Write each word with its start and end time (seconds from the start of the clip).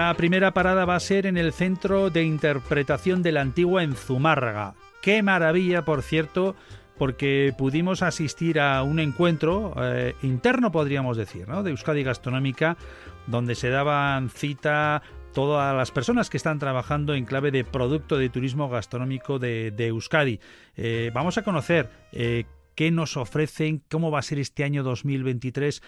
Nuestra 0.00 0.16
primera 0.16 0.54
parada 0.54 0.86
va 0.86 0.94
a 0.96 1.00
ser 1.00 1.26
en 1.26 1.36
el 1.36 1.52
Centro 1.52 2.08
de 2.08 2.22
Interpretación 2.24 3.22
de 3.22 3.32
la 3.32 3.42
Antigua 3.42 3.82
en 3.82 3.94
Zumárraga. 3.94 4.72
Qué 5.02 5.22
maravilla, 5.22 5.84
por 5.84 6.00
cierto, 6.00 6.56
porque 6.96 7.52
pudimos 7.58 8.00
asistir 8.00 8.60
a 8.60 8.82
un 8.82 8.98
encuentro 8.98 9.74
eh, 9.76 10.14
interno, 10.22 10.72
podríamos 10.72 11.18
decir, 11.18 11.46
¿no? 11.46 11.62
de 11.62 11.72
Euskadi 11.72 12.02
Gastronómica, 12.02 12.78
donde 13.26 13.54
se 13.54 13.68
daban 13.68 14.30
cita 14.30 15.02
todas 15.34 15.76
las 15.76 15.90
personas 15.90 16.30
que 16.30 16.38
están 16.38 16.58
trabajando 16.58 17.14
en 17.14 17.26
clave 17.26 17.50
de 17.50 17.64
producto 17.64 18.16
de 18.16 18.30
turismo 18.30 18.70
gastronómico 18.70 19.38
de, 19.38 19.74
Euskadi. 19.76 20.40
Eh, 20.78 21.10
vamos 21.12 21.36
a 21.36 21.42
conocer 21.42 21.90
eh, 22.12 22.46
qué 22.74 22.90
nos 22.90 23.16
ofrecen, 23.16 23.82
cómo 23.90 24.10
va 24.10 24.20
a 24.20 24.22
ser 24.22 24.38
este 24.38 24.64
año 24.64 24.82
2023. 24.82 25.82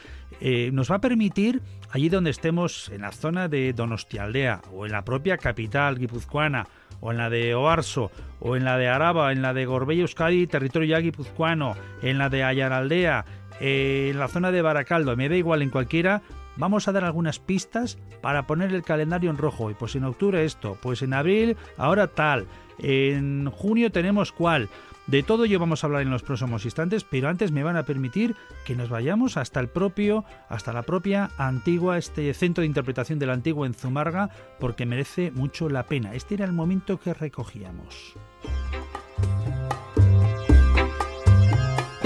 nos 0.72 0.90
va 0.90 0.96
a 0.96 1.00
permitir, 1.00 1.62
allí 1.90 2.08
donde 2.08 2.30
estemos, 2.30 2.88
en 2.90 3.02
la 3.02 3.12
zona 3.12 3.48
de 3.48 3.72
Donostialdea 3.72 4.62
o 4.72 4.86
en 4.86 4.92
la 4.92 5.04
propia 5.04 5.38
capital 5.38 5.98
guipuzcoana, 5.98 6.66
o 7.00 7.10
en 7.10 7.18
la 7.18 7.28
de 7.28 7.54
Oarso, 7.54 8.10
o 8.40 8.56
en 8.56 8.64
la 8.64 8.78
de 8.78 8.88
Araba, 8.88 9.32
en 9.32 9.42
la 9.42 9.52
de 9.52 9.66
Gorbella 9.66 10.02
Euskadi, 10.02 10.46
territorio 10.46 10.88
ya 10.88 11.00
guipuzcoano, 11.00 11.74
en 12.00 12.18
la 12.18 12.28
de 12.28 12.44
Ayaraldea, 12.44 13.24
eh, 13.60 14.08
en 14.10 14.18
la 14.18 14.28
zona 14.28 14.52
de 14.52 14.62
Baracaldo, 14.62 15.16
me 15.16 15.28
da 15.28 15.36
igual 15.36 15.62
en 15.62 15.70
cualquiera, 15.70 16.22
vamos 16.56 16.88
a 16.88 16.92
dar 16.92 17.04
algunas 17.04 17.38
pistas 17.38 17.98
para 18.20 18.46
poner 18.46 18.72
el 18.72 18.82
calendario 18.82 19.30
en 19.30 19.36
rojo. 19.36 19.70
Y 19.70 19.74
pues 19.74 19.96
en 19.96 20.04
octubre 20.04 20.44
esto, 20.44 20.78
pues 20.80 21.02
en 21.02 21.14
abril 21.14 21.56
ahora 21.76 22.06
tal, 22.06 22.46
en 22.78 23.50
junio 23.50 23.90
tenemos 23.90 24.32
cuál. 24.32 24.68
De 25.06 25.24
todo 25.24 25.44
ello 25.44 25.58
vamos 25.58 25.82
a 25.82 25.88
hablar 25.88 26.02
en 26.02 26.10
los 26.10 26.22
próximos 26.22 26.64
instantes, 26.64 27.04
pero 27.04 27.28
antes 27.28 27.50
me 27.50 27.64
van 27.64 27.76
a 27.76 27.82
permitir 27.82 28.36
que 28.64 28.76
nos 28.76 28.88
vayamos 28.88 29.36
hasta 29.36 29.58
el 29.58 29.68
propio, 29.68 30.24
hasta 30.48 30.72
la 30.72 30.82
propia 30.82 31.30
antigua, 31.38 31.98
este 31.98 32.32
centro 32.34 32.62
de 32.62 32.68
interpretación 32.68 33.18
del 33.18 33.30
antiguo 33.30 33.66
en 33.66 33.74
Zumarga, 33.74 34.30
porque 34.60 34.86
merece 34.86 35.32
mucho 35.32 35.68
la 35.68 35.82
pena. 35.84 36.14
Este 36.14 36.34
era 36.34 36.44
el 36.44 36.52
momento 36.52 37.00
que 37.00 37.14
recogíamos. 37.14 38.14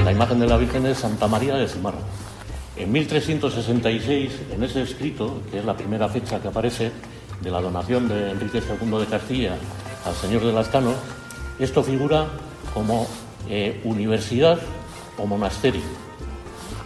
La 0.02 0.12
imagen 0.12 0.40
de 0.40 0.46
la 0.46 0.56
Virgen 0.56 0.86
es 0.86 0.98
Santa 0.98 1.26
María 1.26 1.56
de 1.56 1.68
Zumarga. 1.68 2.00
En 2.76 2.92
1366, 2.92 4.42
en 4.52 4.62
ese 4.62 4.82
escrito, 4.82 5.42
que 5.50 5.58
es 5.58 5.64
la 5.64 5.76
primera 5.76 6.08
fecha 6.08 6.40
que 6.40 6.48
aparece 6.48 6.92
de 7.42 7.50
la 7.50 7.60
donación 7.60 8.08
de 8.08 8.30
Enrique 8.30 8.60
II 8.60 8.98
de 8.98 9.06
Castilla 9.06 9.56
al 10.04 10.14
señor 10.14 10.44
de 10.44 10.52
Lascano, 10.52 10.94
esto 11.58 11.82
figura 11.82 12.26
como 12.76 13.06
eh, 13.48 13.80
universidad 13.84 14.58
o 15.16 15.24
monasterio. 15.26 15.80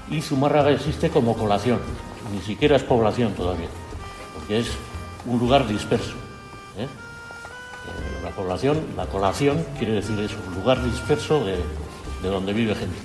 Y 0.08 0.22
Zumárraga 0.22 0.70
existe 0.70 1.10
como 1.10 1.34
colación, 1.36 1.80
ni 2.32 2.40
siquiera 2.42 2.76
es 2.76 2.84
población 2.84 3.34
todavía, 3.34 3.66
porque 4.32 4.60
es 4.60 4.68
un 5.26 5.40
lugar 5.40 5.66
disperso. 5.66 6.12
¿eh? 6.78 6.84
Eh, 6.84 8.22
la 8.22 8.30
población, 8.30 8.78
la 8.96 9.06
colación 9.06 9.66
quiere 9.78 9.94
decir 9.94 10.16
es 10.20 10.30
un 10.46 10.54
lugar 10.54 10.80
disperso 10.84 11.44
de, 11.44 11.56
de 12.22 12.28
donde 12.28 12.52
vive 12.52 12.76
gente. 12.76 12.96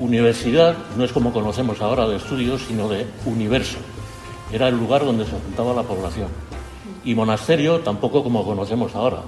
Universidad 0.00 0.76
no 0.96 1.04
es 1.04 1.12
como 1.12 1.30
conocemos 1.30 1.82
ahora 1.82 2.08
de 2.08 2.16
estudios, 2.16 2.62
sino 2.66 2.88
de 2.88 3.06
universo. 3.26 3.76
Era 4.50 4.68
el 4.68 4.78
lugar 4.78 5.04
donde 5.04 5.26
se 5.26 5.32
juntaba 5.32 5.74
la 5.74 5.82
población. 5.82 6.28
Y 7.04 7.14
monasterio 7.14 7.80
tampoco 7.80 8.22
como 8.22 8.46
conocemos 8.46 8.94
ahora, 8.94 9.18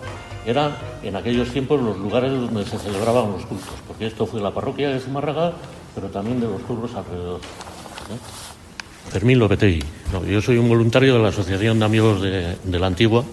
eran 0.47 0.77
en 1.03 1.17
aquellos 1.17 1.51
tiempos 1.51 1.83
los 1.83 1.99
lugares 1.99 2.31
donde 2.31 2.65
se 2.65 2.79
celebraban 2.79 3.33
los 3.33 3.45
cultos, 3.45 3.75
porque 3.87 4.07
esto 4.07 4.27
fue 4.27 4.41
la 4.41 4.55
parroquia 4.55 4.91
de 4.91 5.01
Zumárraga, 5.01 5.53
pero 5.95 6.07
también 6.09 6.41
de 6.41 6.47
los 6.47 6.61
pueblos 6.63 6.95
alrededor. 6.95 7.41
¿eh? 7.41 9.11
Fermín 9.11 9.41
Lopetegui. 9.41 9.83
yo 10.29 10.41
soy 10.41 10.59
un 10.59 10.69
voluntario 10.69 11.15
de 11.15 11.21
la 11.21 11.29
Asociación 11.29 11.81
de 11.81 11.85
Amigos 11.85 12.23
de, 12.23 12.79
la 12.79 12.87
Antigua 12.87 13.25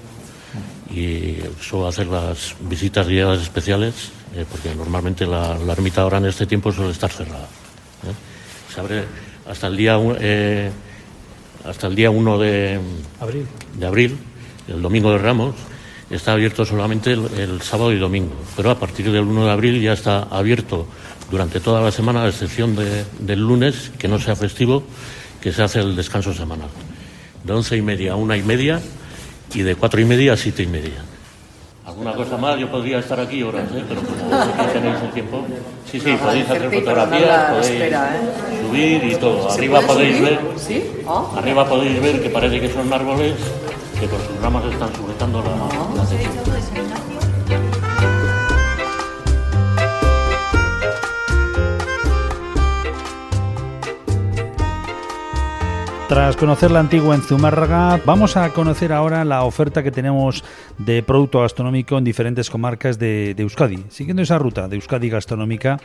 y 0.89 1.37
suelo 1.61 1.87
hacer 1.87 2.07
las 2.07 2.55
visitas 2.61 3.07
guiadas 3.07 3.41
especiales, 3.41 4.11
eh, 4.35 4.45
porque 4.49 4.73
normalmente 4.75 5.27
la, 5.27 5.55
ermita 5.71 6.01
ahora 6.01 6.17
en 6.17 6.25
este 6.25 6.47
tiempo 6.47 6.71
suele 6.71 6.91
estar 6.91 7.11
cerrada. 7.11 7.45
¿eh? 7.45 8.73
Se 8.73 8.79
abre 8.79 9.03
hasta 9.47 9.67
el 9.67 9.77
día, 9.77 9.99
hasta 11.63 11.87
el 11.87 11.95
día 11.95 12.09
1 12.09 12.37
de 12.39 12.79
abril. 13.19 13.45
de 13.77 13.85
abril, 13.85 14.17
el 14.67 14.81
domingo 14.81 15.11
de 15.11 15.17
Ramos, 15.19 15.55
está 16.09 16.33
abierto 16.33 16.65
solamente 16.65 17.13
el, 17.13 17.61
sábado 17.61 17.91
y 17.91 17.99
domingo, 17.99 18.33
pero 18.55 18.71
a 18.71 18.79
partir 18.79 19.11
del 19.11 19.23
1 19.23 19.45
de 19.45 19.51
abril 19.51 19.81
ya 19.81 19.93
está 19.93 20.23
abierto 20.23 20.85
durante 21.31 21.59
toda 21.59 21.81
la 21.81 21.91
semana, 21.91 22.23
a 22.23 22.29
excepción 22.29 22.75
del 22.75 23.39
lunes, 23.39 23.91
que 23.97 24.07
no 24.07 24.19
sea 24.19 24.35
festivo, 24.35 24.83
que 25.41 25.51
se 25.51 25.63
hace 25.63 25.79
el 25.79 25.95
descanso 25.95 26.33
semanal. 26.33 26.69
De 27.43 27.53
once 27.53 27.75
y 27.75 27.81
media 27.81 28.13
a 28.13 28.15
una 28.15 28.37
y 28.37 28.43
media 28.43 28.81
y 29.53 29.61
de 29.61 29.75
cuatro 29.75 29.99
y 29.99 30.05
media 30.05 30.33
a 30.33 30.37
siete 30.37 30.63
y 30.63 30.67
media. 30.67 31.03
¿Alguna 31.85 32.13
cosa 32.13 32.37
más? 32.37 32.57
Yo 32.57 32.71
podría 32.71 32.99
estar 32.99 33.19
aquí 33.19 33.43
horas, 33.43 33.67
¿eh? 33.75 33.83
pero 33.87 34.01
como 34.01 34.15
no 34.29 34.65
tenéis 34.71 35.01
el 35.03 35.11
tiempo. 35.11 35.45
Sí, 35.91 35.99
sí, 35.99 36.15
podéis 36.21 36.49
hacer 36.49 36.71
fotografías, 36.71 37.51
podéis 37.51 37.81
¿eh? 37.81 37.97
subir 38.61 39.03
y 39.03 39.15
todo. 39.15 39.51
Arriba 39.51 39.81
podéis 39.81 40.21
ver. 40.21 40.39
Ah. 41.05 41.25
Arriba 41.37 41.67
podéis 41.67 42.01
ver 42.01 42.23
que 42.23 42.29
parece 42.29 42.61
que 42.61 42.71
son 42.71 42.91
árboles 42.93 43.33
que 44.03 44.09
por 44.09 44.19
sus 44.19 44.37
ramas 44.41 44.65
están 44.65 44.93
sujetando 44.95 45.41
la, 45.41 46.03
Tras 56.13 56.37
conocer 56.37 56.69
la 56.69 56.79
antigua 56.79 57.15
en 57.15 57.23
Zumárraga, 57.23 57.99
vamos 58.05 58.37
a 58.37 58.47
conocer 58.49 58.93
ahora 58.93 59.25
la 59.25 59.45
oferta 59.45 59.81
que 59.81 59.89
tenemos 59.89 60.43
de 60.77 61.01
producto 61.01 61.39
gastronómico 61.39 61.97
en 61.97 62.03
diferentes 62.03 62.51
comarcas 62.51 62.99
de, 62.99 63.33
de, 63.33 63.41
Euskadi. 63.41 63.83
Siguiendo 63.89 64.21
esa 64.21 64.37
ruta 64.37 64.67
de 64.67 64.75
Euskadi 64.75 65.09
gastronómica, 65.09 65.79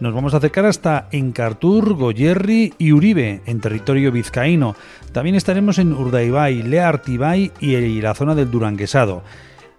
nos 0.00 0.12
vamos 0.12 0.34
a 0.34 0.38
acercar 0.38 0.66
hasta 0.66 1.08
Encartur, 1.12 1.94
Goyerri 1.94 2.74
y 2.76 2.90
Uribe, 2.90 3.40
en 3.46 3.60
territorio 3.60 4.10
vizcaíno. 4.10 4.74
También 5.12 5.36
estaremos 5.36 5.78
en 5.78 5.92
Urdaibai, 5.92 6.64
Leartibay 6.64 7.52
y 7.60 8.00
la 8.00 8.14
zona 8.14 8.34
del 8.34 8.50
Duranguesado. 8.50 9.22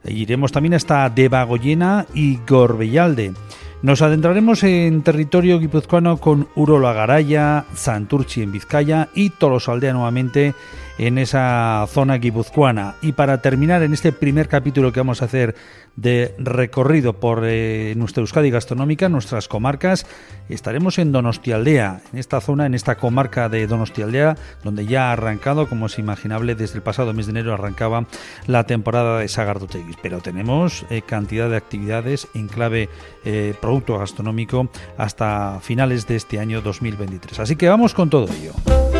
Iremos 0.06 0.54
también 0.54 0.76
hasta 0.76 1.10
Debagoyena 1.10 2.06
y 2.14 2.40
Gorbellalde. 2.48 3.34
Nos 3.81 4.01
adentraremos 4.01 4.63
en 4.63 5.03
territorio 5.03 5.57
guipuzcoano 5.57 6.17
con 6.17 6.50
Urola 6.56 6.91
Garaya, 6.91 7.63
Santurchi 7.73 8.41
en 8.41 8.51
Vizcaya 8.51 9.07
y 9.16 9.29
Tolosaldea 9.29 9.94
nuevamente 9.94 10.53
en 11.00 11.18
esa 11.18 11.86
zona 11.90 12.18
guipuzcoana. 12.18 12.96
Y 13.02 13.14
para 13.14 13.42
terminar 13.42 13.82
en 13.82 13.94
este 13.94 14.12
primer 14.12 14.48
capítulo 14.48 14.92
que 14.92 15.00
vamos 15.00 15.22
a 15.22 15.26
hacer 15.26 15.56
de 15.96 16.36
recorrido 16.38 17.14
por 17.14 17.44
eh, 17.46 17.94
nuestra 17.98 18.22
Euskadi 18.22 18.52
gastronómica, 18.52 19.10
nuestras 19.10 19.48
comarcas. 19.48 20.06
Estaremos 20.50 21.00
en 21.00 21.12
Donostialdea, 21.12 22.02
en 22.14 22.20
esta 22.20 22.42
zona, 22.42 22.66
en 22.66 22.74
esta 22.74 22.96
comarca 22.96 23.50
de 23.50 23.66
Donostialdea, 23.66 24.36
donde 24.64 24.86
ya 24.86 25.10
ha 25.10 25.14
arrancado, 25.14 25.68
como 25.68 25.88
es 25.88 25.98
imaginable, 25.98 26.56
desde 26.56 26.76
el 26.76 26.84
pasado 26.84 27.14
mes 27.14 27.26
de 27.26 27.31
enero 27.31 27.54
arrancaba 27.54 28.06
la 28.46 28.66
temporada 28.66 29.20
de 29.20 29.28
Sagardotegui. 29.28 29.96
Pero 30.02 30.20
tenemos 30.20 30.86
eh, 30.90 31.02
cantidad 31.02 31.50
de 31.50 31.58
actividades 31.58 32.28
en 32.34 32.48
clave 32.48 32.90
eh, 33.26 33.54
producto 33.60 33.98
gastronómico 33.98 34.70
hasta 34.98 35.60
finales 35.62 36.08
de 36.08 36.18
este 36.18 36.40
año 36.40 36.62
2023. 36.62 37.40
Así 37.40 37.56
que 37.56 37.69
vamos 37.69 37.94
con 37.94 38.10
todo 38.10 38.28
ello. 38.34 38.99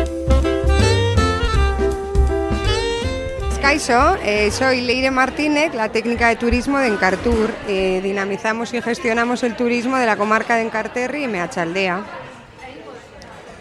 Eh, 3.70 4.50
soy 4.50 4.80
Leire 4.80 5.12
Martínez, 5.12 5.72
la 5.74 5.90
técnica 5.90 6.28
de 6.28 6.34
turismo 6.34 6.78
de 6.78 6.88
Encartur. 6.88 7.50
Eh, 7.68 8.00
dinamizamos 8.02 8.74
y 8.74 8.82
gestionamos 8.82 9.44
el 9.44 9.54
turismo 9.54 9.96
de 9.96 10.06
la 10.06 10.16
comarca 10.16 10.56
de 10.56 10.62
Encarterri 10.62 11.22
y 11.22 11.28
Meachaldea. 11.28 12.02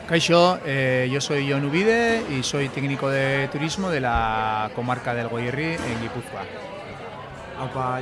Caixo, 0.08 0.58
eh, 0.66 1.08
yo 1.12 1.22
soy 1.22 1.52
John 1.52 1.64
Ubide 1.64 2.24
y 2.28 2.42
soy 2.42 2.70
técnico 2.70 3.08
de 3.08 3.50
turismo 3.50 3.92
de 3.92 4.00
la 4.00 4.72
comarca 4.74 5.14
del 5.14 5.28
Goyerri 5.28 5.74
en 5.74 6.02
Guipúzcoa. 6.02 6.42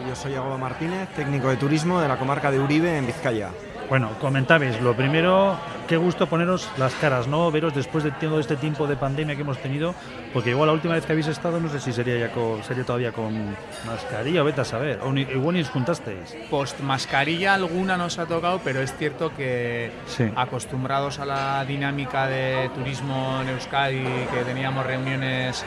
yo 0.08 0.16
soy 0.16 0.34
Agoba 0.36 0.58
Martínez, 0.58 1.10
técnico 1.14 1.50
de 1.50 1.58
turismo 1.58 2.00
de 2.00 2.08
la 2.08 2.16
comarca 2.16 2.52
de 2.52 2.60
Uribe 2.60 2.98
en 2.98 3.06
Vizcaya. 3.06 3.50
Bueno, 3.90 4.12
comentabais, 4.22 4.82
lo 4.82 4.96
primero, 4.96 5.58
qué 5.88 5.98
gusto 5.98 6.28
poneros 6.28 6.70
las 6.78 6.94
caras, 6.96 7.28
¿no? 7.28 7.50
Veros 7.50 7.74
después 7.74 8.04
de 8.04 8.12
todo 8.12 8.40
este 8.40 8.58
tiempo 8.58 8.88
de 8.88 8.98
pandemia 8.98 9.36
que 9.36 9.42
hemos 9.42 9.58
tenido, 9.58 9.96
porque 10.34 10.50
igual 10.52 10.68
la 10.68 10.74
última 10.74 10.94
vez 10.94 11.06
que 11.06 11.14
habéis 11.14 11.28
estado, 11.28 11.60
no 11.60 11.70
sé 11.70 11.80
si 11.80 11.94
sería 11.94 12.18
ya 12.18 12.32
sería 12.64 12.84
todavía 12.84 13.12
con 13.12 13.56
mascarilla 13.86 14.42
o 14.42 14.46
vete 14.46 14.62
a 14.62 14.66
saber, 14.66 15.00
o 15.02 15.16
igual 15.16 15.56
ni 15.56 15.62
os 15.62 15.70
juntasteis. 15.70 16.36
Post 16.50 16.82
mascarilla 16.82 17.54
alguna 17.54 17.98
nos 17.98 18.20
ha 18.20 18.26
tocado, 18.26 18.60
pero 18.64 18.82
es 18.82 18.94
cierto 18.96 19.34
que 19.36 19.92
acostumbrados 20.36 21.20
a 21.20 21.26
la 21.26 21.66
dinámica 21.66 22.28
de 22.28 22.70
turismo 22.76 23.40
en 23.42 23.50
Euskadi, 23.50 24.04
que 24.04 24.44
teníamos 24.46 24.86
reuniones 24.86 25.64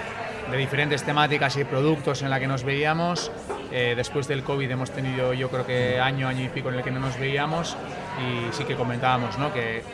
de 0.50 0.56
diferentes 0.56 1.02
temáticas 1.02 1.56
y 1.56 1.64
productos 1.64 2.23
en 2.23 2.31
la 2.31 2.40
que 2.40 2.46
nos 2.46 2.64
veíamos. 2.64 3.31
Eh, 3.73 3.94
después 3.96 4.26
del 4.26 4.43
COVID 4.43 4.69
hemos 4.69 4.90
tenido 4.90 5.32
yo 5.32 5.49
creo 5.49 5.64
que 5.64 6.00
año, 6.00 6.26
año 6.26 6.44
y 6.44 6.49
pico 6.49 6.70
en 6.70 6.75
el 6.75 6.82
que 6.82 6.90
no 6.90 6.99
nos 6.99 7.16
veíamos 7.20 7.76
y 8.19 8.52
sí 8.52 8.64
que 8.64 8.75
comentábamos 8.75 9.38
¿no? 9.38 9.52
que 9.52 9.84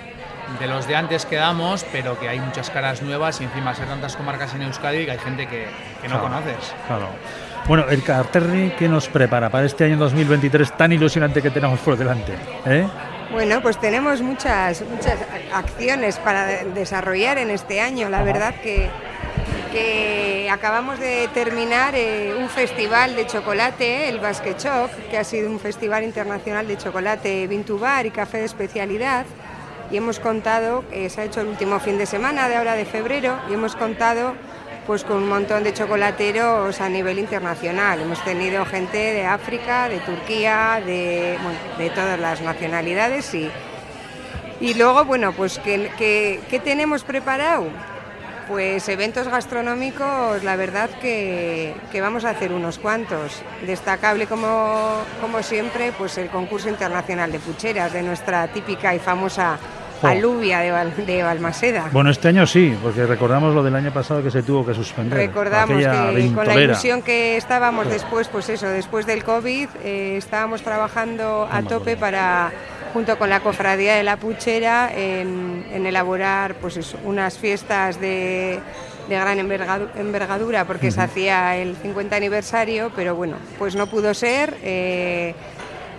de 0.61 0.67
los 0.67 0.87
de 0.87 0.97
antes 0.97 1.27
que 1.27 1.37
damos, 1.37 1.85
pero 1.93 2.19
que 2.19 2.29
hay 2.29 2.41
muchas 2.41 2.71
caras 2.71 3.03
nuevas 3.03 3.41
y 3.41 3.45
encima 3.45 3.75
ser 3.75 3.87
tantas 3.87 4.17
comarcas 4.17 4.55
en 4.55 4.63
Euskadi 4.63 5.05
que 5.05 5.11
hay 5.13 5.19
gente 5.19 5.47
que, 5.47 5.67
no 6.09 6.21
conoces. 6.21 6.75
Claro. 6.87 7.09
Bueno, 7.67 7.85
el 7.89 8.03
Carterri, 8.03 8.73
¿qué 8.79 8.89
nos 8.89 9.09
prepara 9.09 9.51
para 9.51 9.67
este 9.67 9.85
año 9.85 9.97
2023 9.97 10.77
tan 10.77 10.93
ilusionante 10.93 11.43
que 11.43 11.51
tenemos 11.51 11.81
por 11.81 11.97
delante? 11.97 12.33
¿eh? 12.65 12.87
Bueno, 13.33 13.61
pues 13.61 13.79
tenemos 13.81 14.23
muchas, 14.23 14.83
muchas 14.83 15.19
acciones 15.53 16.17
para 16.19 16.65
desarrollar 16.65 17.39
en 17.39 17.51
este 17.51 17.81
año. 17.81 18.09
La 18.09 18.23
verdad 18.23 18.55
que, 18.63 18.89
que, 19.73 20.49
acabamos 20.49 21.01
de 21.01 21.29
terminar 21.35 21.97
eh, 21.97 22.37
un 22.39 22.49
festival 22.49 23.17
de 23.17 23.27
chocolate, 23.27 24.09
el 24.09 24.21
Basque 24.21 24.57
Choc, 24.57 24.91
que 25.11 25.19
ha 25.19 25.25
sido 25.25 25.51
un 25.51 25.59
festival 25.59 26.05
internacional 26.05 26.69
de 26.69 26.79
chocolate 26.79 27.49
Vintubar 27.49 28.07
y 28.07 28.11
café 28.11 28.39
de 28.39 28.45
especialidad. 28.45 29.27
Y 29.91 29.97
hemos 29.97 30.19
contado, 30.19 30.85
eh, 30.91 31.09
se 31.11 31.21
ha 31.21 31.25
hecho 31.25 31.41
el 31.41 31.49
último 31.49 31.79
fin 31.81 31.99
de 31.99 32.07
semana 32.07 32.49
de 32.49 32.57
ahora 32.57 32.75
de 32.75 32.85
febrero, 32.85 33.39
y 33.49 33.55
hemos 33.55 33.77
contado 33.77 34.35
pues 34.87 35.03
con 35.03 35.17
un 35.17 35.29
montón 35.29 35.65
de 35.65 35.75
chocolateros 35.75 36.81
a 36.81 36.89
nivel 36.89 37.19
internacional. 37.19 38.01
Hemos 38.01 38.23
tenido 38.23 38.65
gente 38.65 38.97
de 38.97 39.27
África, 39.27 39.89
de 39.89 39.99
Turquía, 39.99 40.81
de, 40.85 41.37
de 41.77 41.91
todas 41.91 42.19
las 42.21 42.41
nacionalidades 42.41 43.35
y, 43.35 43.51
y 44.61 44.75
luego, 44.75 45.05
bueno, 45.05 45.33
pues 45.33 45.59
¿qué, 45.59 45.91
qué, 45.99 46.61
tenemos 46.61 47.03
preparado? 47.03 47.67
Pues 48.49 48.89
eventos 48.89 49.27
gastronómicos, 49.27 50.45
la 50.45 50.55
verdad 50.55 50.89
que, 51.01 51.75
que, 51.91 52.01
vamos 52.01 52.25
a 52.25 52.31
hacer 52.31 52.53
unos 52.53 52.79
cuantos. 52.79 53.43
Destacable 53.67 54.29
como, 54.29 54.99
como 55.21 55.43
siempre, 55.43 55.91
pues 55.91 56.17
el 56.17 56.29
concurso 56.29 56.69
internacional 56.69 57.33
de 57.33 57.41
pucheras 57.41 57.93
de 57.93 58.03
nuestra 58.03 58.47
típica 58.49 58.95
y 58.95 59.01
famosa 59.01 59.59
aluvia 60.03 60.61
de, 60.61 61.23
Balmaseda. 61.23 61.91
Bueno, 61.93 62.11
este 62.11 62.29
año 62.29 62.47
sí, 62.47 62.77
porque 62.83 63.07
recordamos 63.07 63.55
lo 63.55 63.63
del 63.63 63.75
año 63.75 63.93
pasado 63.93 64.23
que 64.23 64.31
se 64.31 64.43
tuvo 64.43 64.65
que 64.65 64.75
suspender. 64.75 65.19
Recordamos 65.19 65.79
que 65.79 66.33
con 66.35 66.47
la 66.47 66.61
ilusión 66.61 67.03
que 67.03 67.37
estábamos 67.37 67.89
después, 67.89 68.29
pues 68.29 68.49
eso, 68.49 68.69
después 68.69 69.07
del 69.07 69.25
COVID, 69.25 69.69
eh, 69.83 70.17
estábamos 70.17 70.63
trabajando 70.63 71.49
a 71.51 71.63
tope 71.63 71.97
para 71.97 72.53
junto 72.93 73.19
con 73.19 73.29
la 73.29 73.41
cofradía 73.41 73.95
de 73.95 74.03
la 74.03 74.17
puchera 74.17 74.91
en, 74.91 75.85
elaborar 75.87 76.55
pues 76.55 76.97
unas 77.05 77.37
fiestas 77.37 78.01
de, 78.01 78.61
gran 79.09 79.39
envergadura 79.39 80.65
porque 80.65 80.91
se 80.91 81.01
hacía 81.01 81.57
el 81.57 81.77
50 81.77 82.17
aniversario, 82.17 82.91
pero 82.97 83.15
bueno, 83.15 83.37
pues 83.59 83.77
no 83.77 83.87
pudo 83.87 84.15
ser. 84.15 84.57
Eh, 84.63 85.35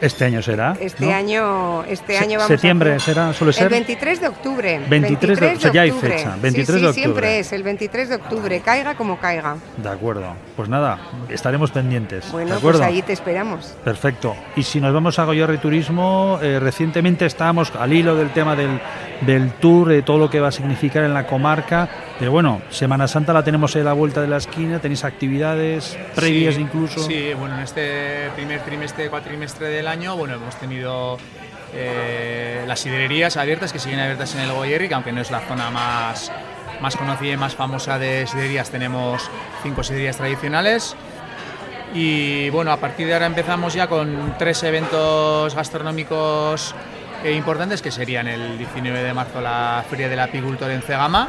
este 0.01 0.25
año 0.25 0.41
será. 0.41 0.77
Este 0.79 1.13
año, 1.13 1.83
este 1.85 2.17
año 2.17 2.39
vamos 2.39 2.47
Septiembre 2.47 2.99
será, 2.99 3.33
suele 3.33 3.53
ser. 3.53 3.65
El 3.65 3.69
23 3.69 4.21
de 4.21 4.27
octubre. 4.27 4.81
23, 4.87 5.39
de, 5.39 5.47
octubre. 5.47 5.71
ya 5.73 5.81
hay 5.81 5.91
fecha. 5.91 6.35
23 6.41 6.65
sí, 6.65 6.81
de 6.81 6.87
octubre. 6.87 6.93
siempre 6.93 7.39
es 7.39 7.53
el 7.53 7.63
23 7.63 8.09
de 8.09 8.15
octubre, 8.15 8.59
caiga 8.61 8.95
como 8.95 9.17
caiga. 9.17 9.57
De 9.77 9.89
acuerdo. 9.89 10.35
Pues 10.55 10.69
nada, 10.69 10.99
estaremos 11.29 11.71
pendientes. 11.71 12.31
Bueno, 12.31 12.55
¿de 12.55 12.61
pues 12.61 12.79
ahí 12.81 13.01
te 13.01 13.13
esperamos. 13.13 13.75
Perfecto. 13.83 14.35
Y 14.55 14.63
si 14.63 14.81
nos 14.81 14.93
vamos 14.93 15.19
a 15.19 15.25
Goyarri 15.25 15.57
Turismo, 15.57 16.39
eh, 16.41 16.59
recientemente 16.59 17.25
estábamos 17.25 17.71
al 17.75 17.93
hilo 17.93 18.15
del 18.15 18.31
tema 18.31 18.55
del, 18.55 18.79
del 19.21 19.51
tour, 19.53 19.89
de 19.89 20.01
todo 20.01 20.17
lo 20.17 20.29
que 20.29 20.39
va 20.39 20.49
a 20.49 20.51
significar 20.51 21.03
en 21.03 21.13
la 21.13 21.27
comarca. 21.27 21.89
Pero 22.19 22.31
bueno, 22.31 22.61
Semana 22.69 23.07
Santa 23.07 23.33
la 23.33 23.43
tenemos 23.43 23.75
en 23.75 23.85
la 23.85 23.93
vuelta 23.93 24.21
de 24.21 24.27
la 24.27 24.37
esquina, 24.37 24.79
tenéis 24.79 25.03
actividades 25.03 25.97
previas 26.15 26.57
incluso. 26.57 26.99
Sí, 26.99 27.33
bueno, 27.37 27.55
en 27.55 27.61
este 27.61 28.29
primer 28.35 28.61
trimestre, 28.61 29.09
cuatrimestre 29.09 29.69
del 29.69 29.87
año, 29.87 30.15
bueno, 30.15 30.35
hemos 30.35 30.55
tenido 30.55 31.17
eh, 31.73 32.63
las 32.67 32.79
sidererías 32.79 33.37
abiertas 33.37 33.73
que 33.73 33.79
siguen 33.79 33.99
abiertas 33.99 34.35
en 34.35 34.41
el 34.41 34.51
Goyerri, 34.51 34.87
que 34.87 34.95
aunque 34.95 35.11
no 35.11 35.21
es 35.21 35.31
la 35.31 35.41
zona 35.41 35.69
más, 35.69 36.31
más 36.81 36.95
conocida 36.95 37.33
y 37.33 37.37
más 37.37 37.55
famosa 37.55 37.99
de 37.99 38.25
siderías, 38.27 38.69
tenemos 38.69 39.29
cinco 39.63 39.83
siderías 39.83 40.17
tradicionales. 40.17 40.95
Y 41.93 42.49
bueno, 42.49 42.71
a 42.71 42.77
partir 42.77 43.07
de 43.07 43.13
ahora 43.13 43.25
empezamos 43.27 43.73
ya 43.73 43.87
con 43.87 44.35
tres 44.37 44.61
eventos 44.63 45.55
gastronómicos 45.55 46.75
importantes 47.25 47.81
que 47.81 47.91
serían 47.91 48.27
el 48.27 48.57
19 48.57 49.03
de 49.03 49.13
marzo 49.13 49.41
la 49.41 49.83
Feria 49.89 50.09
del 50.09 50.19
Apicultor 50.19 50.71
en 50.71 50.81
Cegama, 50.81 51.27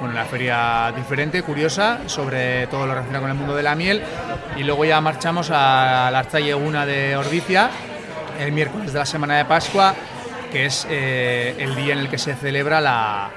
bueno, 0.00 0.14
una 0.14 0.24
feria 0.24 0.92
diferente, 0.94 1.42
curiosa, 1.42 1.98
sobre 2.06 2.68
todo 2.68 2.86
lo 2.86 2.94
relacionado 2.94 3.22
con 3.22 3.30
el 3.30 3.36
mundo 3.36 3.56
de 3.56 3.62
la 3.64 3.74
miel. 3.74 4.02
Y 4.56 4.62
luego 4.62 4.84
ya 4.84 5.00
marchamos 5.00 5.50
a 5.50 6.08
la 6.12 6.20
Archayeguna 6.20 6.86
de 6.86 7.16
Ordicia, 7.16 7.68
el 8.38 8.52
miércoles 8.52 8.92
de 8.92 8.98
la 8.98 9.06
semana 9.06 9.38
de 9.38 9.44
Pascua, 9.44 9.94
que 10.52 10.66
es 10.66 10.86
eh, 10.88 11.56
el 11.58 11.74
día 11.74 11.94
en 11.94 12.00
el 12.00 12.08
que 12.08 12.18
se 12.18 12.34
celebra 12.34 12.80
la, 12.80 13.30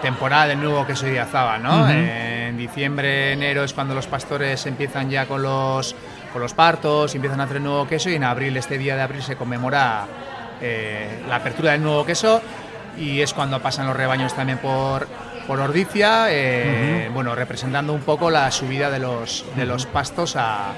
temporada 0.00 0.46
del 0.46 0.60
nuevo 0.60 0.86
queso 0.86 1.06
de 1.06 1.18
Azaba, 1.18 1.58
¿no? 1.58 1.88
En 1.88 2.56
diciembre, 2.56 3.32
enero 3.32 3.64
es 3.64 3.72
cuando 3.72 3.94
los 3.94 4.06
pastores 4.06 4.66
empiezan 4.66 5.10
ya 5.10 5.26
con 5.26 5.42
los, 5.42 5.94
con 6.32 6.42
los 6.42 6.54
partos, 6.54 7.14
empiezan 7.14 7.40
a 7.40 7.44
hacer 7.44 7.56
el 7.58 7.64
nuevo 7.64 7.86
queso 7.86 8.10
y 8.10 8.14
en 8.14 8.24
abril, 8.24 8.56
este 8.56 8.78
día 8.78 8.96
de 8.96 9.02
abril, 9.02 9.22
se 9.22 9.36
conmemora 9.36 10.06
eh, 10.66 11.22
la 11.28 11.36
apertura 11.36 11.72
del 11.72 11.82
nuevo 11.82 12.06
queso 12.06 12.40
y 12.96 13.20
es 13.20 13.34
cuando 13.34 13.60
pasan 13.60 13.86
los 13.86 13.96
rebaños 13.96 14.34
también 14.34 14.58
por, 14.58 15.06
por 15.46 15.60
Ordicia, 15.60 16.26
eh, 16.30 17.10
bueno, 17.12 17.34
representando 17.34 17.92
un 17.92 18.00
poco 18.00 18.30
la 18.30 18.50
subida 18.50 18.90
de 18.90 18.98
los, 18.98 19.44
de 19.56 19.66
los 19.66 19.84
pastos 19.84 20.36
a, 20.36 20.72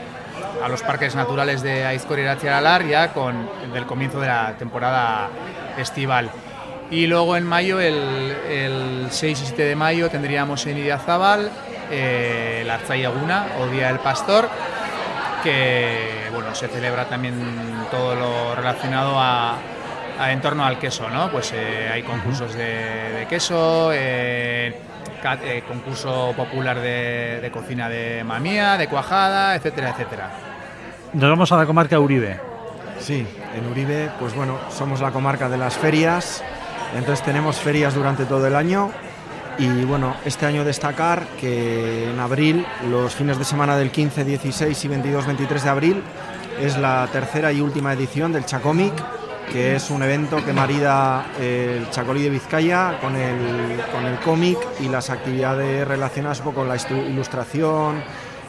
a 0.63 0.69
los 0.69 0.83
parques 0.83 1.15
naturales 1.15 1.63
de 1.63 1.85
Aizcor 1.85 2.19
y 2.19 2.27
Alar 2.49 2.85
ya 2.87 3.13
con 3.13 3.49
el 3.75 3.87
comienzo 3.87 4.21
de 4.21 4.29
la 4.29 4.55
temporada 4.59 5.29
estival. 5.79 6.31
Y 6.91 7.07
luego 7.07 7.37
en 7.37 7.45
mayo, 7.45 7.81
el, 7.81 9.07
6 9.11 9.41
y 9.41 9.47
7 9.47 9.63
de 9.65 9.77
mayo, 9.77 10.09
tendríamos 10.09 10.67
en 10.67 10.79
Idiazábal 10.79 11.51
eh, 11.91 12.63
la 12.67 12.79
Zayaguna 12.79 13.47
o 13.61 13.67
Día 13.67 13.89
del 13.89 13.99
Pastor, 13.99 14.49
que 15.43 16.29
bueno, 16.33 16.55
se 16.55 16.69
celebra 16.69 17.07
también 17.07 17.35
todo 17.91 18.15
lo 18.15 18.55
relacionado 18.55 19.19
a, 19.19 19.57
en 20.21 20.41
torno 20.41 20.65
al 20.65 20.79
queso, 20.79 21.09
¿no? 21.09 21.31
Pues 21.31 21.53
eh, 21.55 21.91
hay 21.93 22.03
concursos 22.03 22.55
de, 22.55 23.27
queso, 23.29 23.91
eh, 23.93 24.75
eh, 25.43 25.63
concurso 25.67 26.33
popular 26.37 26.81
de, 26.81 27.51
cocina 27.53 27.89
de 27.89 28.25
mamía, 28.25 28.77
de 28.77 28.89
cuajada, 28.89 29.55
etcétera, 29.55 29.91
etcétera. 29.91 30.31
Nos 31.13 31.31
vamos 31.31 31.53
a 31.53 31.57
la 31.57 31.67
comarca 31.67 31.99
Uribe. 31.99 32.41
Sí, 32.99 33.27
en 33.55 33.67
Uribe, 33.71 34.11
pues 34.19 34.35
bueno, 34.35 34.59
somos 34.71 35.01
la 35.01 35.11
comarca 35.11 35.49
de 35.49 35.59
las 35.59 35.77
ferias, 35.77 36.43
entonces 36.97 37.25
tenemos 37.25 37.57
ferias 37.57 37.95
durante 37.95 38.25
todo 38.25 38.47
el 38.47 38.57
año 38.57 38.91
y 39.59 39.85
bueno, 39.85 40.17
este 40.25 40.47
año 40.47 40.65
destacar 40.65 41.27
que 41.41 42.11
en 42.11 42.19
abril, 42.19 42.67
los 42.91 43.15
fines 43.15 43.39
de 43.39 43.45
semana 43.45 43.77
del 43.77 43.91
15, 43.91 44.25
16 44.25 44.85
y 44.85 44.89
22, 44.89 45.27
23 45.27 45.63
de 45.65 45.71
abril, 45.71 46.03
es 46.61 46.77
la 46.79 47.07
tercera 47.13 47.53
y 47.53 47.61
última 47.61 47.93
edición 47.93 48.33
del 48.33 48.45
Chacomic, 48.45 48.93
que 49.53 49.77
es 49.77 49.91
un 49.91 50.03
evento 50.03 50.45
que 50.45 50.53
marida 50.53 51.27
el 51.41 51.89
Chacolí 51.91 52.23
de 52.23 52.31
Vizcaya 52.31 52.99
con 53.01 53.17
el, 53.17 53.81
con 53.93 54.05
el 54.05 54.19
cómic 54.21 54.59
y 54.81 54.89
las 54.89 55.11
actividades 55.11 55.87
relacionadas 55.87 56.41
con 56.41 56.69
la 56.69 56.77
ilustración 57.09 58.03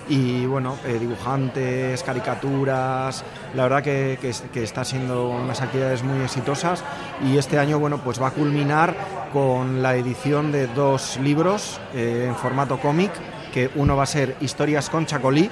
y 0.10 0.46
bueno, 0.46 0.78
eh, 0.86 0.98
dibujantes, 1.00 2.02
caricaturas, 2.04 3.24
la 3.54 3.64
verdad 3.64 3.84
que, 3.84 4.18
que, 4.54 4.64
está 4.64 4.86
siendo 4.86 5.30
unas 5.30 5.62
actividades 5.62 6.04
muy 6.04 6.24
exitosas 6.24 6.84
y 7.26 7.38
este 7.38 7.60
año 7.60 7.80
bueno, 7.80 8.00
pues 8.04 8.22
va 8.22 8.28
a 8.28 8.32
culminar 8.32 8.96
con 9.34 9.82
la 9.82 9.96
edición 9.96 10.52
de 10.52 10.68
dos 10.68 11.20
libros 11.22 11.80
eh, 11.94 12.26
en 12.28 12.36
formato 12.36 12.80
cómic, 12.80 13.12
que 13.54 13.70
uno 13.76 13.96
va 13.98 14.04
a 14.04 14.08
ser 14.08 14.36
Historias 14.40 14.90
con 14.90 15.06
Chacolí, 15.06 15.50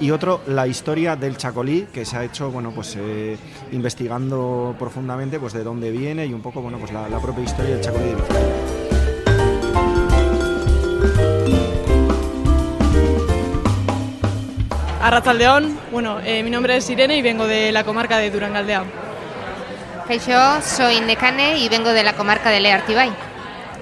y 0.00 0.10
otro 0.10 0.40
la 0.46 0.66
historia 0.66 1.14
del 1.14 1.36
chacolí 1.36 1.86
que 1.92 2.04
se 2.04 2.16
ha 2.16 2.24
hecho 2.24 2.50
bueno 2.50 2.70
pues 2.70 2.96
eh, 2.98 3.36
investigando 3.72 4.74
profundamente 4.78 5.38
pues 5.38 5.52
de 5.52 5.62
dónde 5.62 5.90
viene 5.90 6.26
y 6.26 6.32
un 6.32 6.40
poco 6.40 6.62
bueno 6.62 6.78
pues 6.78 6.90
la, 6.92 7.06
propia 7.20 7.44
historia 7.44 7.74
del 7.74 7.80
chacolí 7.82 8.04
de 8.06 8.16
Arrachaldeón, 15.02 15.78
bueno, 15.90 16.20
eh, 16.24 16.42
mi 16.42 16.50
nombre 16.50 16.76
es 16.76 16.88
Irene 16.88 17.16
y 17.16 17.22
vengo 17.22 17.46
de 17.46 17.72
la 17.72 17.84
comarca 17.84 18.18
de 18.18 18.30
Durangaldea. 18.30 18.84
Yo 20.08 20.62
soy 20.62 21.00
Necane 21.00 21.58
y 21.58 21.68
vengo 21.68 21.88
de 21.88 22.02
la 22.02 22.12
comarca 22.12 22.50
de 22.50 22.60
Leartibay. 22.60 23.10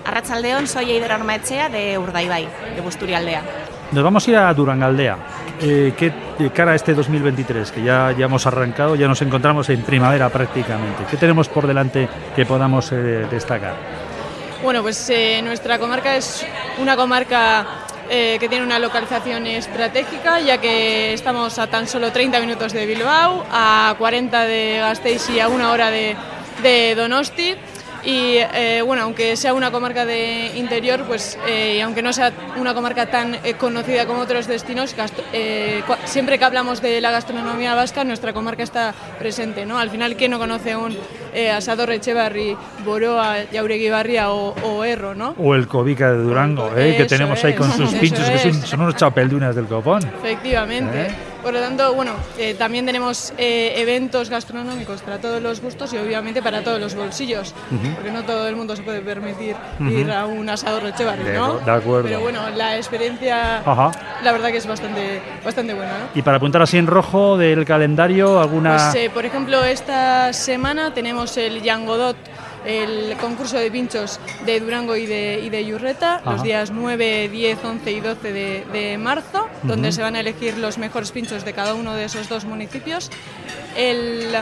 Arrachaldeón, 0.07 0.67
soy 0.67 0.93
Eider 0.93 1.11
Armaechea 1.13 1.69
de 1.69 1.99
Urdaibai, 1.99 2.49
de 2.75 2.81
Busturialdea. 2.81 3.43
Nos 3.93 4.05
vamos 4.05 4.27
a 4.27 4.31
ir 4.31 4.37
a 4.37 4.55
Durangaldea. 4.55 5.17
Eh, 5.61 5.93
¿qué 5.97 6.13
cara 6.51 6.73
a 6.73 6.75
este 6.75 6.95
2023? 6.95 7.73
Que 7.73 7.83
ya, 7.83 8.15
ya 8.17 8.27
hemos 8.27 8.47
arrancado, 8.47 8.95
ya 8.95 9.09
nos 9.09 9.21
encontramos 9.23 9.69
en 9.71 9.83
primavera 9.83 10.29
prácticamente. 10.29 11.05
¿Qué 11.11 11.17
tenemos 11.17 11.49
por 11.49 11.67
delante 11.67 12.09
que 12.37 12.47
podamos 12.47 12.93
eh, 12.93 13.27
destacar? 13.31 13.75
Bueno, 14.63 14.83
pues 14.83 15.11
eh, 15.11 15.41
nuestra 15.43 15.79
comarca 15.79 16.17
es 16.17 16.47
una 16.81 16.97
comarca 16.97 17.67
que 18.09 18.47
tiene 18.49 18.65
una 18.65 18.79
localización 18.79 19.47
estratégica, 19.47 20.41
ya 20.41 20.57
que 20.57 21.13
estamos 21.13 21.59
a 21.59 21.67
tan 21.67 21.87
solo 21.87 22.11
30 22.11 22.41
minutos 22.41 22.73
de 22.73 22.87
Bilbao, 22.87 23.45
a 23.53 23.95
40 23.99 24.47
de 24.47 24.79
Gasteiz 24.79 25.29
y 25.29 25.41
a 25.41 25.49
una 25.49 25.73
hora 25.73 25.91
de, 25.91 26.17
de 26.63 26.95
Donosti 26.95 27.55
Y 28.09 28.39
eh, 28.39 28.81
bueno, 28.87 29.03
aunque 29.03 29.37
sea 29.37 29.53
una 29.53 29.71
comarca 29.71 30.07
de 30.07 30.53
interior, 30.57 31.05
pues 31.07 31.39
eh, 31.47 31.75
y 31.77 31.81
aunque 31.83 32.01
no 32.01 32.15
sea 32.15 32.33
una 32.57 32.73
comarca 32.73 33.05
tan 33.11 33.35
eh, 33.45 33.53
conocida 33.59 34.07
como 34.07 34.21
otros 34.21 34.47
destinos, 34.47 34.95
siempre 36.07 36.39
que 36.39 36.45
hablamos 36.47 36.81
de 36.81 37.03
la 37.03 37.11
gastronomía 37.11 37.75
vasca, 37.75 38.05
nuestra 38.05 38.33
comarca 38.33 38.63
está 38.63 38.95
presente. 39.19 39.67
¿no? 39.67 39.79
Al 39.79 39.91
final, 39.91 40.17
¿quién 40.17 40.31
no 40.31 40.39
conoce 40.39 40.75
un 40.75 40.97
asador 41.55 41.91
Echevarri, 41.91 42.57
Boroa, 42.83 43.45
Yauregui 43.53 43.91
Barria 43.91 44.31
o, 44.31 44.55
o, 44.63 44.85
Erro? 44.85 45.15
¿no? 45.15 45.35
O 45.37 45.55
el 45.55 45.69
Cobica 45.69 46.11
de 46.11 46.17
Durango, 46.17 46.75
que 46.75 47.05
tenemos 47.07 47.45
ahí 47.45 47.53
con 47.53 47.71
sus 47.71 47.93
pinchos, 48.01 48.27
que 48.31 48.39
son, 48.39 48.55
son, 48.55 48.81
unos 48.81 48.97
chapeldunas 48.97 49.55
del 49.55 49.67
copón. 49.67 50.03
Efectivamente. 50.25 51.28
Por 51.43 51.53
lo 51.53 51.61
tanto, 51.61 51.95
bueno, 51.95 52.13
eh, 52.37 52.55
también 52.55 52.85
tenemos 52.85 53.33
eh, 53.39 53.75
eventos 53.77 54.29
gastronómicos 54.29 55.03
para 55.03 55.19
todos 55.19 55.41
los 55.41 55.61
gustos 55.61 55.93
y 55.93 55.99
obviamente 55.99 56.43
para 56.43 56.63
todos 56.63 56.81
los 56.81 56.95
bolsillos, 56.95 57.55
porque 57.95 58.11
no 58.11 58.25
todo 58.25 58.49
el 58.49 58.57
mundo 58.57 58.75
se 58.75 58.83
puede 58.83 59.01
permitir 59.01 59.55
ir 59.81 60.11
a 60.11 60.27
un 60.27 60.49
asador 60.49 60.85
Echevarri, 60.87 61.33
¿no? 61.33 61.59
De 61.59 61.71
acuerdo. 61.71 62.09
Pero 62.09 62.21
bueno, 62.21 62.41
la 62.51 62.77
experiencia, 62.77 63.63
la 63.65 64.33
verdad 64.33 64.51
que 64.51 64.59
es 64.59 64.67
bastante, 64.67 65.23
bastante 65.45 65.75
buena, 65.75 65.93
¿no? 65.93 66.05
Y 66.15 66.23
para 66.23 66.39
apuntar 66.39 66.63
así 66.63 66.77
en 66.77 66.87
rojo 66.87 67.37
del 67.37 67.65
calendario, 67.65 68.41
alguna... 68.41 68.77
Pues, 68.77 69.05
eh, 69.05 69.11
por 69.11 69.25
ejemplo, 69.25 69.65
esta 69.65 70.33
semana 70.33 70.93
tenemos 70.93 71.37
el 71.37 71.63
Yangodot 71.63 72.17
el 72.69 73.17
concurso 73.17 73.57
de 73.57 73.71
pinchos 73.71 74.21
de 74.45 74.61
Durango 74.61 74.95
y 74.95 75.07
de, 75.07 75.41
y 75.43 75.49
de 75.49 75.65
Yurreta 75.65 76.21
los 76.25 76.43
días 76.43 76.71
9, 76.71 77.31
10, 77.31 77.65
11 77.65 77.93
y 77.93 78.01
12 78.01 78.33
de, 78.33 78.99
marzo, 78.99 79.49
donde 79.63 79.91
se 79.91 80.03
van 80.03 80.17
a 80.17 80.21
elegir 80.21 80.59
los 80.59 80.77
mejores 80.77 81.11
pinchos 81.11 81.47
de 81.47 81.55
cada 81.55 81.75
uno 81.75 81.95
de 81.95 82.05
esos 82.05 82.29
dos 82.29 82.45
municipios. 82.45 83.11
El 83.75 84.37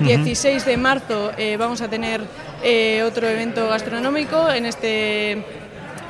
16 0.00 0.64
de 0.64 0.76
marzo 0.76 1.30
eh, 1.38 1.56
vamos 1.56 1.80
a 1.82 1.88
tener 1.88 2.20
eh, 2.64 3.04
otro 3.04 3.28
evento 3.28 3.68
gastronómico, 3.68 4.50
en 4.50 4.66
este, 4.66 5.32
en 5.32 5.44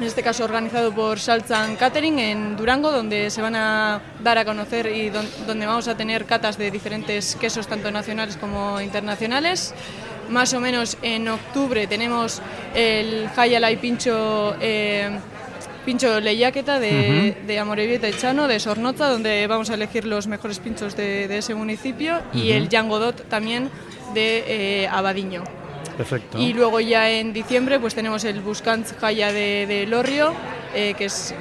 este 0.01 0.23
caso 0.23 0.45
organizado 0.45 0.91
por 0.91 1.21
Salzan 1.21 1.77
Catering 1.77 2.19
en 2.19 2.57
Durango, 2.57 2.91
donde 2.91 3.29
se 3.29 3.43
van 3.43 3.57
a 3.57 4.01
dar 4.23 4.39
a 4.39 4.47
conocer 4.47 4.87
y 4.87 5.11
donde 5.11 5.67
vamos 5.67 5.87
a 5.87 5.99
tener 5.99 6.25
catas 6.25 6.57
de 6.57 6.71
diferentes 6.71 7.37
quesos, 7.37 7.67
tanto 7.67 7.91
nacionales 7.91 8.39
como 8.39 8.81
internacionales 8.81 9.75
más 10.31 10.55
o 10.55 10.61
menos 10.61 10.97
en 11.03 11.29
octubre 11.29 11.87
tenemos 11.87 12.41
el 12.75 13.29
Hayalay 13.37 13.77
Pincho 13.77 14.57
eh, 14.61 15.11
Pincho 15.85 16.21
Leyaqueta 16.21 16.79
de, 16.79 17.37
uh 17.43 17.47
de 17.47 17.59
Amorebieta 17.59 18.09
y 18.09 18.13
Chano, 18.13 18.47
de 18.47 18.61
Sornota, 18.61 19.09
donde 19.09 19.47
vamos 19.47 19.71
a 19.71 19.75
elegir 19.75 20.05
los 20.05 20.27
mejores 20.27 20.59
pinchos 20.59 20.95
de, 20.97 21.37
ese 21.37 21.55
municipio, 21.55 22.21
y 22.35 22.53
el 22.53 22.69
Yangodot 22.69 23.29
también 23.29 23.71
de 24.15 24.45
eh, 24.83 24.89
Abadiño. 24.89 25.43
Perfecto. 25.97 26.39
Y 26.39 26.53
luego 26.53 26.81
ya 26.81 27.11
en 27.11 27.33
diciembre 27.33 27.81
pues 27.81 27.95
tenemos 27.95 28.25
el 28.25 28.41
Buscants 28.41 28.95
Jaya 29.01 29.33
de, 29.33 29.67
de 29.67 29.87
Lorrio, 29.87 30.33
eh, 30.75 30.95
que 30.97 31.07
es 31.07 31.35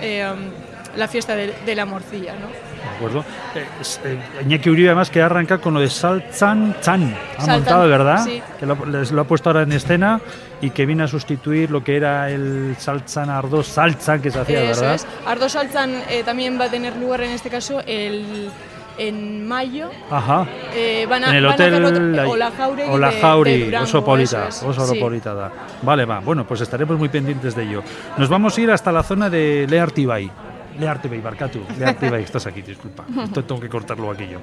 la 0.96 1.08
fiesta 1.08 1.36
de, 1.36 1.76
la 1.76 1.86
morcilla. 1.86 2.34
¿no? 2.34 2.48
De 2.84 2.96
acuerdo. 2.96 3.26
Eh, 3.56 3.66
eh, 4.06 4.20
Iñaki 4.44 4.70
Uribe 4.70 4.90
además 4.90 5.10
que 5.10 5.22
arranca 5.22 5.58
con 5.58 5.74
lo 5.74 5.80
de 5.80 5.90
Salzan 5.90 6.76
Chan. 6.82 7.16
Ha 7.38 7.48
montado, 7.48 7.88
¿verdad? 7.88 8.24
Sí. 8.26 8.42
Que 8.60 8.66
lo, 8.66 8.76
lo, 8.76 9.22
ha 9.22 9.24
puesto 9.26 9.50
ahora 9.50 9.64
en 9.64 9.72
escena 9.72 10.22
y 10.62 10.72
que 10.72 10.86
viene 10.86 11.04
a 11.04 11.08
sustituir 11.08 11.72
lo 11.72 11.84
que 11.84 11.96
era 11.96 12.30
el 12.30 12.76
Salzan 12.78 13.30
Ardo 13.30 13.64
Salzan 13.64 14.22
que 14.22 14.32
se 14.32 14.40
hacía, 14.40 14.64
Eso 14.64 14.82
¿verdad? 14.82 14.96
Es. 14.96 15.08
Ardo 15.26 15.50
Salzan 15.50 16.04
eh, 16.10 16.24
también 16.24 16.60
va 16.60 16.66
a 16.66 16.70
tener 16.70 16.96
lugar 16.96 17.22
en 17.22 17.32
este 17.32 17.50
caso 17.50 17.82
el 17.86 18.50
en 19.00 19.48
mayo 19.48 19.90
Ajá. 20.12 20.46
Eh, 20.74 21.08
van 21.10 21.24
a, 21.24 21.30
en 21.30 21.36
el 21.38 21.46
van 21.46 21.54
hotel 21.54 21.86
otro, 21.86 22.32
Olajauri 22.32 23.52
de, 23.52 23.58
de 23.60 23.66
Durango, 23.66 23.86
Osopolita, 24.68 25.34
da. 25.34 25.52
Vale, 25.82 26.06
va. 26.06 26.20
Bueno, 26.20 26.46
pues 26.46 26.62
estaremos 26.62 26.98
muy 26.98 27.10
pendientes 27.10 27.56
de 27.56 27.64
ello. 27.64 27.84
Nos 28.18 28.28
vamos 28.28 28.58
a 28.58 28.62
ir 28.62 28.72
hasta 28.72 28.92
la 28.92 29.04
zona 29.04 29.30
de 29.30 29.66
Leartibay. 29.70 30.30
Leartibay, 30.80 31.20
Barcatu. 31.22 31.62
Leartibay, 31.78 32.24
estás 32.24 32.48
aquí, 32.48 32.62
disculpa. 32.62 33.06
Tengo 33.34 33.60
que 33.60 33.70
cortarlo 33.70 34.12
aquí 34.12 34.28
yo. 34.28 34.40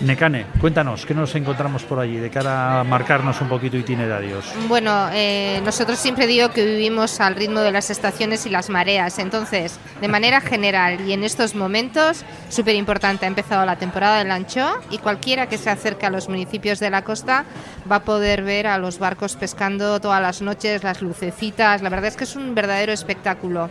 Necane, 0.00 0.46
cuéntanos, 0.60 1.06
¿qué 1.06 1.14
nos 1.14 1.34
encontramos 1.34 1.84
por 1.84 1.98
allí 2.00 2.16
de 2.16 2.30
cara 2.30 2.80
a 2.80 2.84
marcarnos 2.84 3.40
un 3.40 3.48
poquito 3.48 3.76
itinerarios? 3.76 4.44
Bueno, 4.68 5.08
eh, 5.12 5.60
nosotros 5.64 5.98
siempre 5.98 6.26
digo 6.26 6.50
que 6.50 6.64
vivimos 6.64 7.20
al 7.20 7.36
ritmo 7.36 7.60
de 7.60 7.70
las 7.70 7.90
estaciones 7.90 8.44
y 8.46 8.50
las 8.50 8.70
mareas, 8.70 9.18
entonces, 9.18 9.78
de 10.00 10.08
manera 10.08 10.40
general 10.40 11.00
y 11.06 11.12
en 11.12 11.22
estos 11.22 11.54
momentos, 11.54 12.24
súper 12.48 12.74
importante, 12.74 13.24
ha 13.24 13.28
empezado 13.28 13.64
la 13.64 13.76
temporada 13.76 14.18
del 14.18 14.30
anchoa 14.30 14.80
y 14.90 14.98
cualquiera 14.98 15.48
que 15.48 15.58
se 15.58 15.70
acerque 15.70 16.06
a 16.06 16.10
los 16.10 16.28
municipios 16.28 16.80
de 16.80 16.90
la 16.90 17.02
costa 17.02 17.44
va 17.90 17.96
a 17.96 18.02
poder 18.04 18.42
ver 18.42 18.66
a 18.66 18.78
los 18.78 18.98
barcos 18.98 19.36
pescando 19.36 20.00
todas 20.00 20.20
las 20.20 20.42
noches, 20.42 20.82
las 20.82 21.02
lucecitas, 21.02 21.82
la 21.82 21.88
verdad 21.88 22.06
es 22.06 22.16
que 22.16 22.24
es 22.24 22.34
un 22.36 22.54
verdadero 22.54 22.92
espectáculo. 22.92 23.70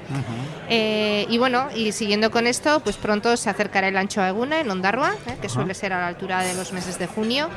eh, 0.69 1.25
y 1.29 1.37
bueno, 1.37 1.67
y 1.75 1.91
siguiendo 1.91 2.31
con 2.31 2.47
esto, 2.47 2.79
pues 2.79 2.95
pronto 2.95 3.35
se 3.37 3.49
acercará 3.49 3.87
el 3.89 3.97
anchoa 3.97 4.29
Eguna 4.29 4.59
en 4.59 4.69
Ondarroa, 4.71 5.13
eh, 5.27 5.37
que 5.41 5.49
suele 5.49 5.73
ser 5.73 5.93
a 5.93 6.11
la 6.11 6.12
altura 6.13 6.43
de 6.43 6.53
los 6.53 6.71
meses 6.71 6.97
de 6.99 7.07
junio. 7.07 7.49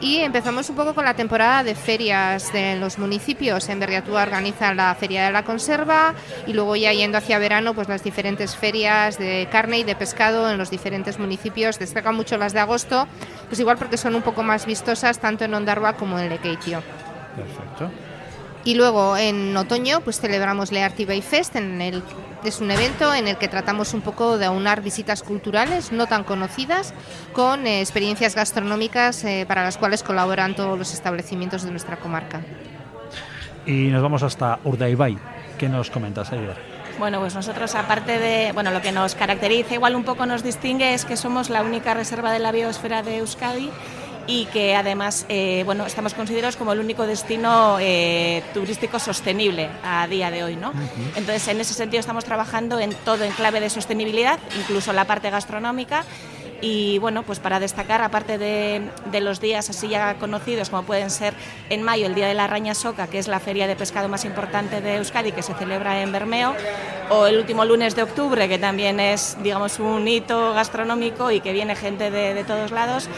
Y 0.00 0.18
empezamos 0.18 0.68
un 0.68 0.76
poco 0.76 0.94
con 0.94 1.04
la 1.04 1.14
temporada 1.14 1.62
de 1.62 1.74
ferias 1.74 2.52
de 2.52 2.76
los 2.76 2.98
municipios. 2.98 3.68
En 3.68 3.78
Berriatúa 3.78 4.22
organiza 4.22 4.74
la 4.74 4.94
Feria 4.94 5.24
de 5.26 5.32
la 5.32 5.44
Conserva 5.44 6.14
y 6.46 6.52
luego 6.52 6.74
ya 6.76 6.92
yendo 6.92 7.18
hacia 7.18 7.38
verano, 7.38 7.72
pues 7.72 7.88
las 7.88 8.02
diferentes 8.02 8.56
ferias 8.56 9.18
de 9.18 9.48
carne 9.50 9.78
y 9.78 9.84
de 9.84 9.94
pescado 9.94 10.50
en 10.50 10.58
los 10.58 10.70
diferentes 10.70 11.18
municipios. 11.18 11.78
Destacan 11.78 12.16
mucho 12.16 12.36
las 12.36 12.52
de 12.52 12.60
agosto, 12.60 13.06
pues 13.48 13.60
igual 13.60 13.78
porque 13.78 13.96
son 13.96 14.14
un 14.14 14.22
poco 14.22 14.42
más 14.42 14.66
vistosas 14.66 15.18
tanto 15.18 15.44
en 15.44 15.54
Ondarroa 15.54 15.94
como 15.94 16.18
en 16.18 16.28
Lekeitio. 16.30 16.82
Perfecto. 17.36 18.11
Y 18.64 18.74
luego 18.74 19.16
en 19.16 19.56
otoño 19.56 20.00
pues 20.00 20.20
celebramos 20.20 20.70
Learty 20.70 21.04
Bay 21.04 21.20
Fest, 21.20 21.56
en 21.56 21.80
el, 21.80 22.02
es 22.44 22.60
un 22.60 22.70
evento 22.70 23.12
en 23.12 23.26
el 23.26 23.36
que 23.36 23.48
tratamos 23.48 23.92
un 23.92 24.02
poco 24.02 24.38
de 24.38 24.46
aunar 24.46 24.82
visitas 24.82 25.22
culturales 25.22 25.90
no 25.90 26.06
tan 26.06 26.22
conocidas 26.22 26.94
con 27.32 27.66
eh, 27.66 27.80
experiencias 27.80 28.36
gastronómicas 28.36 29.24
eh, 29.24 29.44
para 29.48 29.64
las 29.64 29.78
cuales 29.78 30.02
colaboran 30.02 30.54
todos 30.54 30.78
los 30.78 30.92
establecimientos 30.92 31.64
de 31.64 31.70
nuestra 31.70 31.96
comarca. 31.96 32.40
Y 33.66 33.88
nos 33.88 34.02
vamos 34.02 34.22
hasta 34.22 34.60
Urdaibai. 34.64 35.18
¿Qué 35.58 35.68
nos 35.68 35.90
comentas, 35.90 36.32
Aida? 36.32 36.54
Bueno, 36.98 37.20
pues 37.20 37.34
nosotros 37.34 37.74
aparte 37.74 38.18
de, 38.18 38.52
bueno, 38.52 38.70
lo 38.70 38.80
que 38.80 38.92
nos 38.92 39.14
caracteriza, 39.14 39.74
igual 39.74 39.96
un 39.96 40.04
poco 40.04 40.26
nos 40.26 40.42
distingue 40.42 40.94
es 40.94 41.04
que 41.04 41.16
somos 41.16 41.50
la 41.50 41.62
única 41.62 41.94
reserva 41.94 42.32
de 42.32 42.38
la 42.38 42.52
biosfera 42.52 43.02
de 43.02 43.18
Euskadi 43.18 43.70
y 44.26 44.46
que 44.46 44.76
además 44.76 45.26
eh, 45.28 45.62
bueno, 45.64 45.86
estamos 45.86 46.14
considerados 46.14 46.56
como 46.56 46.72
el 46.72 46.80
único 46.80 47.06
destino 47.06 47.78
eh, 47.80 48.42
turístico 48.54 48.98
sostenible 48.98 49.68
a 49.84 50.06
día 50.06 50.30
de 50.30 50.44
hoy. 50.44 50.56
¿no? 50.56 50.70
Uh 50.70 50.72
-huh. 50.72 51.16
Entonces, 51.16 51.48
en 51.48 51.60
ese 51.60 51.74
sentido 51.74 52.00
estamos 52.00 52.24
trabajando 52.24 52.78
en 52.78 52.94
todo 53.04 53.24
en 53.24 53.32
clave 53.32 53.60
de 53.60 53.70
sostenibilidad, 53.70 54.38
incluso 54.58 54.92
la 54.92 55.04
parte 55.06 55.30
gastronómica. 55.30 56.04
Y 56.64 56.98
bueno, 56.98 57.24
pues 57.24 57.40
para 57.40 57.58
destacar, 57.58 58.02
aparte 58.02 58.38
de, 58.38 58.88
de, 59.10 59.20
los 59.20 59.40
días 59.40 59.68
así 59.68 59.88
ya 59.88 60.14
conocidos, 60.14 60.70
como 60.70 60.84
pueden 60.84 61.10
ser 61.10 61.34
en 61.70 61.82
mayo 61.82 62.06
el 62.06 62.14
Día 62.14 62.28
de 62.28 62.34
la 62.34 62.46
Raña 62.46 62.76
Soca, 62.76 63.08
que 63.08 63.18
es 63.18 63.26
la 63.26 63.40
feria 63.40 63.66
de 63.66 63.74
pescado 63.74 64.08
más 64.08 64.24
importante 64.24 64.80
de 64.80 64.98
Euskadi, 64.98 65.32
que 65.32 65.42
se 65.42 65.54
celebra 65.54 66.00
en 66.02 66.12
Bermeo, 66.12 66.54
o 67.10 67.26
el 67.26 67.36
último 67.36 67.64
lunes 67.64 67.96
de 67.96 68.04
octubre, 68.04 68.48
que 68.48 68.60
también 68.60 69.00
es, 69.00 69.36
digamos, 69.42 69.80
un 69.80 70.06
hito 70.06 70.54
gastronómico 70.54 71.32
y 71.32 71.40
que 71.40 71.52
viene 71.52 71.74
gente 71.74 72.12
de, 72.12 72.32
de 72.32 72.44
todos 72.44 72.70
lados, 72.70 73.08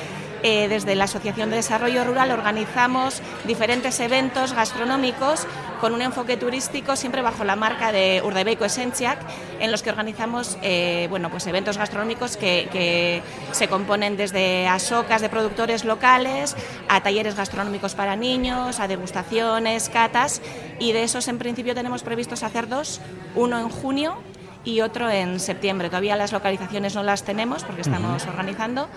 eh, 0.45 0.69
desde 0.69 0.95
la 0.95 1.05
Asociación 1.05 1.49
de 1.49 1.57
Desarrollo 1.57 2.05
Rural 2.05 2.31
organizamos 2.31 3.23
diferentes 3.47 3.99
eventos 3.99 4.53
gastronómicos 4.53 5.47
con 5.81 5.95
un 5.95 6.03
enfoque 6.03 6.37
turístico 6.37 6.97
siempre 6.97 7.23
bajo 7.23 7.45
la 7.45 7.57
marca 7.57 7.93
de 7.93 8.21
Urdaibaiko 8.23 8.67
Esentziak, 8.67 9.19
en 9.59 9.73
los 9.73 9.83
que 9.83 9.89
organizamos 9.89 10.59
eh, 10.61 11.07
bueno, 11.09 11.31
pues 11.31 11.47
eventos 11.47 11.79
gastronómicos 11.79 12.37
que, 12.37 12.69
que, 12.71 13.23
se 13.53 13.69
componen 13.69 14.19
desde 14.19 14.69
asocas 14.69 15.23
de 15.23 15.31
productores 15.31 15.87
locales, 15.87 16.55
a 16.89 17.03
talleres 17.03 17.37
gastronómicos 17.37 17.95
para 17.95 18.15
niños, 18.15 18.81
a 18.81 18.87
degustaciones, 18.87 19.89
catas, 19.89 20.43
y 20.79 20.93
de 20.93 21.05
esos 21.05 21.27
en 21.29 21.39
principio 21.39 21.75
tenemos 21.75 22.03
previstos 22.03 22.43
hacer 22.43 22.69
dos, 22.69 23.01
uno 23.35 23.59
en 23.59 23.71
junio 23.71 24.19
y 24.65 24.81
otro 24.81 25.11
en 25.11 25.41
septiembre. 25.41 25.89
Todavía 25.89 26.17
las 26.17 26.33
localizaciones 26.33 26.95
no 26.95 27.03
las 27.03 27.23
tenemos 27.23 27.65
porque 27.65 27.83
estamos 27.83 28.23
uh 28.23 28.27
-huh. 28.27 28.31
organizando. 28.31 28.89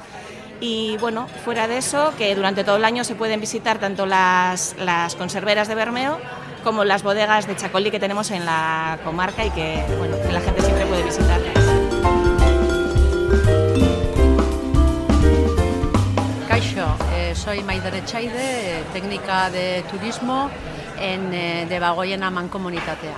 Y 0.59 0.97
bueno, 0.97 1.27
fuera 1.45 1.67
de 1.67 1.77
eso, 1.77 2.13
que 2.17 2.33
durante 2.35 2.63
todo 2.63 2.77
el 2.77 2.85
año 2.85 3.03
se 3.03 3.15
pueden 3.15 3.39
visitar 3.39 3.79
tanto 3.79 4.05
las, 4.05 4.75
las 4.79 5.15
conserveras 5.15 5.67
de 5.67 5.75
Bermeo 5.75 6.17
como 6.63 6.83
las 6.83 7.03
bodegas 7.03 7.47
de 7.47 7.55
Chacolí 7.55 7.91
que 7.91 7.99
tenemos 7.99 8.31
en 8.31 8.45
la 8.45 8.99
comarca 9.03 9.45
y 9.45 9.51
que, 9.51 9.83
bueno, 9.97 10.17
que 10.21 10.31
la 10.31 10.41
gente 10.41 10.61
siempre 10.61 10.85
puede 10.85 11.03
visitarlas. 11.03 11.53
Caixo, 16.47 16.87
eh, 17.13 17.33
soy 17.35 17.63
Maider 17.63 17.95
Echaide, 17.95 18.83
técnica 18.91 19.49
de 19.49 19.83
turismo 19.89 20.49
en 20.99 21.33
eh, 21.33 21.65
Debagoyena 21.69 22.31
Mancomunitatea. 22.31 23.15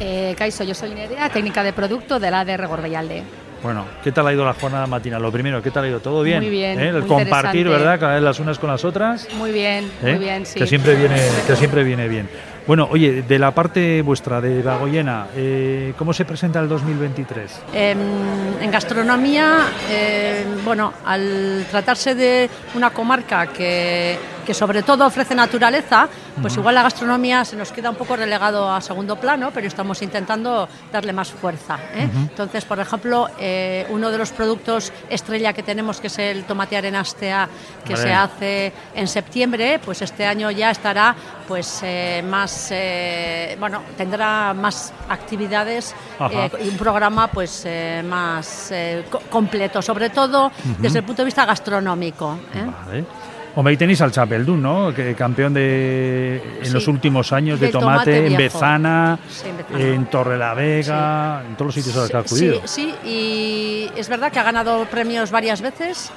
Eh, 0.00 0.34
Caixo, 0.36 0.64
yo 0.64 0.74
soy 0.74 0.94
Nerea, 0.94 1.28
técnica 1.28 1.62
de 1.62 1.72
producto 1.72 2.18
de 2.18 2.30
la 2.30 2.40
ADR 2.40 2.66
Gorbellalde. 2.66 3.22
Bueno, 3.62 3.86
¿qué 4.02 4.10
tal 4.10 4.26
ha 4.26 4.32
ido 4.32 4.44
la 4.44 4.54
jornada 4.54 4.86
matinal? 4.88 5.22
Lo 5.22 5.30
primero, 5.30 5.62
¿qué 5.62 5.70
tal 5.70 5.84
ha 5.84 5.88
ido? 5.88 6.00
¿Todo 6.00 6.22
bien? 6.22 6.40
Muy 6.40 6.50
bien. 6.50 6.80
¿Eh? 6.80 6.88
El 6.88 7.06
compartir, 7.06 7.68
¿verdad? 7.68 8.00
Cada 8.00 8.14
vez 8.14 8.22
las 8.22 8.40
unas 8.40 8.58
con 8.58 8.68
las 8.68 8.84
otras. 8.84 9.28
Muy 9.34 9.52
bien, 9.52 9.84
¿Eh? 10.02 10.16
muy 10.16 10.18
bien, 10.18 10.44
sí. 10.44 10.58
Que 10.58 10.66
siempre 10.66 10.96
viene, 10.96 11.16
que 11.46 11.54
siempre 11.54 11.84
viene 11.84 12.08
bien. 12.08 12.28
Bueno, 12.66 12.88
oye, 12.90 13.22
de 13.22 13.38
la 13.38 13.50
parte 13.50 14.02
vuestra, 14.02 14.40
de 14.40 14.62
Bagoyena, 14.62 15.26
eh, 15.34 15.94
¿cómo 15.98 16.12
se 16.12 16.24
presenta 16.24 16.60
el 16.60 16.68
2023? 16.68 17.60
Em, 17.72 17.98
en 18.60 18.70
gastronomía, 18.70 19.66
eh, 19.90 20.44
bueno, 20.64 20.92
al 21.04 21.66
tratarse 21.70 22.14
de 22.14 22.48
una 22.76 22.90
comarca 22.90 23.48
que, 23.48 24.16
que 24.46 24.54
sobre 24.54 24.82
todo 24.82 25.06
ofrece 25.06 25.34
naturaleza, 25.34 26.08
pues 26.40 26.56
igual 26.56 26.74
la 26.74 26.82
gastronomía 26.82 27.44
se 27.44 27.56
nos 27.56 27.72
queda 27.72 27.90
un 27.90 27.96
poco 27.96 28.16
relegado 28.16 28.70
a 28.70 28.80
segundo 28.80 29.16
plano, 29.16 29.50
pero 29.52 29.66
estamos 29.66 30.00
intentando 30.02 30.68
darle 30.90 31.12
más 31.12 31.30
fuerza. 31.30 31.78
¿eh? 31.94 32.08
Entonces, 32.14 32.64
por 32.64 32.80
ejemplo, 32.80 33.28
eh, 33.38 33.86
uno 33.90 34.10
de 34.10 34.18
los 34.18 34.30
productos 34.30 34.92
estrella 35.10 35.52
que 35.52 35.62
tenemos, 35.62 36.00
que 36.00 36.06
es 36.06 36.18
el 36.18 36.44
tomate 36.44 36.76
arenastea, 36.76 37.48
que 37.84 37.94
Vale. 37.94 38.02
se 38.02 38.14
hace 38.14 38.72
en 38.94 39.08
septiembre, 39.08 39.80
pues 39.84 40.02
este 40.02 40.26
año 40.26 40.50
ya 40.50 40.70
estará 40.70 41.14
pues 41.46 41.80
eh, 41.82 42.22
más, 42.52 42.68
eh, 42.70 43.56
bueno, 43.58 43.80
tendrá 43.96 44.52
más 44.52 44.92
actividades 45.08 45.94
eh, 46.30 46.50
y 46.64 46.68
un 46.68 46.76
programa 46.76 47.28
pues 47.28 47.62
eh, 47.66 48.02
más 48.06 48.70
eh, 48.72 49.04
co- 49.10 49.20
completo, 49.30 49.80
sobre 49.80 50.10
todo 50.10 50.52
desde 50.78 50.98
el 50.98 51.04
punto 51.04 51.22
de 51.22 51.26
vista 51.26 51.46
gastronómico. 51.46 52.38
Vale. 52.54 53.04
Hombre, 53.54 53.72
ahí 53.72 53.76
tenéis 53.76 54.00
al 54.00 54.10
Chapeldún, 54.12 54.62
¿no? 54.62 54.94
Que 54.94 55.14
campeón 55.14 55.52
de 55.54 56.42
en 56.60 56.66
Sí, 56.66 56.72
los 56.72 56.88
últimos 56.88 57.32
años 57.34 57.60
de 57.60 57.68
tomate, 57.68 58.22
tomate 58.22 58.26
en. 58.26 58.36
Bezana, 58.36 59.18
Sí, 59.28 59.48
en 59.48 59.56
Bezana. 59.58 59.78
en 59.94 60.06
Torrelavega, 60.06 61.42
en 61.46 61.54
todos 61.56 61.66
los 61.66 61.74
sitios 61.74 61.96
a 61.96 62.00
los 62.00 62.10
que 62.10 62.16
ha 62.16 62.20
acudido. 62.20 62.60
Sí, 62.64 62.94
sí, 63.02 63.08
y 63.08 63.90
es 63.98 64.08
verdad 64.08 64.30
que 64.32 64.38
ha 64.38 64.42
ganado 64.42 64.84
premios 64.86 65.30
varias 65.30 65.60
veces. 65.60 66.10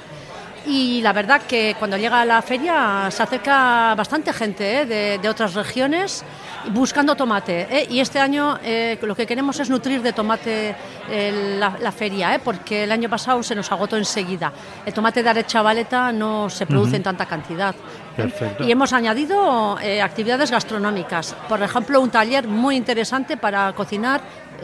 Y 0.66 1.00
la 1.00 1.12
verdad 1.12 1.42
que 1.42 1.76
cuando 1.78 1.96
llega 1.96 2.20
a 2.20 2.24
la 2.24 2.42
feria 2.42 3.08
se 3.10 3.22
acerca 3.22 3.94
bastante 3.94 4.32
gente 4.32 4.80
¿eh? 4.80 4.86
de, 4.86 5.18
de 5.18 5.28
otras 5.28 5.54
regiones 5.54 6.24
buscando 6.72 7.14
tomate. 7.14 7.68
¿eh? 7.70 7.86
Y 7.88 8.00
este 8.00 8.18
año 8.18 8.58
eh, 8.64 8.98
lo 9.02 9.14
que 9.14 9.26
queremos 9.26 9.60
es 9.60 9.70
nutrir 9.70 10.02
de 10.02 10.12
tomate 10.12 10.74
la, 11.08 11.76
la 11.80 11.92
feria, 11.92 12.40
porque 12.42 12.82
el 12.82 12.90
año 12.90 13.08
pasado 13.08 13.40
se 13.44 13.54
nos 13.54 13.70
agotó 13.70 13.96
enseguida. 13.96 14.52
El 14.84 14.92
tomate 14.92 15.22
de 15.22 15.30
Arechavaleta 15.30 16.10
no 16.10 16.50
se 16.50 16.66
produce 16.66 16.96
en 16.96 17.04
tanta 17.04 17.26
cantidad. 17.26 17.72
Perfecto. 18.16 18.64
Y 18.64 18.72
hemos 18.72 18.92
añadido 18.92 19.78
actividades 20.02 20.50
gastronómicas. 20.50 21.36
Por 21.48 21.62
ejemplo, 21.62 22.00
un 22.00 22.10
taller 22.10 22.48
muy 22.48 22.74
interesante 22.74 23.36
para 23.36 23.72
cocinar 23.74 24.20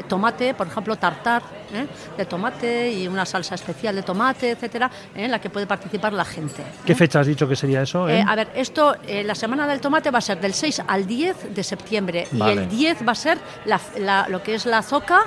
tomate, 0.08 0.54
por 0.54 0.66
ejemplo, 0.66 0.96
tartar 0.96 1.42
¿eh? 1.72 1.86
de 2.16 2.24
tomate 2.26 2.90
y 2.92 3.06
una 3.08 3.24
salsa 3.26 3.54
especial 3.54 3.94
de 3.94 4.02
tomate, 4.02 4.50
etcétera, 4.50 4.90
¿eh? 5.14 5.24
en 5.24 5.30
la 5.30 5.40
que 5.40 5.50
puede 5.50 5.66
participar 5.66 6.12
la 6.12 6.24
gente. 6.24 6.62
¿Qué 6.84 6.94
fecha 6.94 7.20
has 7.20 7.26
dicho 7.26 7.46
que 7.48 7.56
sería 7.56 7.82
eso? 7.82 8.08
Eh, 8.08 8.18
eh? 8.20 8.24
a 8.26 8.34
ver, 8.34 8.48
esto, 8.54 8.96
eh, 9.06 9.22
la 9.24 9.34
semana 9.34 9.66
del 9.66 9.80
tomate 9.80 10.10
va 10.10 10.18
a 10.18 10.22
ser 10.22 10.40
del 10.40 10.54
6 10.54 10.82
al 10.86 11.06
10 11.06 11.54
de 11.54 11.62
septiembre 11.64 12.26
Vale. 12.32 12.54
y 12.54 12.58
el 12.58 12.68
10 12.68 13.06
va 13.06 13.12
a 13.12 13.16
ser 13.16 13.38
la- 13.64 13.80
la- 13.98 14.26
lo 14.28 14.42
que 14.42 14.54
es 14.54 14.66
la 14.66 14.82
zoca, 14.82 15.20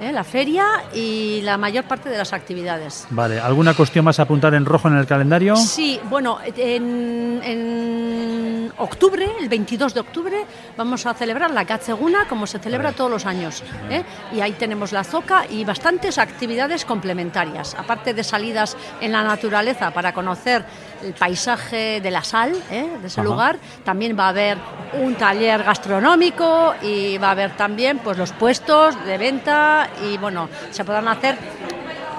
eh, 0.00 0.12
la 0.12 0.24
feria 0.24 0.66
y 0.94 1.40
la 1.42 1.58
mayor 1.58 1.84
parte 1.84 2.08
de 2.08 2.18
las 2.18 2.32
actividades. 2.32 3.06
Vale, 3.10 3.40
¿alguna 3.40 3.74
cuestión 3.74 4.04
más 4.04 4.18
a 4.18 4.22
apuntar 4.22 4.54
en 4.54 4.64
rojo 4.64 4.88
en 4.88 4.96
el 4.96 5.06
calendario? 5.06 5.56
Sí, 5.56 6.00
bueno, 6.08 6.38
en, 6.44 7.40
en 7.42 8.72
octubre, 8.78 9.26
el 9.40 9.48
22 9.48 9.94
de 9.94 10.00
octubre, 10.00 10.44
vamos 10.76 11.06
a 11.06 11.14
celebrar 11.14 11.50
la 11.50 11.64
Gatseguna 11.64 12.26
como 12.28 12.46
se 12.46 12.58
celebra 12.58 12.92
todos 12.92 13.10
los 13.10 13.26
años. 13.26 13.62
¿eh? 13.90 14.02
Y 14.32 14.40
ahí 14.40 14.52
tenemos 14.52 14.92
la 14.92 15.04
zoca 15.04 15.46
y 15.48 15.64
bastantes 15.64 16.18
actividades 16.18 16.84
complementarias. 16.84 17.74
Aparte 17.74 18.14
de 18.14 18.24
salidas 18.24 18.76
en 19.00 19.12
la 19.12 19.22
naturaleza 19.22 19.90
para 19.90 20.12
conocer 20.12 20.64
el 21.02 21.12
paisaje 21.14 22.00
de 22.00 22.10
la 22.10 22.24
sal 22.24 22.52
¿eh? 22.70 22.86
de 23.00 23.06
ese 23.06 23.20
Ajá. 23.20 23.28
lugar, 23.28 23.58
también 23.84 24.18
va 24.18 24.26
a 24.26 24.28
haber 24.30 24.58
un 24.94 25.14
taller 25.14 25.62
gastronómico 25.62 26.74
y 26.82 27.18
va 27.18 27.28
a 27.28 27.30
haber 27.32 27.56
también 27.56 27.98
pues, 27.98 28.18
los 28.18 28.32
puestos 28.32 29.02
de 29.04 29.18
venta 29.18 29.88
y 30.10 30.16
bueno, 30.18 30.48
se 30.70 30.84
podrán 30.84 31.08
hacer 31.08 31.36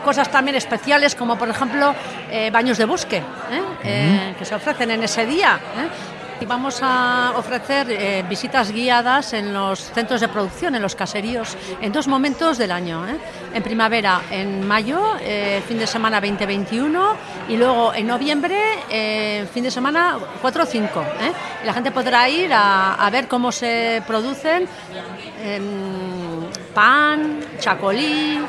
cosas 0.04 0.32
también 0.32 0.56
especiales 0.56 1.15
como 1.15 1.38
por 1.38 1.50
ejemplo 1.50 1.94
eh, 2.32 2.50
baños 2.52 2.78
de 2.78 2.86
bosque 2.86 3.18
¿eh? 3.18 3.62
Eh, 3.84 4.36
que 4.38 4.46
se 4.46 4.56
ofrecen 4.56 4.92
en 4.92 5.04
ese 5.04 5.26
día. 5.26 5.60
Vamos 6.45 6.80
a 6.82 7.34
ofrecer 7.36 7.88
eh, 7.89 8.23
visitas 8.28 8.71
guiadas 8.71 9.34
en 9.34 9.54
los 9.54 9.80
centros 9.80 10.21
de 10.21 10.28
producción, 10.28 10.75
en 10.75 10.82
los 10.82 10.95
caseríos, 10.95 11.58
en 11.82 11.91
dos 11.91 12.08
momentos 12.08 12.58
del 12.58 12.71
año. 12.71 13.08
¿eh? 13.08 13.17
En 13.54 13.63
primavera, 13.63 14.21
en 14.32 14.67
mayo, 14.67 15.15
eh, 15.21 15.62
fin 15.67 15.80
de 15.80 15.88
semana 15.88 16.19
2021, 16.21 17.15
y 17.49 17.58
luego 17.58 17.93
en 17.93 18.08
noviembre, 18.08 18.58
fin 19.52 19.63
de 19.63 19.71
semana 19.71 20.17
4 20.41 20.63
o 20.63 20.65
5. 20.65 21.02
¿eh? 21.02 21.32
Y 21.63 21.65
la 21.65 21.73
gente 21.73 21.91
podrá 21.91 22.30
ir 22.30 22.54
a, 22.54 22.95
a 22.95 23.10
ver 23.10 23.28
cómo 23.28 23.52
se 23.52 24.04
producen 24.06 24.67
em, 25.43 26.48
pan, 26.73 27.39
chacolí, 27.60 28.39